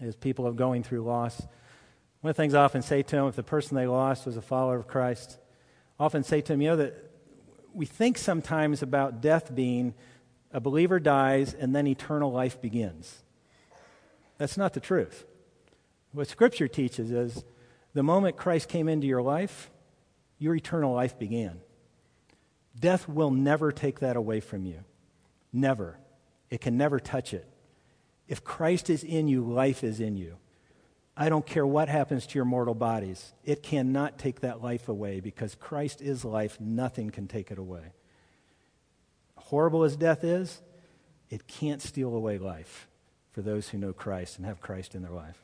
as 0.00 0.16
people 0.16 0.46
are 0.46 0.52
going 0.52 0.82
through 0.82 1.02
loss. 1.02 1.40
One 2.20 2.30
of 2.30 2.36
the 2.36 2.42
things 2.42 2.54
I 2.54 2.64
often 2.64 2.82
say 2.82 3.02
to 3.02 3.16
them, 3.16 3.28
if 3.28 3.36
the 3.36 3.42
person 3.42 3.76
they 3.76 3.86
lost 3.86 4.26
was 4.26 4.36
a 4.36 4.42
follower 4.42 4.76
of 4.76 4.86
Christ, 4.86 5.38
I 5.98 6.04
often 6.04 6.22
say 6.22 6.40
to 6.40 6.52
them, 6.52 6.60
you 6.60 6.70
know, 6.70 6.76
that 6.76 7.10
we 7.72 7.86
think 7.86 8.18
sometimes 8.18 8.82
about 8.82 9.20
death 9.20 9.54
being 9.54 9.94
a 10.52 10.60
believer 10.60 10.98
dies 10.98 11.54
and 11.54 11.74
then 11.74 11.86
eternal 11.86 12.32
life 12.32 12.60
begins. 12.60 13.22
That's 14.38 14.56
not 14.56 14.74
the 14.74 14.80
truth. 14.80 15.24
What 16.12 16.28
Scripture 16.28 16.68
teaches 16.68 17.10
is 17.10 17.44
the 17.94 18.02
moment 18.02 18.36
Christ 18.36 18.68
came 18.68 18.88
into 18.88 19.06
your 19.06 19.22
life, 19.22 19.70
your 20.38 20.54
eternal 20.54 20.94
life 20.94 21.18
began. 21.18 21.60
Death 22.78 23.08
will 23.08 23.30
never 23.30 23.72
take 23.72 24.00
that 24.00 24.16
away 24.16 24.40
from 24.40 24.64
you. 24.66 24.80
Never. 25.52 25.98
It 26.50 26.60
can 26.60 26.76
never 26.76 27.00
touch 27.00 27.32
it. 27.32 27.48
If 28.28 28.44
Christ 28.44 28.90
is 28.90 29.04
in 29.04 29.28
you, 29.28 29.42
life 29.42 29.82
is 29.84 30.00
in 30.00 30.16
you. 30.16 30.36
I 31.16 31.30
don't 31.30 31.46
care 31.46 31.66
what 31.66 31.88
happens 31.88 32.26
to 32.26 32.34
your 32.34 32.44
mortal 32.44 32.74
bodies. 32.74 33.32
It 33.44 33.62
cannot 33.62 34.18
take 34.18 34.40
that 34.40 34.62
life 34.62 34.88
away 34.88 35.20
because 35.20 35.54
Christ 35.54 36.02
is 36.02 36.24
life. 36.24 36.60
Nothing 36.60 37.10
can 37.10 37.26
take 37.26 37.50
it 37.50 37.58
away. 37.58 37.92
Horrible 39.36 39.84
as 39.84 39.96
death 39.96 40.24
is, 40.24 40.60
it 41.30 41.46
can't 41.46 41.80
steal 41.80 42.14
away 42.14 42.36
life 42.38 42.88
for 43.32 43.42
those 43.42 43.68
who 43.68 43.78
know 43.78 43.92
Christ 43.92 44.36
and 44.36 44.46
have 44.46 44.60
Christ 44.60 44.94
in 44.94 45.02
their 45.02 45.12
life. 45.12 45.42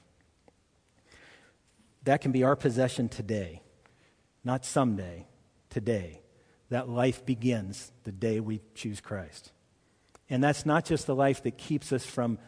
That 2.05 2.21
can 2.21 2.33
be 2.33 2.43
our 2.43 2.57
possession 2.57 3.09
today, 3.09 3.63
not 4.45 4.65
someday, 4.65 5.27
today. 5.71 6.21
That 6.73 6.89
life 6.89 7.27
begins 7.27 7.93
the 8.05 8.13
day 8.13 8.41
we 8.41 8.63
choose 8.75 9.03
Christ. 9.03 9.53
And 10.31 10.43
that's 10.43 10.65
not 10.65 10.87
just 10.87 11.07
the 11.07 11.15
life 11.15 11.43
that 11.43 11.59
keeps 11.59 11.93
us 11.93 12.07
from 12.07 12.39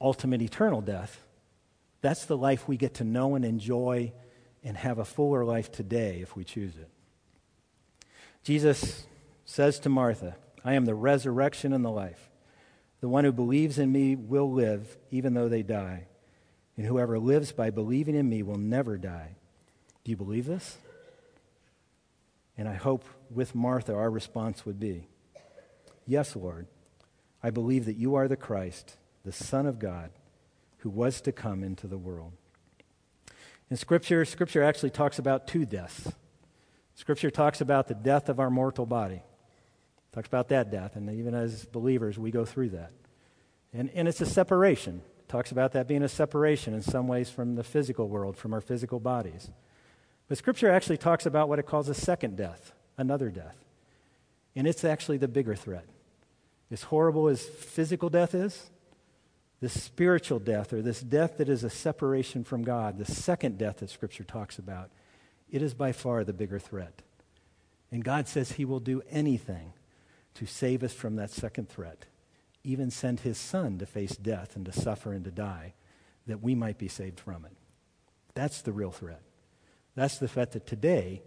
ultimate 0.00 0.42
eternal 0.42 0.80
death. 0.80 1.24
That's 2.00 2.24
the 2.24 2.36
life 2.36 2.66
we 2.66 2.76
get 2.76 2.94
to 2.94 3.04
know 3.04 3.36
and 3.36 3.44
enjoy 3.44 4.12
and 4.64 4.76
have 4.76 4.98
a 4.98 5.04
fuller 5.04 5.44
life 5.44 5.70
today 5.70 6.18
if 6.20 6.34
we 6.34 6.42
choose 6.42 6.76
it. 6.78 6.90
Jesus 8.42 9.06
says 9.44 9.78
to 9.80 9.88
Martha, 9.88 10.34
I 10.64 10.72
am 10.72 10.84
the 10.84 10.96
resurrection 10.96 11.72
and 11.72 11.84
the 11.84 11.92
life. 11.92 12.30
The 13.00 13.08
one 13.08 13.22
who 13.22 13.30
believes 13.30 13.78
in 13.78 13.92
me 13.92 14.16
will 14.16 14.50
live 14.50 14.96
even 15.12 15.34
though 15.34 15.48
they 15.48 15.62
die. 15.62 16.08
And 16.76 16.84
whoever 16.84 17.20
lives 17.20 17.52
by 17.52 17.70
believing 17.70 18.16
in 18.16 18.28
me 18.28 18.42
will 18.42 18.58
never 18.58 18.98
die. 18.98 19.36
Do 20.02 20.10
you 20.10 20.16
believe 20.16 20.46
this? 20.46 20.76
And 22.58 22.68
I 22.68 22.74
hope 22.74 23.04
with 23.30 23.54
Martha 23.54 23.94
our 23.94 24.10
response 24.10 24.66
would 24.66 24.78
be 24.78 25.06
Yes, 26.04 26.34
Lord. 26.34 26.66
I 27.42 27.50
believe 27.50 27.84
that 27.84 27.96
you 27.96 28.16
are 28.16 28.28
the 28.28 28.36
Christ 28.36 28.96
the 29.24 29.32
Son 29.32 29.66
of 29.66 29.78
God, 29.78 30.10
who 30.78 30.88
was 30.88 31.20
to 31.20 31.32
come 31.32 31.62
into 31.62 31.86
the 31.86 31.98
world. 31.98 32.32
In 33.70 33.76
Scripture, 33.76 34.24
Scripture 34.24 34.62
actually 34.62 34.88
talks 34.88 35.18
about 35.18 35.46
two 35.46 35.66
deaths. 35.66 36.10
Scripture 36.94 37.30
talks 37.30 37.60
about 37.60 37.88
the 37.88 37.94
death 37.94 38.30
of 38.30 38.40
our 38.40 38.48
mortal 38.48 38.86
body. 38.86 39.22
Talks 40.12 40.28
about 40.28 40.48
that 40.48 40.70
death, 40.70 40.96
and 40.96 41.10
even 41.10 41.34
as 41.34 41.66
believers, 41.66 42.18
we 42.18 42.30
go 42.30 42.46
through 42.46 42.70
that. 42.70 42.92
And, 43.74 43.90
and 43.94 44.08
it's 44.08 44.22
a 44.22 44.26
separation. 44.26 45.02
It 45.18 45.28
talks 45.28 45.52
about 45.52 45.72
that 45.72 45.86
being 45.86 46.02
a 46.02 46.08
separation 46.08 46.72
in 46.72 46.80
some 46.80 47.06
ways 47.06 47.28
from 47.28 47.56
the 47.56 47.64
physical 47.64 48.08
world, 48.08 48.38
from 48.38 48.54
our 48.54 48.62
physical 48.62 48.98
bodies. 48.98 49.50
But 50.28 50.38
Scripture 50.38 50.70
actually 50.70 50.98
talks 50.98 51.26
about 51.26 51.48
what 51.48 51.58
it 51.58 51.66
calls 51.66 51.88
a 51.88 51.94
second 51.94 52.36
death, 52.36 52.72
another 52.96 53.30
death. 53.30 53.56
And 54.54 54.66
it's 54.66 54.84
actually 54.84 55.18
the 55.18 55.28
bigger 55.28 55.54
threat. 55.54 55.86
As 56.70 56.82
horrible 56.82 57.28
as 57.28 57.42
physical 57.42 58.10
death 58.10 58.34
is, 58.34 58.70
this 59.60 59.80
spiritual 59.80 60.38
death, 60.38 60.72
or 60.72 60.82
this 60.82 61.00
death 61.00 61.38
that 61.38 61.48
is 61.48 61.64
a 61.64 61.70
separation 61.70 62.44
from 62.44 62.62
God, 62.62 62.98
the 62.98 63.04
second 63.04 63.58
death 63.58 63.78
that 63.78 63.90
Scripture 63.90 64.24
talks 64.24 64.58
about, 64.58 64.90
it 65.50 65.62
is 65.62 65.74
by 65.74 65.92
far 65.92 66.22
the 66.24 66.32
bigger 66.32 66.58
threat. 66.58 67.02
And 67.90 68.04
God 68.04 68.28
says 68.28 68.52
He 68.52 68.64
will 68.64 68.80
do 68.80 69.02
anything 69.10 69.72
to 70.34 70.46
save 70.46 70.84
us 70.84 70.92
from 70.92 71.16
that 71.16 71.30
second 71.30 71.68
threat, 71.68 72.04
even 72.62 72.90
send 72.90 73.20
His 73.20 73.38
Son 73.38 73.78
to 73.78 73.86
face 73.86 74.16
death 74.16 74.54
and 74.54 74.66
to 74.66 74.72
suffer 74.72 75.12
and 75.12 75.24
to 75.24 75.30
die, 75.30 75.72
that 76.26 76.42
we 76.42 76.54
might 76.54 76.78
be 76.78 76.88
saved 76.88 77.18
from 77.18 77.44
it. 77.44 77.56
That's 78.34 78.60
the 78.60 78.72
real 78.72 78.92
threat. 78.92 79.22
That's 79.98 80.18
the 80.18 80.28
threat 80.28 80.52
that 80.52 80.64
today, 80.64 81.22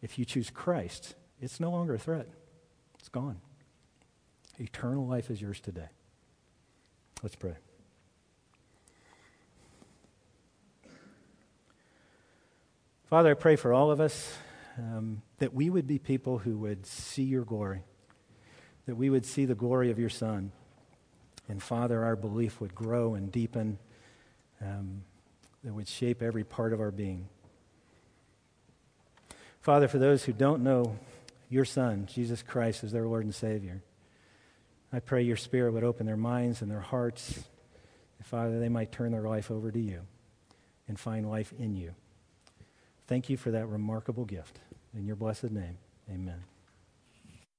if 0.00 0.18
you 0.18 0.24
choose 0.24 0.48
Christ, 0.48 1.14
it's 1.38 1.60
no 1.60 1.70
longer 1.70 1.92
a 1.92 1.98
threat. 1.98 2.26
It's 2.98 3.10
gone. 3.10 3.42
Eternal 4.58 5.06
life 5.06 5.30
is 5.30 5.38
yours 5.38 5.60
today. 5.60 5.88
Let's 7.22 7.36
pray. 7.36 7.56
Father, 13.04 13.32
I 13.32 13.34
pray 13.34 13.54
for 13.54 13.74
all 13.74 13.90
of 13.90 14.00
us 14.00 14.38
um, 14.78 15.20
that 15.36 15.52
we 15.52 15.68
would 15.68 15.86
be 15.86 15.98
people 15.98 16.38
who 16.38 16.56
would 16.56 16.86
see 16.86 17.24
your 17.24 17.44
glory, 17.44 17.82
that 18.86 18.96
we 18.96 19.10
would 19.10 19.26
see 19.26 19.44
the 19.44 19.54
glory 19.54 19.90
of 19.90 19.98
your 19.98 20.08
Son. 20.08 20.52
And 21.50 21.62
Father, 21.62 22.02
our 22.02 22.16
belief 22.16 22.62
would 22.62 22.74
grow 22.74 23.14
and 23.14 23.30
deepen, 23.30 23.78
um, 24.62 25.02
that 25.62 25.74
would 25.74 25.86
shape 25.86 26.22
every 26.22 26.44
part 26.44 26.72
of 26.72 26.80
our 26.80 26.90
being. 26.90 27.28
Father, 29.66 29.88
for 29.88 29.98
those 29.98 30.22
who 30.22 30.32
don't 30.32 30.62
know 30.62 30.96
your 31.48 31.64
Son, 31.64 32.06
Jesus 32.06 32.40
Christ, 32.40 32.84
as 32.84 32.92
their 32.92 33.04
Lord 33.04 33.24
and 33.24 33.34
Savior, 33.34 33.82
I 34.92 35.00
pray 35.00 35.24
your 35.24 35.36
Spirit 35.36 35.72
would 35.72 35.82
open 35.82 36.06
their 36.06 36.16
minds 36.16 36.62
and 36.62 36.70
their 36.70 36.78
hearts. 36.78 37.40
Father, 38.22 38.60
they 38.60 38.68
might 38.68 38.92
turn 38.92 39.10
their 39.10 39.28
life 39.28 39.50
over 39.50 39.72
to 39.72 39.80
you 39.80 40.02
and 40.86 40.96
find 40.96 41.28
life 41.28 41.52
in 41.58 41.74
you. 41.74 41.96
Thank 43.08 43.28
you 43.28 43.36
for 43.36 43.50
that 43.50 43.66
remarkable 43.66 44.24
gift. 44.24 44.60
In 44.96 45.04
your 45.04 45.16
blessed 45.16 45.50
name, 45.50 45.78
amen. 46.08 46.44